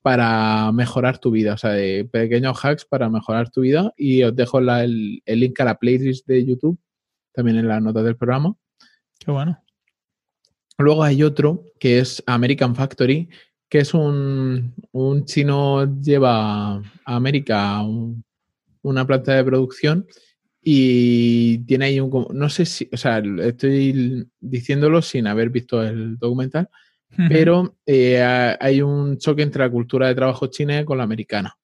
para 0.00 0.70
mejorar 0.70 1.18
tu 1.18 1.32
vida, 1.32 1.54
o 1.54 1.56
sea, 1.56 1.70
de 1.70 2.04
pequeños 2.04 2.64
hacks 2.64 2.84
para 2.84 3.10
mejorar 3.10 3.50
tu 3.50 3.62
vida. 3.62 3.92
Y 3.96 4.22
os 4.22 4.36
dejo 4.36 4.60
el, 4.60 5.20
link 5.26 5.58
a 5.58 5.64
la 5.64 5.76
playlist 5.76 6.24
de 6.28 6.46
YouTube, 6.46 6.78
también 7.32 7.56
en 7.56 7.66
la 7.66 7.80
nota 7.80 8.00
del 8.04 8.16
programa. 8.16 8.54
Qué 9.18 9.32
bueno. 9.32 9.60
Luego 10.78 11.02
hay 11.02 11.24
otro 11.24 11.64
que 11.80 11.98
es 11.98 12.22
American 12.28 12.76
Factory, 12.76 13.28
que 13.68 13.80
es 13.80 13.92
un, 13.92 14.72
un 14.92 15.24
chino 15.24 16.00
lleva 16.00 16.76
a 16.76 16.82
América 17.06 17.82
una 18.82 19.04
planta 19.04 19.34
de 19.34 19.42
producción 19.42 20.06
y 20.68 21.58
tiene 21.58 21.84
ahí 21.84 22.00
un... 22.00 22.26
No 22.32 22.48
sé 22.48 22.66
si, 22.66 22.88
o 22.92 22.96
sea, 22.96 23.18
estoy 23.18 24.28
diciéndolo 24.40 25.00
sin 25.00 25.28
haber 25.28 25.50
visto 25.50 25.80
el 25.80 26.18
documental, 26.18 26.68
pero 27.28 27.76
eh, 27.86 28.20
hay 28.58 28.82
un 28.82 29.16
choque 29.16 29.42
entre 29.42 29.62
la 29.62 29.70
cultura 29.70 30.08
de 30.08 30.16
trabajo 30.16 30.48
china 30.48 30.84
con 30.84 30.98
la 30.98 31.04
americana. 31.04 31.56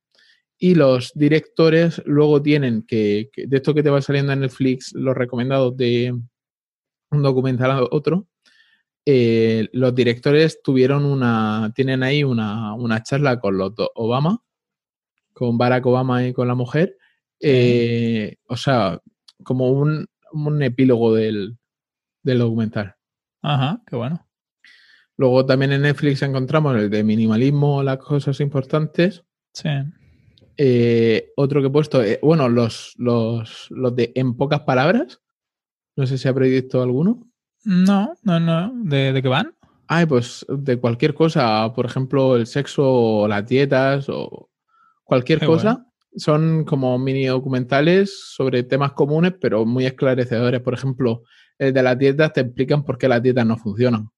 Y 0.57 0.77
los 0.77 1.11
directores 1.17 2.01
luego 2.07 2.41
tienen 2.41 2.83
que, 2.83 3.31
de 3.35 3.57
esto 3.57 3.75
que 3.75 3.83
te 3.83 3.91
va 3.91 4.01
saliendo 4.01 4.35
en 4.35 4.39
Netflix, 4.39 4.93
los 4.95 5.17
recomendados 5.17 5.77
de 5.77 6.17
un 7.11 7.23
documental 7.25 7.73
a 7.73 7.83
otro, 7.91 8.29
eh, 9.05 9.69
los 9.73 9.93
directores 9.97 10.63
tuvieron 10.63 11.05
una, 11.05 11.73
tienen 11.75 12.05
ahí 12.05 12.23
una, 12.23 12.73
una 12.75 13.03
charla 13.03 13.41
con 13.41 13.59
los 13.59 13.73
Obama, 13.97 14.45
con 15.33 15.59
Barack 15.59 15.87
Obama 15.87 16.25
y 16.25 16.33
con 16.33 16.47
la 16.47 16.55
mujer, 16.55 16.99
eh, 17.43 18.37
o 18.47 18.57
sea, 18.57 19.01
como 19.43 19.71
un, 19.71 20.09
epílogo 20.63 21.15
del, 21.15 21.59
documental. 22.23 22.95
Ajá, 23.43 23.83
qué 23.87 23.97
bueno. 23.97 24.25
Luego 25.17 25.45
también 25.45 25.73
en 25.73 25.83
Netflix 25.83 26.23
encontramos 26.23 26.77
el 26.77 26.89
de 26.89 27.03
minimalismo, 27.03 27.83
las 27.83 27.99
cosas 27.99 28.41
importantes. 28.41 29.25
Sí. 29.53 29.69
Eh, 30.57 31.33
otro 31.37 31.61
que 31.61 31.67
he 31.67 31.71
puesto, 31.71 32.03
eh, 32.03 32.21
bueno, 32.23 32.49
los, 32.49 32.95
los, 32.97 33.67
los, 33.71 33.97
de 33.97 34.13
en 34.15 34.37
pocas 34.37 34.61
palabras. 34.61 35.21
No 35.97 36.07
sé 36.07 36.19
si 36.19 36.29
ha 36.29 36.33
visto 36.33 36.81
alguno. 36.81 37.29
No, 37.65 38.15
no, 38.23 38.41
no. 38.41 38.73
¿De, 38.85 39.21
qué 39.21 39.29
van? 39.29 39.55
Ay, 39.89 40.07
pues 40.07 40.47
de 40.49 40.79
cualquier 40.79 41.13
cosa. 41.13 41.73
Por 41.75 41.87
ejemplo, 41.87 42.37
el 42.37 42.47
sexo 42.47 42.85
o 42.85 43.29
las 43.29 43.47
dietas 43.47 44.09
o 44.09 44.49
cualquier 45.05 45.45
cosa 45.45 45.92
son 46.17 46.65
como 46.65 46.99
mini 46.99 47.27
documentales 47.27 48.35
sobre 48.35 48.63
temas 48.63 48.93
comunes, 48.93 49.35
pero 49.41 49.65
muy 49.65 49.87
esclarecedores. 49.87 50.61
Por 50.61 50.75
ejemplo, 50.75 51.23
el 51.59 51.73
de 51.73 51.83
las 51.83 51.99
dietas 51.99 52.33
te 52.33 52.43
explican 52.43 52.85
por 52.85 52.99
qué 52.99 53.09
las 53.09 53.23
dietas 53.23 53.47
no 53.47 53.57
funcionan. 53.57 54.11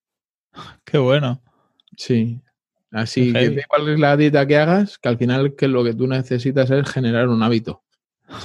Qué 0.84 0.98
bueno. 0.98 1.42
Sí. 1.96 2.40
Así 2.90 3.32
que 3.32 3.64
cuál 3.68 3.88
es 3.88 3.98
la 3.98 4.16
dieta 4.16 4.46
que 4.46 4.56
hagas, 4.56 4.98
que 4.98 5.08
al 5.08 5.18
final 5.18 5.56
que 5.56 5.66
lo 5.66 5.82
que 5.82 5.94
tú 5.94 6.06
necesitas 6.06 6.70
es 6.70 6.88
generar 6.88 7.28
un 7.28 7.42
hábito. 7.42 7.82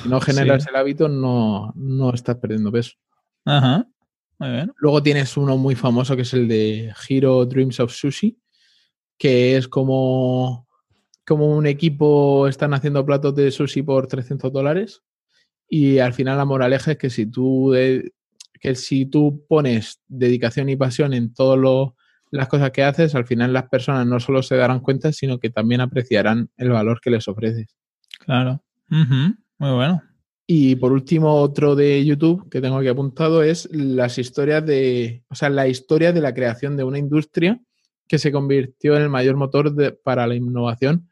Si 0.01 0.09
no 0.09 0.19
generas 0.21 0.67
el 0.67 0.75
hábito, 0.75 1.07
no, 1.07 1.71
no 1.75 2.13
estás 2.13 2.37
perdiendo 2.37 2.71
peso. 2.71 2.93
Ajá. 3.45 3.87
Muy 4.39 4.49
bien. 4.49 4.71
Luego 4.77 5.03
tienes 5.03 5.37
uno 5.37 5.57
muy 5.57 5.75
famoso 5.75 6.15
que 6.15 6.23
es 6.23 6.33
el 6.33 6.47
de 6.47 6.93
Hero 7.07 7.45
Dreams 7.45 7.79
of 7.79 7.93
Sushi, 7.93 8.39
que 9.17 9.57
es 9.57 9.67
como 9.67 10.67
como 11.29 11.55
un 11.55 11.67
equipo 11.67 12.47
están 12.47 12.73
haciendo 12.73 13.05
platos 13.05 13.35
de 13.35 13.51
sushi 13.51 13.83
por 13.83 14.07
300 14.07 14.51
dólares 14.51 15.03
y 15.69 15.99
al 15.99 16.13
final 16.13 16.37
la 16.37 16.45
moraleja 16.45 16.93
es 16.93 16.97
que 16.97 17.11
si 17.11 17.27
tú, 17.27 17.71
que 18.59 18.73
si 18.73 19.05
tú 19.05 19.45
pones 19.47 20.01
dedicación 20.07 20.69
y 20.69 20.75
pasión 20.75 21.13
en 21.13 21.31
todas 21.31 21.93
las 22.31 22.47
cosas 22.47 22.71
que 22.71 22.83
haces, 22.83 23.13
al 23.13 23.27
final 23.27 23.53
las 23.53 23.69
personas 23.69 24.07
no 24.07 24.19
solo 24.19 24.41
se 24.41 24.55
darán 24.55 24.79
cuenta, 24.79 25.13
sino 25.13 25.37
que 25.37 25.51
también 25.51 25.81
apreciarán 25.81 26.49
el 26.57 26.71
valor 26.71 26.99
que 26.99 27.11
les 27.11 27.27
ofreces. 27.27 27.77
Claro. 28.25 28.63
Muy 28.87 29.35
bueno. 29.59 30.01
Y 30.47 30.77
por 30.77 30.91
último, 30.91 31.35
otro 31.35 31.75
de 31.75 32.03
YouTube 32.03 32.49
que 32.49 32.59
tengo 32.59 32.79
aquí 32.79 32.87
apuntado 32.87 33.43
es 33.43 33.69
las 33.71 34.17
historias 34.17 34.65
de, 34.65 35.23
o 35.29 35.35
sea, 35.35 35.51
la 35.51 35.67
historia 35.67 36.11
de 36.11 36.21
la 36.21 36.33
creación 36.33 36.75
de 36.75 36.85
una 36.85 36.97
industria 36.97 37.61
que 38.07 38.17
se 38.17 38.31
convirtió 38.31 38.95
en 38.95 39.03
el 39.03 39.09
mayor 39.09 39.35
motor 39.35 39.99
para 40.01 40.25
la 40.25 40.33
innovación 40.33 41.08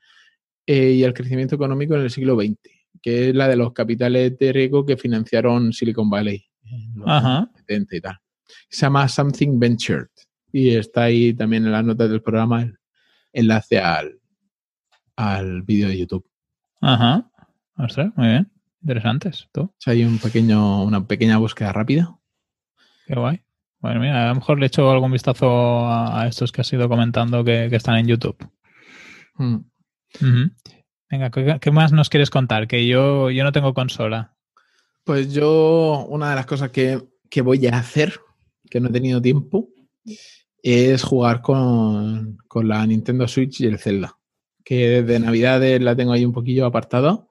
eh, 0.68 0.92
y 0.92 1.04
el 1.04 1.14
crecimiento 1.14 1.56
económico 1.56 1.96
en 1.96 2.02
el 2.02 2.12
siglo 2.12 2.36
XX, 2.36 2.58
que 3.02 3.30
es 3.30 3.36
la 3.36 3.48
de 3.48 3.56
los 3.56 3.74
capitales 3.74 4.38
de 4.38 4.54
riesgo 4.54 4.86
que 4.86 4.98
financiaron 4.98 5.74
Silicon 5.74 6.10
Valley 6.10 6.46
en 6.66 7.00
los 7.00 7.08
Ajá. 7.08 7.50
70 7.56 7.96
y 7.96 8.02
tal. 8.02 8.20
Se 8.70 8.82
llama 8.82 9.08
Something 9.08 9.58
Ventured 9.58 10.08
y 10.52 10.76
está 10.76 11.04
ahí 11.04 11.34
también 11.34 11.66
en 11.66 11.72
las 11.72 11.86
notas 11.86 12.10
del 12.10 12.22
programa 12.22 12.64
el 12.64 12.78
enlace 13.32 13.80
al, 13.80 14.20
al 15.16 15.62
vídeo 15.64 15.88
de 15.88 15.98
YouTube. 15.98 16.26
Ajá. 16.82 17.30
Ostras, 17.78 18.12
muy 18.16 18.28
bien. 18.28 18.52
Interesantes. 18.82 19.48
¿tú? 19.52 19.74
hay 19.86 20.04
un 20.04 20.18
pequeño, 20.20 20.84
una 20.84 21.06
pequeña 21.06 21.38
búsqueda 21.38 21.72
rápida. 21.72 22.18
Qué 23.06 23.16
guay. 23.16 23.42
Bueno, 23.80 24.00
mira, 24.00 24.26
a 24.26 24.30
lo 24.30 24.36
mejor 24.36 24.60
le 24.60 24.66
echo 24.66 24.90
algún 24.92 25.12
vistazo 25.12 25.88
a, 25.88 26.28
estos 26.28 26.52
que 26.52 26.62
has 26.62 26.74
ido 26.74 26.90
comentando 26.90 27.44
que, 27.44 27.66
están 27.68 27.98
en 27.98 28.08
YouTube. 28.08 28.38
Venga, 31.10 31.32
¿qué, 31.60 31.72
más 31.72 31.92
nos 31.92 32.10
quieres 32.10 32.30
contar? 32.30 32.68
Que 32.68 32.86
yo, 32.86 33.30
yo 33.30 33.44
no 33.44 33.52
tengo 33.52 33.74
consola. 33.74 34.36
Pues 35.04 35.34
yo, 35.34 36.06
una 36.10 36.30
de 36.32 36.36
las 36.36 36.46
cosas 36.46 36.72
que, 36.72 37.02
voy 37.42 37.66
a 37.68 37.78
hacer, 37.78 38.20
que 38.70 38.80
no 38.80 38.90
he 38.90 38.92
tenido 38.92 39.22
tiempo, 39.22 39.70
es 40.62 41.04
jugar 41.04 41.42
con, 41.42 42.38
la 42.56 42.86
Nintendo 42.86 43.28
Switch 43.28 43.62
y 43.62 43.68
el 43.68 43.80
Zelda. 43.80 44.18
Que 44.66 45.02
desde 45.02 45.20
Navidades 45.20 45.82
la 45.82 45.96
tengo 45.96 46.12
ahí 46.12 46.26
un 46.26 46.34
poquillo 46.34 46.66
apartada 46.66 47.26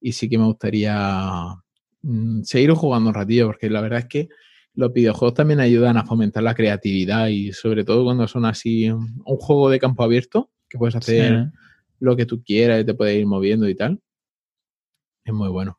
y 0.00 0.12
sí 0.12 0.28
que 0.28 0.38
me 0.38 0.44
gustaría 0.44 1.56
mm, 2.02 2.42
seguir 2.42 2.70
jugando 2.72 3.08
un 3.08 3.14
ratillo, 3.14 3.46
porque 3.46 3.68
la 3.68 3.80
verdad 3.80 4.00
es 4.00 4.06
que 4.06 4.28
los 4.74 4.92
videojuegos 4.92 5.34
también 5.34 5.58
ayudan 5.58 5.96
a 5.96 6.04
fomentar 6.04 6.44
la 6.44 6.54
creatividad 6.54 7.26
y 7.26 7.52
sobre 7.52 7.82
todo 7.82 8.04
cuando 8.04 8.28
son 8.28 8.44
así 8.44 8.88
un 8.88 9.24
juego 9.24 9.68
de 9.68 9.80
campo 9.80 10.04
abierto, 10.04 10.52
que 10.68 10.78
puedes 10.78 10.94
hacer 10.94 11.50
lo 12.00 12.16
que 12.16 12.26
tú 12.26 12.42
quieras 12.42 12.80
y 12.80 12.84
te 12.84 12.94
puedes 12.94 13.18
ir 13.18 13.26
moviendo 13.26 13.68
y 13.68 13.74
tal. 13.74 14.00
Es 15.24 15.34
muy 15.34 15.48
bueno. 15.48 15.78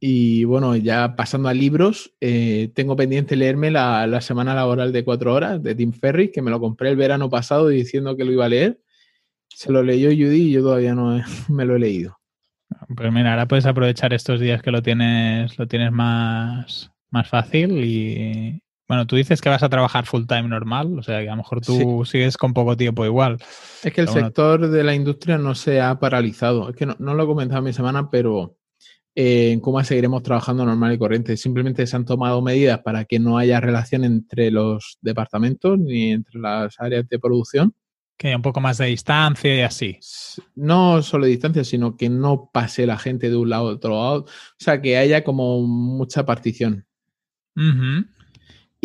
Y 0.00 0.44
bueno, 0.44 0.76
ya 0.76 1.16
pasando 1.16 1.48
a 1.48 1.54
libros, 1.54 2.14
eh, 2.20 2.70
tengo 2.74 2.96
pendiente 2.96 3.36
leerme 3.36 3.70
la, 3.70 4.20
semana 4.20 4.54
laboral 4.54 4.92
de 4.92 5.04
cuatro 5.04 5.32
horas 5.32 5.62
de 5.62 5.74
Tim 5.74 5.92
Ferry, 5.92 6.30
que 6.30 6.42
me 6.42 6.50
lo 6.50 6.60
compré 6.60 6.90
el 6.90 6.96
verano 6.96 7.30
pasado 7.30 7.68
diciendo 7.68 8.16
que 8.16 8.24
lo 8.24 8.32
iba 8.32 8.44
a 8.44 8.50
leer. 8.50 8.80
Se 9.48 9.70
lo 9.70 9.82
leyó 9.82 10.10
Judy 10.10 10.48
y 10.48 10.52
yo 10.52 10.62
todavía 10.62 10.94
no 10.94 11.22
me 11.48 11.64
lo 11.64 11.76
he 11.76 11.78
leído. 11.78 12.18
Pues 12.94 13.12
mira, 13.12 13.30
ahora 13.30 13.48
puedes 13.48 13.66
aprovechar 13.66 14.12
estos 14.12 14.40
días 14.40 14.62
que 14.62 14.70
lo 14.70 14.82
tienes, 14.82 15.58
lo 15.58 15.66
tienes 15.66 15.92
más, 15.92 16.90
más 17.10 17.28
fácil 17.28 17.84
y, 17.84 18.60
bueno, 18.86 19.06
tú 19.06 19.16
dices 19.16 19.40
que 19.40 19.48
vas 19.48 19.62
a 19.62 19.68
trabajar 19.68 20.04
full 20.04 20.26
time 20.26 20.48
normal, 20.48 20.98
o 20.98 21.02
sea 21.02 21.20
que 21.20 21.28
a 21.28 21.32
lo 21.32 21.38
mejor 21.38 21.62
tú 21.62 22.04
sigues 22.04 22.36
con 22.36 22.52
poco 22.52 22.76
tiempo 22.76 23.04
igual. 23.06 23.38
Es 23.82 23.92
que 23.92 24.02
el 24.02 24.08
sector 24.08 24.68
de 24.68 24.84
la 24.84 24.94
industria 24.94 25.38
no 25.38 25.54
se 25.54 25.80
ha 25.80 25.98
paralizado. 25.98 26.68
Es 26.68 26.76
que 26.76 26.86
no, 26.86 26.96
lo 26.98 27.22
he 27.22 27.26
comentado 27.26 27.60
en 27.60 27.64
mi 27.64 27.72
semana, 27.72 28.10
pero 28.10 28.58
eh, 29.14 29.52
en 29.52 29.60
Kuma 29.60 29.84
seguiremos 29.84 30.22
trabajando 30.22 30.66
normal 30.66 30.92
y 30.92 30.98
corriente. 30.98 31.36
Simplemente 31.38 31.86
se 31.86 31.96
han 31.96 32.04
tomado 32.04 32.42
medidas 32.42 32.80
para 32.80 33.06
que 33.06 33.18
no 33.18 33.38
haya 33.38 33.58
relación 33.58 34.04
entre 34.04 34.50
los 34.50 34.98
departamentos 35.00 35.78
ni 35.78 36.12
entre 36.12 36.38
las 36.38 36.78
áreas 36.78 37.08
de 37.08 37.18
producción. 37.18 37.74
Que 38.18 38.28
haya 38.28 38.36
un 38.36 38.42
poco 38.42 38.60
más 38.60 38.76
de 38.76 38.86
distancia 38.86 39.56
y 39.56 39.62
así. 39.62 39.98
No 40.54 41.02
solo 41.02 41.24
distancia, 41.24 41.64
sino 41.64 41.96
que 41.96 42.10
no 42.10 42.50
pase 42.52 42.86
la 42.86 42.98
gente 42.98 43.30
de 43.30 43.36
un 43.36 43.48
lado 43.48 43.70
a 43.70 43.72
otro 43.72 43.90
lado. 43.90 44.20
O 44.24 44.26
sea, 44.58 44.82
que 44.82 44.98
haya 44.98 45.24
como 45.24 45.62
mucha 45.62 46.26
partición. 46.26 46.86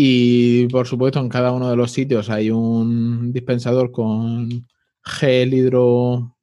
Y 0.02 0.66
por 0.70 0.88
supuesto, 0.88 1.20
en 1.20 1.28
cada 1.28 1.52
uno 1.52 1.70
de 1.70 1.76
los 1.76 1.92
sitios 1.92 2.30
hay 2.30 2.50
un 2.52 3.34
dispensador 3.34 3.92
con 3.92 4.66
gel 5.04 5.54
hidro, 5.54 6.38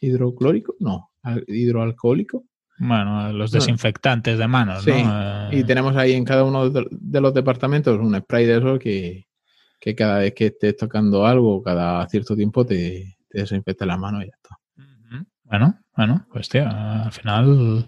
hidroclórico, 0.00 0.74
no, 0.80 1.10
hidroalcohólico. 1.46 2.44
Bueno, 2.78 3.30
los 3.34 3.50
desinfectantes 3.50 4.38
de 4.38 4.48
manos, 4.48 4.86
¿no? 4.86 5.52
Y 5.52 5.64
tenemos 5.64 5.94
ahí 5.96 6.14
en 6.14 6.24
cada 6.24 6.44
uno 6.44 6.70
de 6.70 7.20
los 7.20 7.34
departamentos 7.34 8.00
un 8.00 8.18
spray 8.18 8.46
de 8.46 8.56
eso 8.56 8.78
que, 8.78 9.26
cada 9.94 10.20
vez 10.20 10.32
que 10.32 10.46
estés 10.46 10.74
tocando 10.74 11.26
algo, 11.26 11.62
cada 11.62 12.08
cierto 12.08 12.34
tiempo 12.34 12.64
te, 12.64 13.18
te 13.28 13.40
desinfecta 13.40 13.84
las 13.84 13.98
manos 13.98 14.24
y 14.24 14.28
ya 14.28 14.34
está. 14.34 14.58
Bueno, 15.42 15.78
bueno, 15.94 16.26
pues 16.32 16.48
tío, 16.48 16.66
al 16.66 17.12
final 17.12 17.86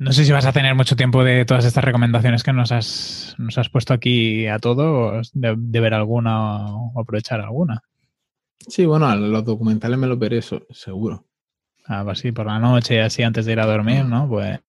no 0.00 0.12
sé 0.12 0.24
si 0.24 0.32
vas 0.32 0.46
a 0.46 0.52
tener 0.52 0.74
mucho 0.74 0.96
tiempo 0.96 1.22
de 1.22 1.44
todas 1.44 1.66
estas 1.66 1.84
recomendaciones 1.84 2.42
que 2.42 2.54
nos 2.54 2.72
has, 2.72 3.34
nos 3.36 3.58
has 3.58 3.68
puesto 3.68 3.92
aquí 3.92 4.46
a 4.46 4.58
todos, 4.58 5.30
de, 5.34 5.80
ver 5.80 5.92
alguna 5.92 6.74
o 6.74 6.98
aprovechar 6.98 7.40
alguna. 7.42 7.82
Sí, 8.66 8.86
bueno, 8.86 9.14
los 9.14 9.44
documentales 9.44 9.98
me 9.98 10.06
los 10.06 10.18
veré, 10.18 10.38
eso, 10.38 10.66
seguro. 10.70 11.26
Ah, 11.86 12.00
pues 12.02 12.20
sí, 12.20 12.32
por 12.32 12.46
la 12.46 12.58
noche 12.58 13.02
así 13.02 13.22
antes 13.22 13.44
de 13.44 13.52
ir 13.52 13.60
a 13.60 13.66
dormir, 13.66 14.06
¿no? 14.06 14.26
Pues, 14.26 14.60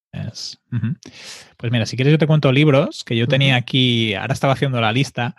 pues 1.55 1.71
mira, 1.71 1.85
si 1.85 1.95
quieres 1.95 2.11
yo 2.11 2.17
te 2.17 2.27
cuento 2.27 2.51
libros 2.51 3.05
que 3.05 3.15
yo 3.15 3.25
tenía 3.25 3.55
aquí, 3.55 4.13
ahora 4.13 4.33
estaba 4.33 4.53
haciendo 4.53 4.81
la 4.81 4.91
lista. 4.91 5.37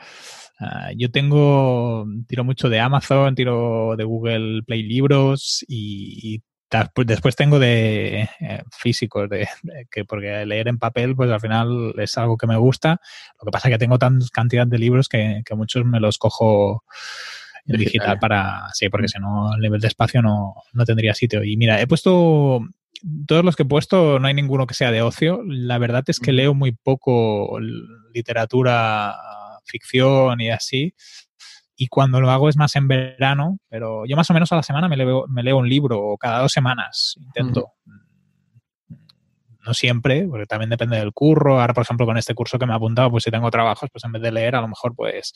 Ah, 0.59 0.91
yo 0.97 1.11
tengo, 1.11 2.07
tiro 2.27 2.45
mucho 2.45 2.71
de 2.71 2.81
Amazon, 2.81 3.35
tiro 3.35 3.95
de 3.97 4.05
Google 4.05 4.63
Play 4.63 4.85
Libros 4.85 5.67
y, 5.69 6.43
después 7.05 7.37
tengo 7.37 7.59
de 7.59 8.29
eh, 8.41 8.63
físicos, 8.71 9.29
de, 9.29 9.49
que 9.91 10.05
porque 10.05 10.45
leer 10.47 10.69
en 10.69 10.79
papel, 10.79 11.15
pues 11.15 11.31
al 11.31 11.41
final 11.41 11.95
es 11.99 12.17
algo 12.19 12.37
que 12.37 12.47
me 12.47 12.57
gusta. 12.57 13.01
Lo 13.41 13.47
que 13.47 13.51
pasa 13.51 13.69
es 13.69 13.75
que 13.75 13.79
tengo 13.79 13.99
tan 13.99 14.21
cantidad 14.33 14.67
de 14.67 14.79
libros 14.79 15.09
que, 15.09 15.43
muchos 15.55 15.85
me 15.85 16.01
los 16.01 16.19
cojo 16.19 16.85
en 17.67 17.77
digital 17.77 18.19
para. 18.19 18.69
Sí, 18.73 18.89
porque 18.89 19.07
mm. 19.07 19.09
si 19.09 19.19
no, 19.21 19.55
el 19.55 19.61
nivel 19.61 19.81
de 19.81 19.89
espacio 19.89 20.23
no, 20.23 20.55
no 20.73 20.85
tendría 20.85 21.15
sitio. 21.15 21.45
Y 21.45 21.57
mira, 21.57 21.81
he 21.81 21.87
puesto. 21.87 22.61
Todos 23.27 23.45
los 23.45 23.57
que 23.57 23.65
he 23.65 23.67
puesto, 23.67 24.21
no 24.21 24.29
hay 24.29 24.35
ninguno 24.35 24.67
que 24.67 24.75
sea 24.75 24.93
de 24.93 25.03
ocio. 25.03 25.43
La 25.45 25.79
verdad 25.79 26.05
es 26.07 26.21
que 26.21 26.31
leo 26.31 26.55
muy 26.55 26.71
poco 26.71 27.59
literatura, 28.13 29.17
ficción 29.65 30.41
y 30.41 30.51
así 30.51 30.95
y 31.83 31.89
cuando 31.89 32.21
lo 32.21 32.31
hago 32.31 32.49
es 32.49 32.57
más 32.57 32.77
en 32.77 32.87
verano, 32.87 33.59
pero 33.69 34.07
yo 34.07 34.15
más 34.15 34.31
o 34.31 34.35
menos 34.35 34.53
a 34.53 34.55
la 34.55 34.63
semana 34.63 34.89
me 34.89 34.97
leo, 34.97 35.27
me 35.27 35.43
leo 35.43 35.57
un 35.57 35.69
libro 35.69 36.01
o 36.01 36.17
cada 36.17 36.39
dos 36.39 36.53
semanas 36.53 37.17
intento. 37.19 37.73
No 39.67 39.75
siempre, 39.75 40.25
porque 40.29 40.47
también 40.47 40.71
depende 40.71 40.97
del 40.97 41.13
curro. 41.13 41.61
Ahora, 41.61 41.75
por 41.75 41.83
ejemplo, 41.83 42.07
con 42.07 42.17
este 42.17 42.37
curso 42.37 42.57
que 42.57 42.67
me 42.67 42.73
he 42.73 42.77
apuntado, 42.77 43.11
pues 43.11 43.25
si 43.25 43.33
tengo 43.33 43.51
trabajos, 43.51 43.91
pues 43.93 44.05
en 44.05 44.13
vez 44.13 44.23
de 44.23 44.31
leer, 44.31 44.55
a 44.55 44.61
lo 44.61 44.69
mejor 44.69 44.95
pues 44.95 45.33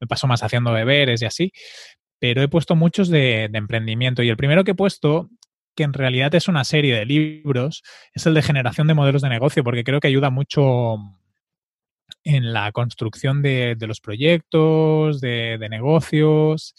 me 0.00 0.08
paso 0.08 0.26
más 0.26 0.42
haciendo 0.42 0.72
deberes 0.72 1.22
y 1.22 1.26
así. 1.26 1.52
Pero 2.18 2.42
he 2.42 2.48
puesto 2.48 2.74
muchos 2.74 3.08
de, 3.08 3.48
de 3.48 3.58
emprendimiento 3.58 4.24
y 4.24 4.30
el 4.30 4.36
primero 4.36 4.64
que 4.64 4.72
he 4.72 4.74
puesto 4.74 5.30
que 5.76 5.84
en 5.84 5.92
realidad 5.92 6.34
es 6.34 6.48
una 6.48 6.64
serie 6.64 6.96
de 6.96 7.06
libros, 7.06 7.84
es 8.12 8.26
el 8.26 8.34
de 8.34 8.42
generación 8.42 8.88
de 8.88 8.94
modelos 8.94 9.22
de 9.22 9.28
negocio, 9.28 9.62
porque 9.62 9.84
creo 9.84 10.00
que 10.00 10.08
ayuda 10.08 10.28
mucho 10.28 10.96
en 12.24 12.52
la 12.52 12.72
construcción 12.72 13.42
de, 13.42 13.76
los 13.80 14.00
proyectos, 14.00 15.20
de, 15.20 15.66
negocios. 15.70 16.74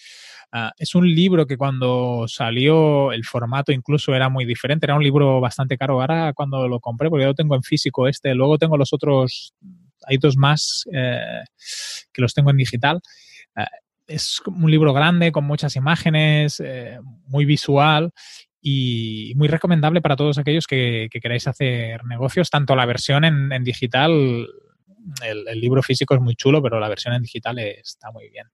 Ah, 0.51 0.71
es 0.77 0.95
un 0.95 1.07
libro 1.07 1.45
que 1.45 1.57
cuando 1.57 2.25
salió 2.27 3.11
el 3.11 3.23
formato 3.23 3.71
incluso 3.71 4.15
era 4.15 4.30
muy 4.30 4.45
diferente, 4.45 4.86
era 4.86 4.95
un 4.95 5.03
libro 5.03 5.39
bastante 5.39 5.77
caro. 5.77 6.01
Ahora 6.01 6.34
cuando 6.34 6.67
lo 6.67 6.80
compré, 6.80 7.09
porque 7.09 7.23
yo 7.23 7.30
lo 7.30 7.36
tengo 7.36 7.55
en 7.55 7.63
físico 7.63 8.07
este, 8.07 8.34
luego 8.34 8.57
tengo 8.57 8.77
los 8.77 8.93
otros, 8.93 9.53
hay 10.05 10.17
dos 10.17 10.38
más 10.38 10.86
eh, 10.91 11.43
que 12.11 12.21
los 12.21 12.34
tengo 12.34 12.49
en 12.49 12.57
digital. 12.57 13.01
Ah, 13.55 13.69
es 14.07 14.41
un 14.45 14.69
libro 14.71 14.91
grande 14.93 15.32
con 15.32 15.45
muchas 15.45 15.75
imágenes, 15.75 16.59
eh, 16.63 16.99
muy 17.27 17.45
visual 17.45 18.11
y 18.61 19.34
muy 19.36 19.47
recomendable 19.47 20.01
para 20.01 20.15
todos 20.15 20.38
aquellos 20.39 20.65
que, 20.65 21.09
queráis 21.11 21.47
hacer 21.47 22.03
negocios, 22.05 22.49
tanto 22.49 22.75
la 22.75 22.86
versión 22.86 23.23
en 23.23 23.63
digital 23.63 24.47
el, 25.25 25.59
libro 25.59 25.81
físico 25.81 26.15
es 26.15 26.21
muy 26.21 26.35
chulo, 26.35 26.61
pero 26.61 26.79
la 26.79 26.89
versión 26.89 27.13
en 27.13 27.23
digital 27.23 27.59
está 27.59 28.11
muy 28.11 28.29
bien. 28.29 28.47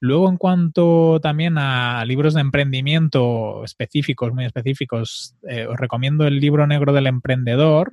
Luego, 0.00 0.28
en 0.28 0.36
cuanto 0.36 1.20
también 1.20 1.58
a 1.58 2.04
libros 2.04 2.34
de 2.34 2.40
emprendimiento 2.40 3.64
específicos, 3.64 4.32
muy 4.32 4.44
específicos, 4.44 5.34
eh, 5.48 5.66
os 5.66 5.78
recomiendo 5.78 6.26
el 6.26 6.40
libro 6.40 6.66
negro 6.66 6.92
del 6.92 7.06
emprendedor 7.06 7.92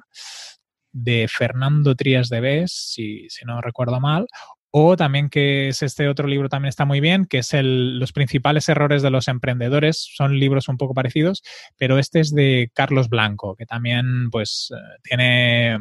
de 0.91 1.27
Fernando 1.29 1.95
Trías 1.95 2.29
de 2.29 2.41
Bes, 2.41 2.71
si, 2.71 3.27
no 3.45 3.61
recuerdo 3.61 3.99
mal, 3.99 4.27
o 4.71 4.95
también 4.95 5.29
que 5.29 5.67
es 5.67 5.81
este 5.81 6.07
otro 6.07 6.27
libro 6.27 6.47
también 6.47 6.69
está 6.69 6.85
muy 6.85 7.01
bien, 7.01 7.25
que 7.25 7.39
es 7.39 7.53
el, 7.53 7.99
Los 7.99 8.13
principales 8.13 8.69
errores 8.69 9.01
de 9.01 9.09
los 9.09 9.27
emprendedores. 9.27 10.09
Son 10.15 10.39
libros 10.39 10.69
un 10.69 10.77
poco 10.77 10.93
parecidos, 10.93 11.43
pero 11.77 11.99
este 11.99 12.21
es 12.21 12.33
de 12.33 12.71
Carlos 12.73 13.09
Blanco, 13.09 13.55
que 13.55 13.65
también 13.65 14.29
pues 14.31 14.71
eh, 14.73 14.97
tiene 15.03 15.77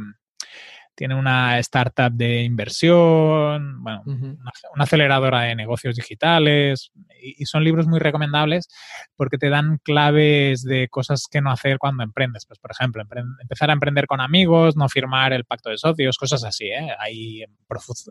tiene 1.00 1.14
una 1.14 1.58
startup 1.60 2.12
de 2.12 2.42
inversión, 2.42 3.82
bueno, 3.82 4.02
una, 4.04 4.84
aceleradora 4.84 5.40
de 5.44 5.54
negocios 5.54 5.96
digitales 5.96 6.92
y, 7.22 7.46
son 7.46 7.64
libros 7.64 7.86
muy 7.86 7.98
recomendables 7.98 8.68
porque 9.16 9.38
te 9.38 9.48
dan 9.48 9.78
claves 9.82 10.62
de 10.62 10.88
cosas 10.88 11.24
que 11.30 11.40
no 11.40 11.50
hacer 11.50 11.78
cuando 11.78 12.02
emprendes. 12.02 12.44
Pues, 12.44 12.58
por 12.58 12.72
ejemplo, 12.72 13.02
empezar 13.40 13.70
a 13.70 13.72
emprender 13.72 14.06
con 14.06 14.20
amigos, 14.20 14.76
no 14.76 14.90
firmar 14.90 15.32
el 15.32 15.46
pacto 15.46 15.70
de 15.70 15.78
socios, 15.78 16.18
cosas 16.18 16.44
así. 16.44 16.66
¿eh? 16.66 16.90
Ahí 16.98 17.46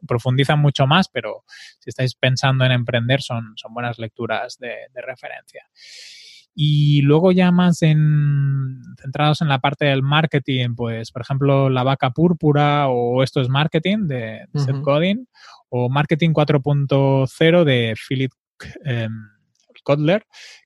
profundizan 0.07 0.57
mucho 0.57 0.87
más, 0.87 1.09
pero 1.09 1.43
si 1.77 1.91
estáis 1.91 2.15
pensando 2.15 2.65
en 2.65 2.71
emprender 2.71 3.21
son, 3.21 3.53
son 3.55 3.71
buenas 3.71 3.99
lecturas 3.99 4.57
de, 4.57 4.87
de 4.91 5.01
referencia. 5.03 5.69
Y 6.55 7.01
luego 7.01 7.31
ya 7.31 7.51
más 7.51 7.81
en, 7.81 8.81
centrados 9.01 9.41
en 9.41 9.47
la 9.47 9.59
parte 9.59 9.85
del 9.85 10.03
marketing, 10.03 10.75
pues 10.75 11.11
por 11.11 11.21
ejemplo 11.21 11.69
la 11.69 11.83
vaca 11.83 12.11
púrpura 12.11 12.87
o 12.89 13.23
esto 13.23 13.41
es 13.41 13.49
marketing 13.49 14.07
de, 14.07 14.45
Seth 14.55 14.81
Godin 14.81 15.27
o 15.69 15.89
marketing 15.89 16.31
4.0 16.31 17.63
de 17.63 17.95
Philip 17.95 18.31
em, 18.83 19.11
Kotler, 19.83 20.25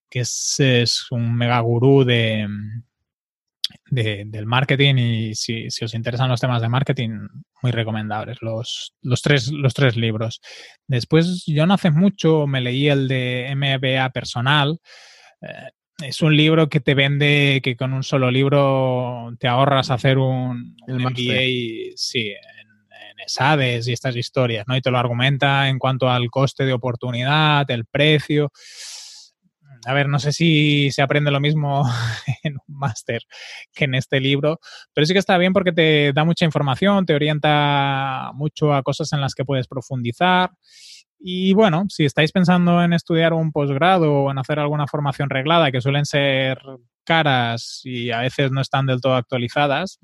que 0.09 0.21
es, 0.21 1.05
un 1.11 1.35
mega 1.35 1.59
gurú 1.59 2.03
de, 2.03 2.47
del 3.89 4.45
marketing 4.45 4.95
y 4.97 5.35
si, 5.35 5.67
os 5.67 5.93
interesan 5.93 6.29
los 6.29 6.41
temas 6.41 6.61
de 6.61 6.69
marketing, 6.69 7.27
muy 7.61 7.71
recomendables 7.71 8.37
los, 8.41 8.95
los, 9.01 9.21
tres, 9.21 9.51
los 9.51 9.73
tres 9.73 9.95
libros. 9.95 10.41
Después, 10.87 11.43
yo 11.45 11.65
no 11.65 11.75
hace 11.75 11.91
mucho 11.91 12.47
me 12.47 12.61
leí 12.61 12.89
el 12.89 13.07
de 13.07 13.53
MBA 13.55 14.09
personal. 14.09 14.79
Eh, 15.43 15.69
es 16.07 16.21
un 16.21 16.35
libro 16.35 16.69
que 16.69 16.79
te 16.79 16.95
vende 16.95 17.61
que 17.63 17.75
con 17.75 17.93
un 17.93 18.03
solo 18.03 18.31
libro 18.31 19.31
te 19.39 19.47
ahorras 19.47 19.91
hacer 19.91 20.17
un, 20.17 20.75
MBA 20.87 21.93
sí, 21.95 22.29
en, 22.29 22.69
en, 22.69 23.19
ESADES 23.25 23.87
y 23.87 23.93
estas 23.93 24.15
historias, 24.15 24.65
¿no? 24.67 24.75
Y 24.75 24.81
te 24.81 24.91
lo 24.91 24.97
argumenta 24.97 25.69
en 25.69 25.77
cuanto 25.77 26.09
al 26.09 26.29
coste 26.29 26.65
de 26.65 26.73
oportunidad, 26.73 27.69
el 27.69 27.85
precio. 27.85 28.51
A 29.85 29.93
ver, 29.93 30.07
no 30.07 30.17
sé 30.17 30.31
si 30.31 30.91
se 30.91 31.01
aprende 31.01 31.29
lo 31.29 31.39
mismo 31.39 31.83
en 32.43 32.53
un 32.53 32.77
máster 32.77 33.21
que 33.73 33.85
en 33.85 33.95
este 33.95 34.19
libro, 34.19 34.59
pero 34.93 35.05
sí 35.05 35.13
que 35.13 35.19
está 35.19 35.37
bien 35.37 35.53
porque 35.53 35.73
te 35.73 36.13
da 36.13 36.23
mucha 36.23 36.45
información, 36.45 37.05
te 37.05 37.13
orienta 37.13 38.31
mucho 38.33 38.73
a 38.73 38.81
cosas 38.81 39.11
en 39.13 39.21
las 39.21 39.35
que 39.35 39.45
puedes 39.45 39.67
profundizar 39.67 40.51
y 41.25 41.53
bueno, 41.53 41.85
si 41.87 42.03
estáis 42.03 42.33
pensando 42.33 42.83
en 42.83 42.91
estudiar 42.91 43.31
un 43.31 43.53
posgrado 43.53 44.11
o 44.11 44.31
en 44.31 44.39
hacer 44.39 44.59
alguna 44.59 44.87
formación 44.87 45.29
reglada, 45.29 45.71
que 45.71 45.79
suelen 45.79 46.05
ser 46.05 46.59
caras 47.05 47.79
y 47.85 48.11
a 48.11 48.19
veces 48.19 48.51
no 48.51 48.59
están 48.59 48.87
del 48.87 48.99
todo 48.99 49.15
actualizadas, 49.15 49.99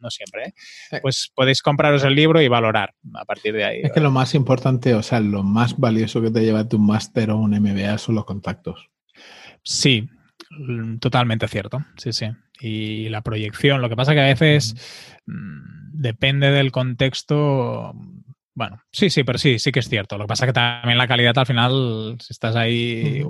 no 0.00 0.10
siempre, 0.10 0.48
¿eh? 0.90 0.98
pues 1.00 1.30
podéis 1.34 1.62
compraros 1.62 2.04
el 2.04 2.14
libro 2.14 2.42
y 2.42 2.48
valorar 2.48 2.94
a 3.14 3.24
partir 3.24 3.54
de 3.54 3.64
ahí. 3.64 3.80
Es 3.82 3.92
que 3.92 4.00
lo 4.00 4.10
más 4.10 4.34
importante, 4.34 4.94
o 4.94 5.02
sea, 5.02 5.20
lo 5.20 5.42
más 5.42 5.78
valioso 5.78 6.20
que 6.20 6.30
te 6.30 6.44
lleva 6.44 6.68
tu 6.68 6.78
máster 6.78 7.30
o 7.30 7.38
un 7.38 7.52
MBA 7.52 7.96
son 7.96 8.16
los 8.16 8.26
contactos. 8.26 8.90
Sí, 9.62 10.10
totalmente 11.00 11.48
cierto, 11.48 11.86
sí, 11.96 12.12
sí. 12.12 12.26
Y 12.60 13.08
la 13.08 13.22
proyección, 13.22 13.80
lo 13.80 13.88
que 13.88 13.96
pasa 13.96 14.12
que 14.12 14.20
a 14.20 14.26
veces 14.26 14.74
mm, 15.24 15.92
depende 15.92 16.50
del 16.50 16.70
contexto, 16.70 17.94
bueno, 18.54 18.82
sí, 18.92 19.10
sí, 19.10 19.24
pero 19.24 19.38
sí, 19.38 19.58
sí 19.58 19.72
que 19.72 19.80
es 19.80 19.88
cierto. 19.88 20.18
Lo 20.18 20.24
que 20.24 20.28
pasa 20.28 20.44
es 20.44 20.48
que 20.48 20.54
también 20.54 20.98
la 20.98 21.08
calidad 21.08 21.36
al 21.38 21.46
final, 21.46 22.16
si 22.20 22.32
estás 22.32 22.56
ahí 22.56 23.24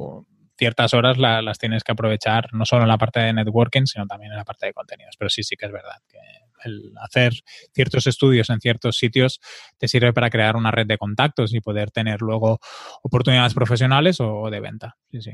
ciertas 0.56 0.92
horas, 0.92 1.16
las 1.16 1.58
tienes 1.58 1.82
que 1.84 1.92
aprovechar, 1.92 2.52
no 2.52 2.66
solo 2.66 2.82
en 2.82 2.88
la 2.88 2.98
parte 2.98 3.20
de 3.20 3.32
networking, 3.32 3.86
sino 3.86 4.06
también 4.06 4.32
en 4.32 4.38
la 4.38 4.44
parte 4.44 4.66
de 4.66 4.74
contenidos. 4.74 5.16
Pero 5.18 5.30
sí, 5.30 5.42
sí 5.42 5.56
que 5.56 5.66
es 5.66 5.72
verdad 5.72 5.96
que 6.06 6.18
el 6.64 6.92
hacer 7.00 7.32
ciertos 7.72 8.06
estudios 8.06 8.50
en 8.50 8.60
ciertos 8.60 8.96
sitios 8.96 9.40
te 9.78 9.88
sirve 9.88 10.12
para 10.12 10.28
crear 10.28 10.56
una 10.56 10.70
red 10.70 10.86
de 10.86 10.98
contactos 10.98 11.54
y 11.54 11.60
poder 11.60 11.90
tener 11.90 12.20
luego 12.20 12.58
oportunidades 13.02 13.54
profesionales 13.54 14.20
o 14.20 14.50
de 14.50 14.60
venta. 14.60 14.96
Sí, 15.10 15.22
sí. 15.22 15.32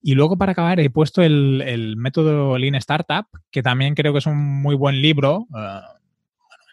Y 0.00 0.14
luego 0.14 0.36
para 0.36 0.52
acabar 0.52 0.78
he 0.78 0.90
puesto 0.90 1.22
el, 1.22 1.94
método 1.96 2.56
Lean 2.58 2.74
Startup, 2.76 3.26
que 3.50 3.62
también 3.62 3.94
creo 3.94 4.12
que 4.12 4.20
es 4.20 4.26
un 4.26 4.62
muy 4.62 4.74
buen 4.74 5.00
libro. 5.02 5.46
Eh, 5.56 5.80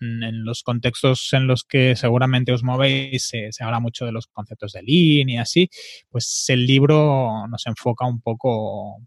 en, 0.01 0.43
los 0.45 0.63
contextos 0.63 1.29
en 1.33 1.47
los 1.47 1.63
que 1.63 1.95
seguramente 1.95 2.51
os 2.51 2.63
movéis 2.63 3.27
se, 3.27 3.49
habla 3.59 3.79
mucho 3.79 4.05
de 4.05 4.11
los 4.11 4.27
conceptos 4.27 4.73
de 4.73 4.83
Lean 4.83 5.29
y 5.29 5.37
así, 5.37 5.69
pues 6.09 6.45
el 6.49 6.65
libro 6.65 7.47
nos 7.49 7.65
enfoca 7.67 8.05
un 8.05 8.21
poco 8.21 9.01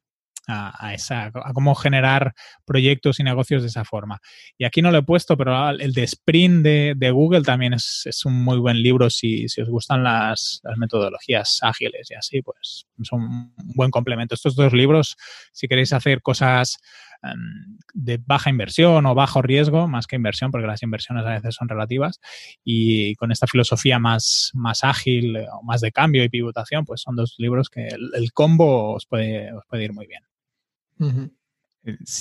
a, 0.48 0.94
esa, 0.94 1.26
a 1.26 1.52
cómo 1.52 1.74
generar 1.74 2.34
proyectos 2.64 3.20
y 3.20 3.22
negocios 3.22 3.62
de 3.62 3.68
esa 3.68 3.84
forma. 3.84 4.20
Y 4.58 4.64
aquí 4.64 4.82
no 4.82 4.90
lo 4.90 4.98
he 4.98 5.02
puesto, 5.02 5.36
pero 5.36 5.70
el 5.70 5.92
de 5.92 6.02
Sprint 6.02 6.64
de, 6.64 7.10
Google 7.10 7.42
también 7.42 7.74
es, 7.74 8.22
un 8.24 8.42
muy 8.42 8.58
buen 8.58 8.82
libro 8.82 9.08
si, 9.10 9.46
os 9.46 9.68
gustan 9.68 10.02
las, 10.02 10.60
metodologías 10.76 11.58
ágiles 11.62 12.10
y 12.10 12.14
así, 12.14 12.42
pues 12.42 12.86
son 13.02 13.22
un 13.22 13.54
buen 13.74 13.90
complemento. 13.90 14.34
Estos 14.34 14.56
dos 14.56 14.72
libros, 14.72 15.16
si 15.52 15.68
queréis 15.68 15.92
hacer 15.92 16.22
cosas 16.22 16.78
em, 17.22 17.78
de 17.94 18.18
baja 18.24 18.50
inversión 18.50 19.06
o 19.06 19.14
bajo 19.14 19.42
riesgo, 19.42 19.88
más 19.88 20.06
que 20.06 20.16
inversión, 20.16 20.50
porque 20.50 20.66
las 20.66 20.82
inversiones 20.82 21.24
a 21.26 21.30
veces 21.30 21.54
son 21.54 21.68
relativas, 21.68 22.20
y 22.64 23.14
con 23.16 23.32
esta 23.32 23.46
filosofía 23.46 23.98
más, 23.98 24.50
más 24.54 24.84
ágil 24.84 25.36
o 25.36 25.62
más 25.62 25.80
de 25.80 25.92
cambio 25.92 26.24
y 26.24 26.28
pivotación, 26.28 26.84
pues 26.84 27.02
son 27.02 27.16
dos 27.16 27.34
libros 27.38 27.68
que 27.70 27.88
el, 27.88 28.32
combo 28.32 28.94
os 28.94 29.06
puede, 29.06 29.52
os 29.52 29.64
puede 29.68 29.84
ir 29.84 29.92
muy 29.92 30.06
bien 30.06 30.22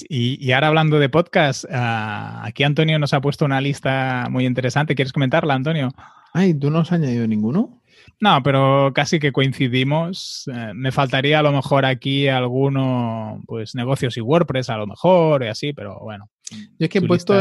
y, 0.10 0.52
ahora 0.52 0.68
hablando 0.68 1.00
de 1.00 1.10
podcast, 1.10 1.66
ah, 1.70 2.42
aquí 2.44 2.64
Antonio 2.64 2.98
nos 2.98 3.14
ha 3.14 3.22
puesto 3.22 3.46
una 3.46 3.62
lista 3.62 4.28
muy 4.30 4.46
interesante. 4.46 4.96
¿Quieres 4.96 5.14
comentarla, 5.14 5.54
Antonio? 5.54 5.90
Ay, 6.34 6.54
¿tú 6.54 6.72
no 6.72 6.80
has 6.80 6.92
añadido 6.92 7.28
ninguno? 7.28 7.81
No, 8.20 8.42
pero 8.44 8.92
casi 8.94 9.20
que 9.20 9.32
coincidimos. 9.32 10.50
Eh, 10.54 10.72
me 10.74 10.92
faltaría 10.92 11.40
a 11.40 11.44
lo 11.44 11.52
mejor 11.52 11.86
aquí 11.86 12.28
alguno, 12.28 13.42
pues 13.48 13.76
negocios 13.76 14.16
y 14.18 14.22
WordPress 14.22 14.70
a 14.70 14.78
lo 14.78 14.88
mejor 14.88 15.44
y 15.44 15.48
así, 15.48 15.74
pero 15.74 16.00
bueno. 16.00 16.30
Yo 16.52 16.86
es 16.86 16.90
que 16.90 17.00
he 17.00 17.02
puesto, 17.02 17.34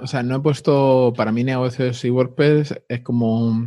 o 0.00 0.06
sea, 0.06 0.22
no 0.22 0.36
he 0.36 0.40
puesto, 0.40 1.12
para 1.16 1.32
mí 1.32 1.42
negocios 1.42 2.04
y 2.04 2.10
WordPress 2.10 2.82
es 2.88 3.00
como 3.00 3.66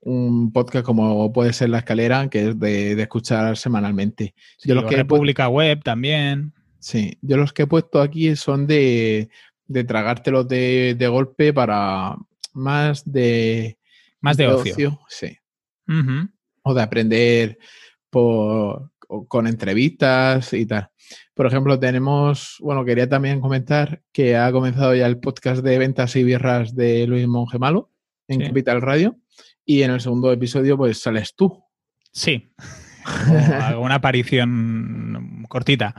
un, 0.00 0.52
podcast 0.52 0.84
como 0.84 1.32
puede 1.32 1.52
ser 1.52 1.70
La 1.70 1.78
Escalera, 1.78 2.28
que 2.30 2.50
es 2.50 2.58
de, 2.58 2.92
escuchar 3.02 3.56
semanalmente. 3.56 4.34
Yo 4.64 4.74
lo 4.74 4.86
que 4.86 4.96
República 4.96 5.48
Web 5.48 5.82
también. 5.82 6.52
Sí, 6.78 7.18
yo 7.20 7.36
los 7.36 7.52
que 7.52 7.62
he 7.62 7.66
puesto 7.66 8.00
aquí 8.00 8.36
son 8.36 8.66
de, 8.66 9.28
de 9.66 9.84
tragártelos 9.84 10.48
de, 10.48 11.08
golpe 11.10 11.52
para 11.52 12.16
más 12.54 13.04
de... 13.04 13.78
Más 14.20 14.36
de, 14.36 14.48
ocio. 14.48 14.98
Sí. 15.08 15.36
O 16.62 16.74
de 16.74 16.82
aprender 16.82 17.58
por, 18.10 18.90
con 19.28 19.46
entrevistas 19.46 20.52
y 20.52 20.66
tal. 20.66 20.90
Por 21.34 21.46
ejemplo, 21.46 21.78
tenemos, 21.78 22.56
bueno, 22.60 22.84
quería 22.84 23.08
también 23.08 23.40
comentar 23.40 24.02
que 24.12 24.36
ha 24.36 24.52
comenzado 24.52 24.94
ya 24.94 25.06
el 25.06 25.18
podcast 25.18 25.62
de 25.62 25.78
ventas 25.78 26.14
y 26.16 26.24
birras 26.24 26.74
de 26.74 27.06
Luis 27.06 27.26
Monge 27.26 27.58
Malo 27.58 27.90
en 28.26 28.40
Capital 28.40 28.82
Radio. 28.82 29.16
Y 29.64 29.82
en 29.82 29.90
el 29.90 30.00
segundo 30.00 30.32
episodio, 30.32 30.76
pues 30.76 31.00
sales 31.00 31.34
tú. 31.34 31.64
Sí. 32.12 32.52
una 33.78 33.96
aparición 33.96 35.44
cortita 35.48 35.94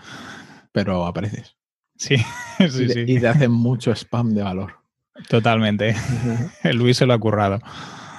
pero 0.71 1.05
apareces. 1.05 1.55
Sí, 1.97 2.17
sí, 2.57 2.83
y, 2.83 2.89
sí. 2.89 3.03
Y 3.07 3.19
te 3.19 3.27
hacen 3.27 3.51
mucho 3.51 3.91
spam 3.91 4.33
de 4.33 4.43
valor. 4.43 4.79
Totalmente. 5.27 5.95
Luis 6.73 6.97
se 6.97 7.05
lo 7.05 7.13
ha 7.13 7.19
currado. 7.19 7.59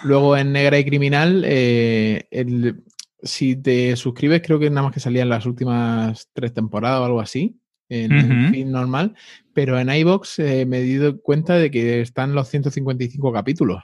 Luego 0.05 0.37
en 0.37 0.53
Negra 0.53 0.79
y 0.79 0.85
Criminal, 0.85 1.45
eh, 1.47 2.27
si 3.23 3.57
te 3.57 3.95
suscribes, 3.97 4.43
creo 4.43 4.59
que 4.59 4.71
nada 4.71 4.83
más 4.85 4.93
que 4.93 5.01
salían 5.01 5.29
las 5.29 5.47
últimas 5.47 6.29
tres 6.33 6.55
temporadas 6.55 7.01
o 7.01 7.05
algo 7.05 7.21
así, 7.21 7.57
en 7.89 8.13
el 8.13 8.51
feed 8.51 8.67
normal, 8.67 9.15
pero 9.53 9.79
en 9.79 9.91
iBox 9.91 10.39
eh, 10.39 10.65
me 10.65 10.79
he 10.79 10.99
dado 10.99 11.21
cuenta 11.21 11.57
de 11.57 11.71
que 11.71 12.01
están 12.01 12.35
los 12.35 12.49
155 12.49 13.33
capítulos. 13.33 13.83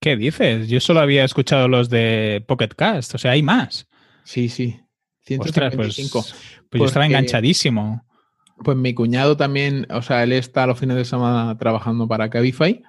¿Qué 0.00 0.16
dices? 0.16 0.68
Yo 0.68 0.78
solo 0.78 1.00
había 1.00 1.24
escuchado 1.24 1.66
los 1.66 1.90
de 1.90 2.44
Pocket 2.46 2.68
Cast, 2.68 3.16
o 3.16 3.18
sea, 3.18 3.32
hay 3.32 3.42
más. 3.42 3.88
Sí, 4.22 4.48
sí. 4.48 4.80
155. 5.22 6.22
pues, 6.22 6.34
pues 6.70 6.80
yo 6.80 6.86
estaba 6.86 7.06
enganchadísimo. 7.06 8.06
Pues 8.64 8.76
mi 8.76 8.94
cuñado 8.94 9.36
también, 9.36 9.86
o 9.90 10.02
sea, 10.02 10.22
él 10.22 10.32
está 10.32 10.66
los 10.66 10.78
fines 10.78 10.96
de 10.96 11.04
semana 11.04 11.58
trabajando 11.58 12.06
para 12.06 12.30
Cabify 12.30 12.82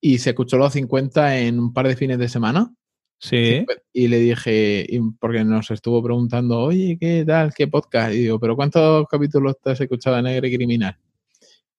y 0.00 0.18
se 0.18 0.30
escuchó 0.30 0.56
los 0.56 0.72
50 0.72 1.38
en 1.38 1.58
un 1.58 1.72
par 1.72 1.88
de 1.88 1.96
fines 1.96 2.18
de 2.18 2.28
semana. 2.28 2.72
Sí. 3.18 3.66
Y 3.92 4.08
le 4.08 4.18
dije, 4.18 4.88
porque 5.18 5.44
nos 5.44 5.70
estuvo 5.70 6.02
preguntando, 6.02 6.60
oye, 6.60 6.96
¿qué 6.98 7.24
tal? 7.26 7.52
¿Qué 7.54 7.68
podcast? 7.68 8.14
Y 8.14 8.20
digo, 8.20 8.40
¿pero 8.40 8.56
cuántos 8.56 9.06
capítulos 9.08 9.56
te 9.62 9.72
has 9.72 9.80
escuchado 9.80 10.16
de 10.16 10.22
Negro 10.22 10.46
y 10.46 10.56
Criminal? 10.56 10.96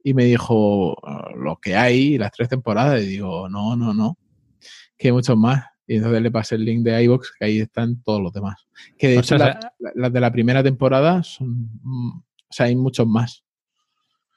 Y 0.04 0.14
me 0.14 0.26
dijo, 0.26 0.96
lo 1.36 1.58
que 1.58 1.76
hay, 1.76 2.18
las 2.18 2.32
tres 2.32 2.50
temporadas. 2.50 3.02
Y 3.02 3.08
digo, 3.08 3.50
no, 3.50 3.76
no, 3.76 3.94
no, 3.94 4.18
que 4.98 5.08
hay 5.08 5.12
muchos 5.12 5.38
más. 5.38 5.66
Y 5.88 5.96
entonces 5.96 6.22
le 6.22 6.32
pasé 6.32 6.56
el 6.56 6.66
link 6.66 6.84
de 6.84 7.04
iBox, 7.04 7.34
que 7.38 7.46
ahí 7.46 7.60
están 7.60 8.02
todos 8.04 8.22
los 8.22 8.32
demás. 8.32 8.68
Que 8.98 9.10
de 9.10 9.20
hecho, 9.20 9.36
las 9.38 10.14
de 10.14 10.20
la 10.20 10.32
primera 10.32 10.64
temporada 10.64 11.24
son 11.24 11.70
mm, 11.84 12.22
o 12.52 12.54
sea, 12.54 12.66
hay 12.66 12.76
muchos 12.76 13.08
más. 13.08 13.46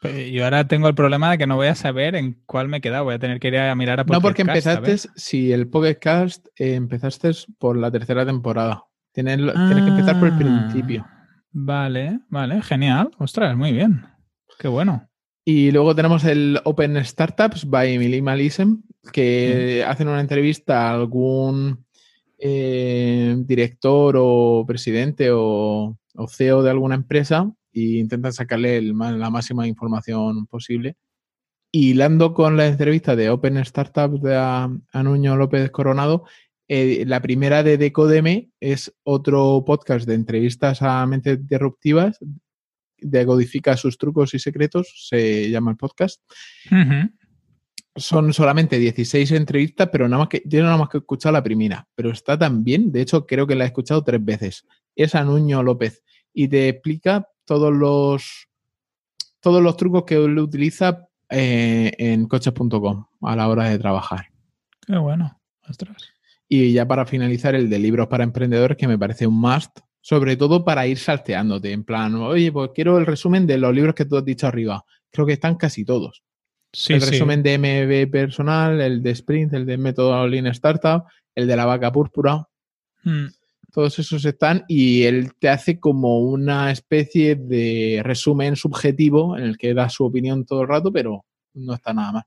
Pues 0.05 0.31
yo 0.31 0.45
ahora 0.45 0.69
tengo 0.69 0.87
el 0.87 0.95
problema 0.95 1.31
de 1.31 1.39
que 1.39 1.47
no 1.47 1.57
voy 1.57 1.69
a 1.69 1.75
saber 1.75 2.15
en 2.15 2.39
cuál 2.45 2.69
me 2.69 2.77
he 2.77 2.81
quedado. 2.83 3.05
Voy 3.05 3.15
a 3.15 3.19
tener 3.19 3.41
que 3.41 3.49
ir 3.49 3.57
a 3.57 3.75
mirar 3.75 4.01
a 4.01 4.05
No, 4.05 4.21
porque 4.21 4.43
empezaste, 4.43 4.99
si 5.17 5.51
el 5.51 5.67
podcast 5.67 6.47
eh, 6.59 6.75
empezaste 6.75 7.31
por 7.59 7.79
la 7.79 7.91
tercera 7.91 8.27
temporada. 8.27 8.85
Tienes, 9.13 9.39
que 9.39 9.51
empezar 9.51 10.19
por 10.19 10.29
el 10.29 10.35
ah, 10.35 10.69
principio. 10.69 11.07
Vale, 11.53 12.21
vale, 12.29 12.61
genial. 12.61 13.13
Ostras, 13.19 13.57
muy 13.57 13.73
bien. 13.73 14.05
Qué 14.59 14.69
bueno. 14.69 15.09
Y 15.43 15.71
luego 15.71 15.95
tenemos 15.95 16.23
el 16.25 16.61
Open 16.65 17.03
Startups 17.03 17.65
by 17.65 17.97
Minimalism, 17.97 18.83
que 19.11 19.87
hacen 19.89 20.09
una 20.09 20.21
entrevista 20.21 20.91
a 20.91 20.95
algún 20.97 21.83
eh, 22.39 23.37
director 23.39 24.17
o 24.19 24.67
presidente 24.67 25.31
o, 25.33 25.97
o 26.15 26.29
CEO 26.29 26.63
de 26.63 26.69
alguna 26.69 26.95
empresa 26.95 27.51
y 27.75 27.99
intentan 27.99 28.33
sacarle 28.33 28.81
la 28.81 29.31
máxima 29.31 29.67
información 29.67 30.47
posible. 30.47 30.97
Y 31.73 31.91
hilando 31.91 32.33
con 32.33 32.57
la 32.57 32.69
entrevista 32.69 33.17
de 33.17 33.31
Open 33.31 33.63
Startups 33.65 34.23
de 34.23 34.37
Anuño 34.93 35.37
López 35.37 35.71
Coronado, 35.73 36.25
eh, 36.69 37.05
la 37.07 37.21
primera 37.21 37.65
de 37.65 37.77
Decodeme 37.77 38.51
es 38.61 38.95
otro 39.03 39.65
podcast 39.67 40.07
de 40.07 40.15
entrevistas 40.15 40.81
a 40.83 41.05
mentes 41.05 41.47
disruptivas, 41.47 42.19
decodifica 42.97 43.77
sus 43.77 43.99
trucos 43.99 44.35
y 44.35 44.39
secretos, 44.39 45.07
se 45.09 45.51
llama 45.51 45.73
el 45.73 45.77
podcast. 45.77 46.23
Son 47.97 48.33
solamente 48.33 48.79
16 48.79 49.33
entrevistas, 49.33 49.89
pero 49.91 50.09
nada 50.09 50.21
más 50.23 50.29
que, 50.29 50.43
yo 50.47 50.63
nada 50.63 50.77
más 50.77 50.89
que 50.89 50.99
he 50.99 51.01
escuchado 51.01 51.33
la 51.33 51.43
primera, 51.43 51.89
pero 51.97 52.11
está 52.11 52.39
tan 52.39 52.63
bien, 52.63 52.93
de 52.93 53.03
hecho 53.03 53.27
creo 53.27 53.47
que 53.47 53.57
la 53.57 53.65
he 53.65 53.69
escuchado 53.69 54.03
tres 54.05 54.25
veces. 54.25 54.65
Es 54.95 55.15
Anuño 55.17 55.63
López 55.63 56.03
y 56.33 56.49
te 56.49 56.69
explica 56.69 57.29
todos 57.45 57.73
los, 57.73 58.49
todos 59.41 59.63
los 59.63 59.77
trucos 59.77 60.05
que 60.05 60.17
él 60.17 60.39
utiliza 60.39 61.09
eh, 61.29 61.93
en 61.99 62.27
coches.com 62.27 63.07
a 63.23 63.37
la 63.37 63.49
hora 63.49 63.69
de 63.69 63.79
trabajar. 63.79 64.27
Qué 64.87 64.97
bueno. 64.97 65.41
Y 66.49 66.73
ya 66.73 66.87
para 66.87 67.07
finalizar, 67.07 67.55
el 67.55 67.71
de 67.71 67.79
libros 67.79 68.09
para 68.09 68.25
emprendedores, 68.25 68.77
que 68.77 68.89
me 68.89 68.99
parece 68.99 69.27
un 69.27 69.41
must, 69.41 69.81
sobre 70.01 70.37
todo 70.37 70.65
para 70.65 70.87
ir 70.87 70.99
salteándote, 70.99 71.73
en 71.73 71.85
plan, 71.85 72.15
oye, 72.17 72.53
pues 72.53 72.71
quiero 72.75 72.99
el 72.99 73.07
resumen 73.07 73.47
de 73.47 73.59
los 73.59 73.75
libros 73.75 73.95
que 73.95 74.05
tú 74.05 74.17
has 74.17 74.25
dicho 74.25 74.47
arriba. 74.47 74.85
Creo 75.11 75.27
que 75.27 75.33
están 75.33 75.57
casi 75.57 75.85
todos. 75.85 76.23
el 76.89 77.01
resumen 77.01 77.43
de 77.43 77.59
MB 77.59 78.11
personal, 78.11 78.81
el 78.81 79.03
de 79.03 79.11
Sprint, 79.13 79.55
el 79.55 79.65
de 79.65 79.79
Método 79.79 80.27
Lean 80.29 80.47
Startup, 80.49 81.05
el 81.35 81.47
de 81.47 81.57
la 81.57 81.65
vaca 81.65 81.91
púrpura. 81.91 82.47
Hmm 83.03 83.27
todos 83.75 83.99
esos 83.99 84.25
están 84.25 84.65
y 84.69 85.03
él 85.03 85.33
te 85.37 85.49
hace 85.49 85.81
como 85.81 86.21
una 86.21 86.71
especie 86.71 87.35
de 87.35 88.03
resumen 88.05 88.55
subjetivo 88.55 89.37
en 89.37 89.43
el 89.43 89.59
que 89.59 89.75
da 89.75 89.89
su 89.89 90.05
opinión 90.05 90.47
todo 90.47 90.63
el 90.63 90.69
rato, 90.69 90.93
pero 90.93 91.25
no 91.55 91.75
está 91.75 91.93
nada 91.93 92.13
más. 92.13 92.25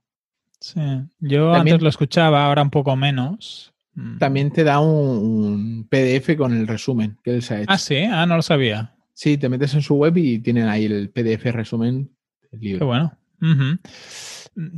Sí, 0.60 0.80
yo 1.20 1.54
antes 1.54 1.80
lo 1.80 1.88
escuchaba, 1.88 2.44
ahora 2.44 2.60
un 2.60 2.68
poco 2.70 2.94
menos. 2.96 3.72
Mm. 3.94 4.18
También 4.18 4.50
te 4.50 4.62
da 4.62 4.80
un, 4.80 5.86
PDF 5.88 6.36
con 6.36 6.52
el 6.52 6.66
resumen 6.66 7.16
que 7.24 7.36
él 7.36 7.42
se 7.42 7.54
ha 7.54 7.60
hecho. 7.62 7.72
Ah, 7.72 7.78
sí, 7.78 7.96
ah, 7.96 8.26
no 8.26 8.36
lo 8.36 8.42
sabía. 8.42 8.94
Sí, 9.14 9.38
te 9.38 9.48
metes 9.48 9.72
en 9.72 9.80
su 9.80 9.94
web 9.94 10.16
y 10.18 10.40
tienen 10.40 10.68
ahí 10.68 10.84
el 10.84 11.08
PDF 11.08 11.46
resumen 11.46 12.10
del 12.52 12.60
libro. 12.60 12.80
Qué 12.80 12.84
bueno. 12.84 13.18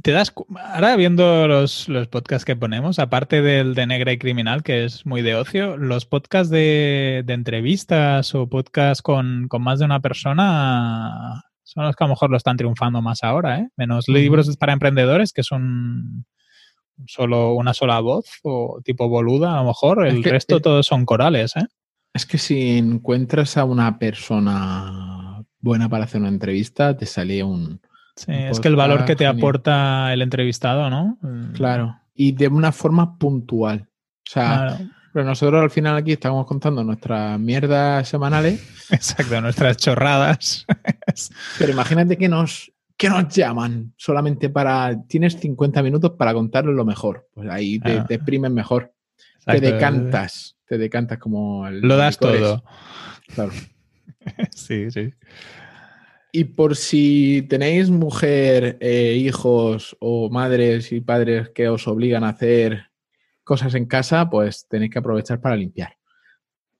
Te 0.02 0.12
das 0.12 0.32
ahora 0.74 0.96
viendo 0.96 1.48
los, 1.48 1.88
podcasts 2.10 2.44
que 2.44 2.56
ponemos, 2.56 2.98
aparte 2.98 3.42
del 3.42 3.74
de 3.74 3.86
Negra 3.86 4.12
y 4.12 4.18
Criminal, 4.18 4.62
que 4.62 4.84
es 4.84 5.06
muy 5.06 5.22
de 5.22 5.34
ocio, 5.34 5.76
los 5.76 6.06
podcasts 6.06 6.50
de, 6.50 7.24
entrevistas 7.26 8.34
o 8.34 8.48
podcasts 8.48 9.02
con, 9.02 9.48
más 9.58 9.78
de 9.78 9.84
una 9.84 10.00
persona 10.00 11.44
son 11.62 11.84
los 11.84 11.94
que 11.94 12.04
a 12.04 12.06
lo 12.08 12.14
mejor 12.14 12.30
lo 12.30 12.36
están 12.36 12.56
triunfando 12.56 13.00
más 13.00 13.22
ahora, 13.22 13.60
¿eh? 13.60 13.68
Menos 13.76 14.08
libros 14.08 14.56
para 14.56 14.72
emprendedores, 14.72 15.32
que 15.32 15.44
son 15.44 16.26
solo 17.06 17.54
una 17.54 17.74
sola 17.74 18.00
voz 18.00 18.26
o 18.42 18.80
tipo 18.84 19.08
boluda, 19.08 19.54
a 19.54 19.62
lo 19.62 19.68
mejor. 19.68 20.06
El 20.06 20.24
resto 20.24 20.60
todos 20.60 20.86
son 20.86 21.06
corales, 21.06 21.56
¿eh? 21.56 21.66
Es 22.12 22.26
que 22.26 22.38
si 22.38 22.76
encuentras 22.76 23.56
a 23.56 23.64
una 23.64 23.98
persona 23.98 25.44
buena 25.60 25.88
para 25.88 26.04
hacer 26.04 26.20
una 26.20 26.28
entrevista, 26.28 26.96
te 26.96 27.06
sale 27.06 27.44
un, 27.44 27.80
Sí, 28.20 28.32
es 28.32 28.60
que 28.60 28.68
el 28.68 28.76
valor 28.76 29.06
que 29.06 29.16
te 29.16 29.26
aporta 29.26 30.12
el 30.12 30.20
entrevistado, 30.20 30.90
¿no? 30.90 31.16
Mm. 31.22 31.52
Claro. 31.52 31.98
Y 32.14 32.32
de 32.32 32.48
una 32.48 32.70
forma 32.70 33.16
puntual. 33.16 33.88
O 34.28 34.30
sea, 34.30 34.78
pero 35.12 35.24
nosotros 35.24 35.62
al 35.62 35.70
final 35.70 35.96
aquí 35.96 36.12
estamos 36.12 36.44
contando 36.44 36.84
nuestras 36.84 37.40
mierdas 37.40 38.06
semanales. 38.06 38.62
Exacto, 38.90 39.40
nuestras 39.40 39.78
chorradas. 39.78 40.66
pero 41.58 41.72
imagínate 41.72 42.18
que 42.18 42.28
nos, 42.28 42.70
que 42.98 43.08
nos 43.08 43.34
llaman 43.34 43.94
solamente 43.96 44.50
para. 44.50 45.02
Tienes 45.08 45.38
50 45.40 45.82
minutos 45.82 46.12
para 46.18 46.34
contarles 46.34 46.76
lo 46.76 46.84
mejor. 46.84 47.26
Pues 47.32 47.48
ahí 47.48 47.80
te, 47.80 48.00
ah. 48.00 48.06
exprimes 48.10 48.50
mejor. 48.50 48.92
Te 49.46 49.60
decantas. 49.60 50.58
Te 50.66 50.76
decantas 50.76 51.16
como 51.16 51.66
el. 51.66 51.80
Lo 51.80 51.96
das 51.96 52.18
todo. 52.18 52.62
Claro. 53.34 53.52
sí, 54.50 54.90
sí. 54.90 55.14
Y 56.32 56.44
por 56.44 56.76
si 56.76 57.42
tenéis 57.48 57.90
mujer, 57.90 58.78
eh, 58.80 59.14
hijos 59.16 59.96
o 60.00 60.30
madres 60.30 60.92
y 60.92 61.00
padres 61.00 61.50
que 61.50 61.68
os 61.68 61.88
obligan 61.88 62.22
a 62.22 62.30
hacer 62.30 62.90
cosas 63.42 63.74
en 63.74 63.86
casa, 63.86 64.30
pues 64.30 64.66
tenéis 64.68 64.92
que 64.92 65.00
aprovechar 65.00 65.40
para 65.40 65.56
limpiar. 65.56 65.96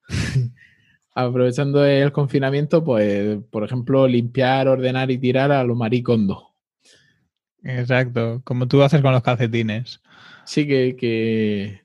Aprovechando 1.15 1.85
el 1.85 2.13
confinamiento, 2.13 2.85
pues, 2.85 3.39
por 3.51 3.65
ejemplo, 3.65 4.07
limpiar, 4.07 4.69
ordenar 4.69 5.11
y 5.11 5.19
tirar 5.19 5.51
a 5.51 5.65
lo 5.65 5.75
maricondo. 5.75 6.55
Exacto, 7.65 8.41
como 8.45 8.69
tú 8.69 8.83
haces 8.83 9.03
con 9.03 9.13
los 9.13 9.23
calcetines. 9.23 10.01
Sí, 10.45 10.67
que, 10.67 10.97
que, 10.97 11.83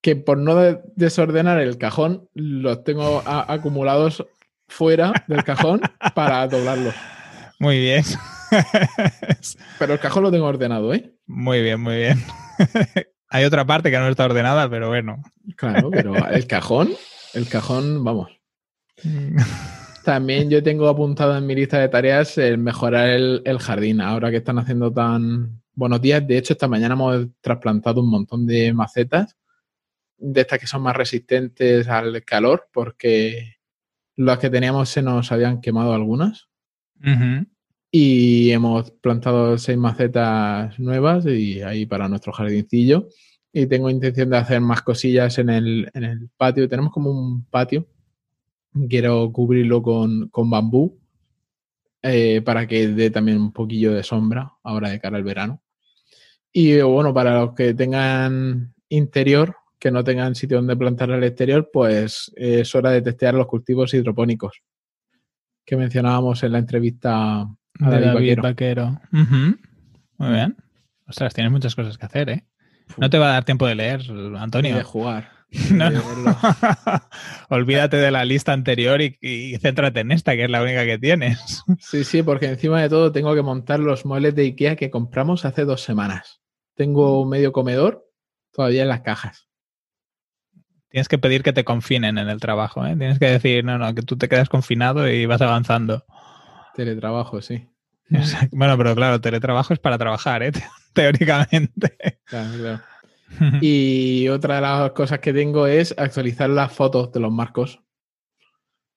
que 0.00 0.16
por 0.16 0.38
no 0.38 0.56
desordenar 0.96 1.60
el 1.60 1.78
cajón, 1.78 2.28
los 2.34 2.82
tengo 2.82 3.22
acumulados 3.24 4.26
fuera 4.68 5.12
del 5.26 5.44
cajón 5.44 5.80
para 6.14 6.46
doblarlo. 6.46 6.92
Muy 7.58 7.80
bien. 7.80 8.04
pero 9.78 9.94
el 9.94 9.98
cajón 9.98 10.24
lo 10.24 10.30
tengo 10.30 10.46
ordenado, 10.46 10.92
¿eh? 10.94 11.12
Muy 11.26 11.62
bien, 11.62 11.80
muy 11.80 11.96
bien. 11.96 12.22
Hay 13.28 13.44
otra 13.44 13.64
parte 13.64 13.90
que 13.90 13.98
no 13.98 14.08
está 14.08 14.24
ordenada, 14.24 14.68
pero 14.68 14.88
bueno. 14.88 15.22
Claro, 15.56 15.90
pero 15.90 16.14
el 16.28 16.46
cajón, 16.46 16.90
el 17.34 17.48
cajón, 17.48 18.04
vamos. 18.04 18.30
También 20.04 20.48
yo 20.48 20.62
tengo 20.62 20.88
apuntado 20.88 21.36
en 21.36 21.46
mi 21.46 21.54
lista 21.54 21.78
de 21.80 21.88
tareas 21.88 22.38
el 22.38 22.58
mejorar 22.58 23.08
el, 23.08 23.42
el, 23.44 23.58
jardín. 23.58 24.00
Ahora 24.00 24.30
que 24.30 24.36
están 24.36 24.58
haciendo 24.58 24.92
tan 24.92 25.60
buenos 25.74 26.00
días. 26.00 26.26
De 26.26 26.38
hecho, 26.38 26.52
esta 26.52 26.68
mañana 26.68 26.94
hemos 26.94 27.26
trasplantado 27.40 28.00
un 28.00 28.10
montón 28.10 28.46
de 28.46 28.72
macetas 28.72 29.36
de 30.18 30.40
estas 30.40 30.58
que 30.58 30.66
son 30.66 30.82
más 30.82 30.96
resistentes 30.96 31.88
al 31.88 32.24
calor, 32.24 32.68
porque 32.72 33.55
las 34.16 34.38
que 34.38 34.50
teníamos 34.50 34.88
se 34.88 35.02
nos 35.02 35.30
habían 35.30 35.60
quemado 35.60 35.92
algunas. 35.92 36.48
Y 37.90 38.50
hemos 38.50 38.90
plantado 38.90 39.56
seis 39.58 39.78
macetas 39.78 40.78
nuevas 40.78 41.26
y 41.26 41.62
ahí 41.62 41.86
para 41.86 42.08
nuestro 42.08 42.32
jardincillo. 42.32 43.08
Y 43.52 43.66
tengo 43.66 43.88
intención 43.88 44.30
de 44.30 44.38
hacer 44.38 44.60
más 44.60 44.82
cosillas 44.82 45.38
en 45.38 45.50
el, 45.50 45.90
en 45.94 46.04
el 46.04 46.28
patio. 46.36 46.68
Tenemos 46.68 46.92
como 46.92 47.10
un 47.10 47.44
patio. 47.44 47.86
Quiero 48.88 49.30
cubrirlo 49.32 49.82
con, 49.82 50.30
bambú 50.32 50.98
eh, 52.02 52.42
para 52.42 52.66
que 52.66 52.88
dé 52.88 53.10
también 53.10 53.38
un 53.38 53.52
poquillo 53.52 53.94
de 53.94 54.02
sombra 54.02 54.52
ahora 54.62 54.90
de 54.90 55.00
cara 55.00 55.16
al 55.16 55.24
verano. 55.24 55.62
Y 56.52 56.80
bueno, 56.80 57.14
para 57.14 57.40
los 57.40 57.54
que 57.54 57.74
tengan 57.74 58.74
interior, 58.88 59.56
que 59.78 59.90
no 59.90 60.02
tengan 60.04 60.34
sitio 60.34 60.58
donde 60.58 60.76
plantar 60.76 61.10
al 61.10 61.24
exterior, 61.24 61.70
pues 61.72 62.32
es 62.36 62.74
hora 62.74 62.90
de 62.90 63.02
testear 63.02 63.34
los 63.34 63.46
cultivos 63.46 63.92
hidropónicos 63.94 64.62
que 65.66 65.76
mencionábamos 65.76 66.42
en 66.44 66.52
la 66.52 66.58
entrevista 66.58 67.40
a 67.40 67.56
David, 67.78 68.38
Vaquero. 68.40 69.00
Muy 69.10 70.32
bien. 70.32 70.56
Ostras, 71.06 71.34
tienes 71.34 71.52
muchas 71.52 71.74
cosas 71.74 71.98
que 71.98 72.06
hacer, 72.06 72.30
¿eh? 72.30 72.46
No 72.96 73.10
te 73.10 73.18
va 73.18 73.30
a 73.30 73.32
dar 73.32 73.44
tiempo 73.44 73.66
de 73.66 73.74
leer, 73.74 74.02
Antonio. 74.38 74.76
de 74.76 74.82
jugar. 74.84 75.30
Olvídate 77.50 77.96
de 77.96 78.10
la 78.10 78.24
lista 78.24 78.52
anterior 78.52 79.00
y, 79.02 79.18
y, 79.20 79.56
céntrate 79.58 80.00
en 80.00 80.12
esta, 80.12 80.34
que 80.36 80.44
es 80.44 80.50
la 80.50 80.62
única 80.62 80.84
que 80.84 80.98
tienes. 80.98 81.62
Sí, 81.80 82.04
sí, 82.04 82.22
porque 82.22 82.46
encima 82.46 82.80
de 82.80 82.88
todo 82.88 83.12
tengo 83.12 83.34
que 83.34 83.42
montar 83.42 83.80
los 83.80 84.06
muebles 84.06 84.34
de 84.34 84.42
IKEA 84.42 84.76
que 84.76 84.90
compramos 84.90 85.44
hace 85.44 85.64
dos 85.64 85.82
semanas. 85.82 86.40
Tengo 86.74 87.20
un 87.20 87.28
medio 87.28 87.52
comedor 87.52 88.08
todavía 88.52 88.82
en 88.82 88.88
las 88.88 89.00
cajas. 89.00 89.48
Tienes 90.96 91.08
que 91.08 91.18
pedir 91.18 91.42
que 91.42 91.52
te 91.52 91.62
confinen 91.62 92.16
en 92.16 92.30
el 92.30 92.40
trabajo, 92.40 92.86
¿eh? 92.86 92.96
Tienes 92.96 93.18
que 93.18 93.26
decir, 93.26 93.62
no, 93.62 93.76
no, 93.76 93.94
que 93.94 94.00
tú 94.00 94.16
te 94.16 94.30
quedas 94.30 94.48
confinado 94.48 95.06
y 95.06 95.26
vas 95.26 95.42
avanzando. 95.42 96.06
Teletrabajo, 96.74 97.42
sí. 97.42 97.68
Bueno, 98.50 98.78
pero 98.78 98.94
claro, 98.94 99.20
teletrabajo 99.20 99.74
es 99.74 99.78
para 99.78 99.98
trabajar, 99.98 100.42
¿eh? 100.42 100.52
Teóricamente. 100.94 101.98
Claro, 102.24 102.58
claro. 102.58 102.80
Y 103.60 104.26
otra 104.28 104.54
de 104.54 104.60
las 104.62 104.92
cosas 104.92 105.18
que 105.18 105.34
tengo 105.34 105.66
es 105.66 105.94
actualizar 105.98 106.48
las 106.48 106.72
fotos 106.72 107.12
de 107.12 107.20
los 107.20 107.30
marcos. 107.30 107.78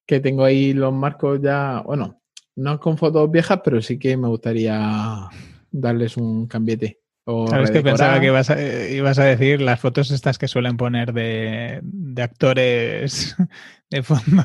Que 0.06 0.22
tengo 0.22 0.46
ahí 0.46 0.72
los 0.72 0.94
marcos 0.94 1.42
ya, 1.42 1.84
bueno, 1.86 2.22
no 2.56 2.80
con 2.80 2.98
fotos 2.98 3.30
viejas, 3.30 3.60
pero 3.62 3.82
sí 3.82 4.00
que 4.00 4.16
me 4.16 4.30
gustaría 4.30 5.28
darles 5.70 6.16
un 6.16 6.48
cambiete. 6.48 7.02
Sabes 7.50 7.72
que 7.72 7.82
pensaba 7.82 8.20
que 8.20 8.28
ibas 8.28 8.50
a, 8.50 8.90
ibas 8.90 9.20
a, 9.20 9.26
decir 9.26 9.62
las 9.62 9.80
fotos 9.80 10.12
estas 10.12 10.38
que 10.38 10.48
suelen 10.48 10.78
poner 10.78 11.14
de, 11.14 11.82
actores 12.22 13.36
de 13.90 14.04
fondo. 14.04 14.44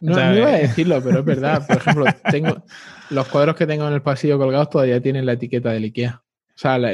No, 0.00 0.14
no, 0.14 0.36
iba 0.36 0.48
a 0.48 0.58
decirlo, 0.58 1.02
pero 1.02 1.20
es 1.20 1.24
verdad. 1.24 1.66
Por 1.66 1.76
ejemplo, 1.76 2.04
tengo 2.30 2.64
los 3.10 3.28
cuadros 3.28 3.56
que 3.56 3.66
tengo 3.66 3.86
en 3.86 3.94
el 3.94 4.02
pasillo 4.02 4.38
colgados 4.38 4.70
todavía 4.70 5.00
tienen 5.00 5.26
la 5.26 5.32
etiqueta 5.32 5.70
del 5.72 5.84
IKEA. 5.84 6.22
O 6.22 6.58
sea, 6.62 6.78
la, 6.78 6.92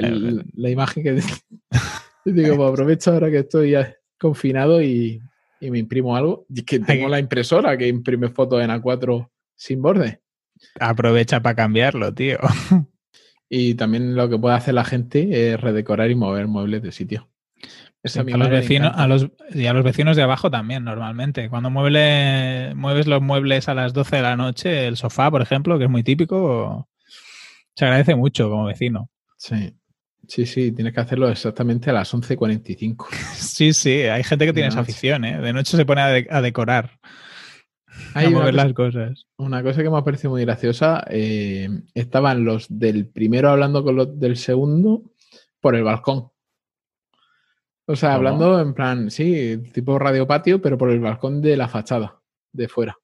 imagen 0.71 1.03
que 1.03 1.13
digo, 2.25 2.57
pues 2.57 2.71
aprovecho 2.71 3.13
ahora 3.13 3.31
que 3.31 3.39
estoy 3.39 3.71
ya 3.71 3.95
confinado 4.19 4.83
y, 4.83 5.21
me 5.61 5.79
imprimo 5.79 6.15
algo. 6.15 6.47
Y 6.49 6.63
que 6.63 6.79
tengo 6.79 7.09
la 7.09 7.19
impresora 7.19 7.77
que 7.77 7.89
imprime 7.89 8.29
fotos 8.29 8.63
en 8.63 8.71
A4 8.71 9.29
sin 9.55 9.83
borde. 9.83 10.21
Aprovecha 10.79 11.41
para 11.41 11.57
cambiarlo, 11.57 12.15
tío. 12.15 12.39
Y 13.49 13.75
también 13.75 14.15
lo 14.17 14.29
que 14.29 14.39
puede 14.39 14.57
hacer 14.57 14.75
la 14.75 14.85
gente 14.85 15.53
es 15.53 15.61
redecorar 15.61 16.11
y 16.11 16.15
mover 16.15 16.49
muebles 16.49 16.83
de 16.83 16.93
sitio. 16.93 17.29
a, 18.03 18.37
los 18.37 18.51
vecinos, 18.51 18.93
a 18.95 19.07
los, 19.07 19.29
y 19.55 19.67
a 19.67 19.73
los 19.73 19.85
vecinos 19.85 20.17
de 20.17 20.23
abajo 20.23 20.51
también, 20.51 20.85
normalmente. 20.85 21.49
Cuando 21.49 21.71
mueble, 21.71 22.75
mueves 22.75 23.07
los 23.07 23.23
muebles 23.23 23.69
a 23.69 23.75
las 23.75 23.93
12 23.93 24.17
de 24.17 24.23
la 24.23 24.37
noche, 24.37 24.89
el 24.89 24.97
sofá, 24.97 25.31
por 25.31 25.43
ejemplo, 25.43 25.79
que 25.79 25.85
es 25.85 25.91
muy 25.91 26.03
típico, 26.03 26.89
se 27.75 27.85
agradece 27.85 28.15
mucho 28.15 28.51
como 28.51 28.65
vecino. 28.65 29.11
Sí. 29.37 29.75
Sí, 30.29 30.45
sí, 30.45 30.73
tienes 30.73 30.93
que 30.93 31.01
hacerlo 31.01 31.29
exactamente 31.29 31.91
a 31.91 31.93
las 31.93 32.13
11.45. 32.13 33.07
sí, 33.37 33.73
sí, 33.73 34.03
hay 34.03 34.25
gente 34.25 34.45
que 34.45 34.53
tiene 34.53 34.71
esa 34.71 34.81
afición, 34.81 35.25
¿eh? 35.25 35.41
De 35.41 35.53
noche 35.53 35.77
se 35.77 35.87
pone 35.87 36.01
a 36.01 36.43
decorar. 36.43 36.99
Hay 38.15 38.31
mover 38.31 38.55
las 38.55 38.73
cosas. 38.73 39.27
Una 39.37 39.63
cosa 39.63 39.83
que 39.83 39.91
me 39.91 39.99
ha 39.99 40.05
parecido 40.05 40.31
muy 40.31 40.45
graciosa, 40.45 41.05
eh, 41.11 41.69
estaban 41.95 42.45
los 42.45 42.67
del 42.69 43.07
primero 43.07 43.51
hablando 43.51 43.85
con 43.85 43.97
los 43.97 44.19
del 44.19 44.37
segundo 44.37 45.03
por 45.61 45.75
el 45.75 45.83
balcón. 45.83 46.31
O 47.89 47.95
sea, 47.95 48.15
hablando 48.15 48.61
en 48.61 48.75
plan, 48.75 49.11
sí, 49.11 49.59
tipo 49.73 49.99
radio 49.99 50.27
patio, 50.27 50.61
pero 50.61 50.77
por 50.77 50.91
el 50.91 50.99
balcón 50.99 51.41
de 51.41 51.57
la 51.57 51.69
fachada, 51.69 52.21
de 52.53 52.69
fuera. 52.69 52.97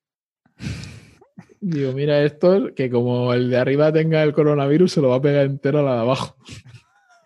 Digo, 1.61 1.93
mira 1.93 2.23
esto, 2.23 2.75
que 2.75 2.91
como 2.91 3.33
el 3.33 3.49
de 3.49 3.59
arriba 3.59 3.93
tenga 3.93 4.23
el 4.25 4.33
coronavirus, 4.33 4.93
se 4.93 5.01
lo 5.01 5.11
va 5.11 5.17
a 5.17 5.23
pegar 5.23 5.47
entero 5.47 5.79
a 5.79 5.83
la 5.83 5.95
de 5.95 6.01
abajo. 6.01 6.37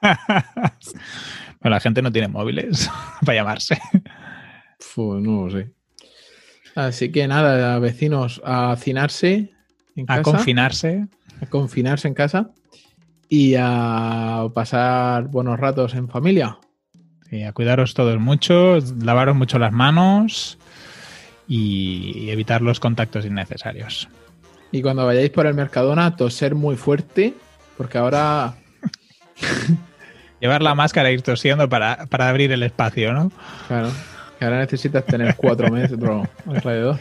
Pero 1.60 1.70
la 1.74 1.80
gente 1.80 2.02
no 2.02 2.12
tiene 2.12 2.28
móviles 2.28 2.90
para 3.24 3.36
llamarse. 3.36 3.78
no 4.96 5.46
lo 5.46 5.50
sé. 5.50 5.75
Así 6.76 7.10
que 7.10 7.26
nada, 7.26 7.78
vecinos, 7.80 8.40
a 8.44 8.70
hacinarse 8.70 9.50
en 9.96 10.06
casa. 10.06 10.20
A 10.20 10.22
confinarse. 10.22 11.06
A 11.40 11.46
confinarse 11.46 12.06
en 12.06 12.14
casa. 12.14 12.50
y 13.28 13.56
a 13.58 14.46
pasar 14.54 15.24
buenos 15.24 15.58
ratos 15.58 15.94
en 15.94 16.08
familia. 16.08 16.58
Y 17.32 17.42
a 17.42 17.52
cuidaros 17.52 17.94
todos 17.94 18.20
mucho, 18.20 18.78
lavaros 19.02 19.34
mucho 19.34 19.58
las 19.58 19.72
manos 19.72 20.58
y 21.48 22.30
evitar 22.30 22.62
los 22.62 22.78
contactos 22.78 23.26
innecesarios. 23.26 24.08
Y 24.70 24.80
cuando 24.82 25.04
vayáis 25.04 25.30
por 25.30 25.46
el 25.46 25.54
Mercadona, 25.54 26.14
toser 26.14 26.54
muy 26.54 26.76
fuerte, 26.76 27.34
porque 27.76 27.98
ahora 27.98 28.54
Llevar 30.40 30.62
la 30.62 30.74
máscara 30.74 31.08
e 31.08 31.14
ir 31.14 31.22
tosiendo 31.22 31.68
para, 31.68 32.06
para 32.06 32.28
abrir 32.28 32.52
el 32.52 32.62
espacio, 32.62 33.12
¿no? 33.12 33.32
Claro, 33.68 33.90
que 34.38 34.44
ahora 34.44 34.58
necesitas 34.58 35.04
tener 35.04 35.34
cuatro 35.36 35.70
metros 35.70 36.28
alrededor. 36.46 36.98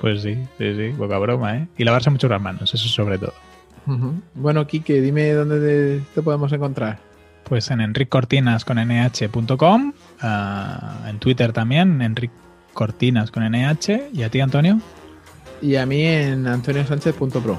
Pues 0.00 0.22
sí, 0.22 0.34
sí, 0.58 0.74
sí, 0.74 0.94
poca 0.96 1.18
broma, 1.18 1.56
¿eh? 1.56 1.68
Y 1.78 1.84
lavarse 1.84 2.10
mucho 2.10 2.28
las 2.28 2.40
manos, 2.40 2.74
eso 2.74 2.88
sobre 2.88 3.18
todo. 3.18 3.32
Bueno, 4.34 4.66
Quique, 4.66 5.00
dime 5.00 5.32
dónde 5.32 5.60
te, 5.60 6.04
te 6.14 6.22
podemos 6.22 6.52
encontrar. 6.52 6.98
Pues 7.44 7.70
en 7.70 7.80
enriccortinas 7.82 8.64
con 8.64 8.78
nh.com, 8.78 9.92
ah, 10.22 11.04
en 11.06 11.18
Twitter 11.18 11.52
también, 11.52 12.00
Enric 12.00 12.30
Cortinas 12.72 13.30
con 13.30 13.44
nh, 13.44 14.08
y 14.12 14.22
a 14.22 14.30
ti, 14.30 14.40
Antonio. 14.40 14.80
Y 15.60 15.76
a 15.76 15.86
mí 15.86 16.02
en 16.02 16.46
antoniosánchez.pro. 16.46 17.58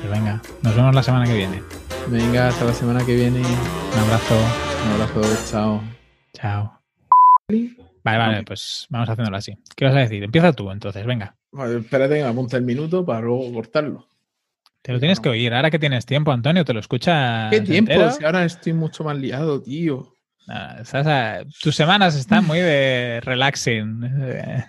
Pues 0.00 0.10
venga, 0.12 0.40
nos 0.62 0.76
vemos 0.76 0.94
la 0.94 1.02
semana 1.02 1.24
que 1.24 1.34
viene. 1.34 1.62
Venga, 2.08 2.48
hasta 2.48 2.66
la 2.66 2.74
semana 2.74 3.04
que 3.04 3.14
viene. 3.16 3.40
Un 3.40 3.98
abrazo, 3.98 4.36
Un 4.86 4.92
abrazo, 5.02 5.50
chao. 5.50 5.82
chao. 6.34 6.73
Vale, 7.48 8.18
vale, 8.18 8.42
pues 8.42 8.86
vamos 8.88 9.08
haciéndolo 9.08 9.36
así. 9.36 9.56
¿Qué 9.76 9.84
vas 9.84 9.94
a 9.94 9.98
decir? 10.00 10.22
Empieza 10.24 10.52
tú 10.52 10.70
entonces, 10.70 11.04
venga. 11.04 11.36
Vale, 11.52 11.78
espérate 11.78 12.14
que 12.16 12.22
me 12.22 12.28
apunte 12.28 12.56
el 12.56 12.62
minuto 12.64 13.04
para 13.04 13.20
luego 13.20 13.52
cortarlo. 13.52 14.08
Te 14.82 14.92
lo 14.92 14.98
tienes 14.98 15.20
que 15.20 15.28
oír. 15.30 15.52
Ahora 15.54 15.70
que 15.70 15.78
tienes 15.78 16.04
tiempo, 16.04 16.32
Antonio, 16.32 16.64
te 16.64 16.74
lo 16.74 16.80
escuchas. 16.80 17.50
¿Qué 17.50 17.60
tiempo? 17.60 18.10
Si 18.10 18.24
ahora 18.24 18.44
estoy 18.44 18.72
mucho 18.74 19.04
más 19.04 19.16
liado, 19.16 19.62
tío. 19.62 20.12
Ah, 20.46 20.76
estás 20.80 21.06
a- 21.06 21.42
Tus 21.62 21.74
semanas 21.74 22.14
están 22.16 22.46
muy 22.46 22.58
de 22.58 23.20
relaxing. 23.22 24.00
De 24.00 24.64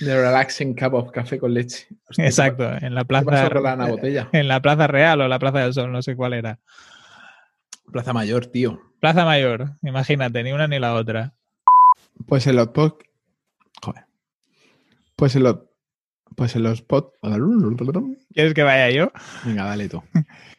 relaxing 0.00 0.74
cup 0.76 0.94
of 0.94 1.10
café 1.10 1.38
con 1.38 1.52
leche. 1.52 1.88
Hostia, 2.08 2.26
Exacto, 2.26 2.64
en 2.80 2.94
la 2.94 3.02
¿Qué 3.02 3.06
pasó 3.24 3.48
plaza. 3.50 3.76
la 3.76 3.86
Botella? 3.86 4.28
En 4.32 4.46
la 4.46 4.60
Plaza 4.62 4.86
Real 4.86 5.20
o 5.20 5.26
la 5.28 5.38
Plaza 5.40 5.58
del 5.60 5.74
Sol, 5.74 5.90
no 5.90 6.00
sé 6.02 6.14
cuál 6.14 6.34
era. 6.34 6.58
Plaza 7.90 8.12
Mayor, 8.12 8.46
tío. 8.46 8.80
Plaza 9.00 9.24
Mayor, 9.24 9.70
imagínate, 9.82 10.42
ni 10.44 10.52
una 10.52 10.68
ni 10.68 10.78
la 10.78 10.94
otra. 10.94 11.32
Pues 12.26 12.46
en 12.46 12.56
los 12.56 12.68
pod... 12.68 12.94
Joder. 13.82 14.06
Pues 15.16 15.36
en 15.36 15.42
los... 15.42 15.58
Pues 16.36 16.56
en 16.56 16.62
los 16.62 16.82
pod... 16.82 17.10
¿Quieres 18.32 18.54
que 18.54 18.62
vaya 18.62 18.90
yo? 18.90 19.12
Venga, 19.44 19.64
dale 19.64 19.88
tú. 19.88 20.02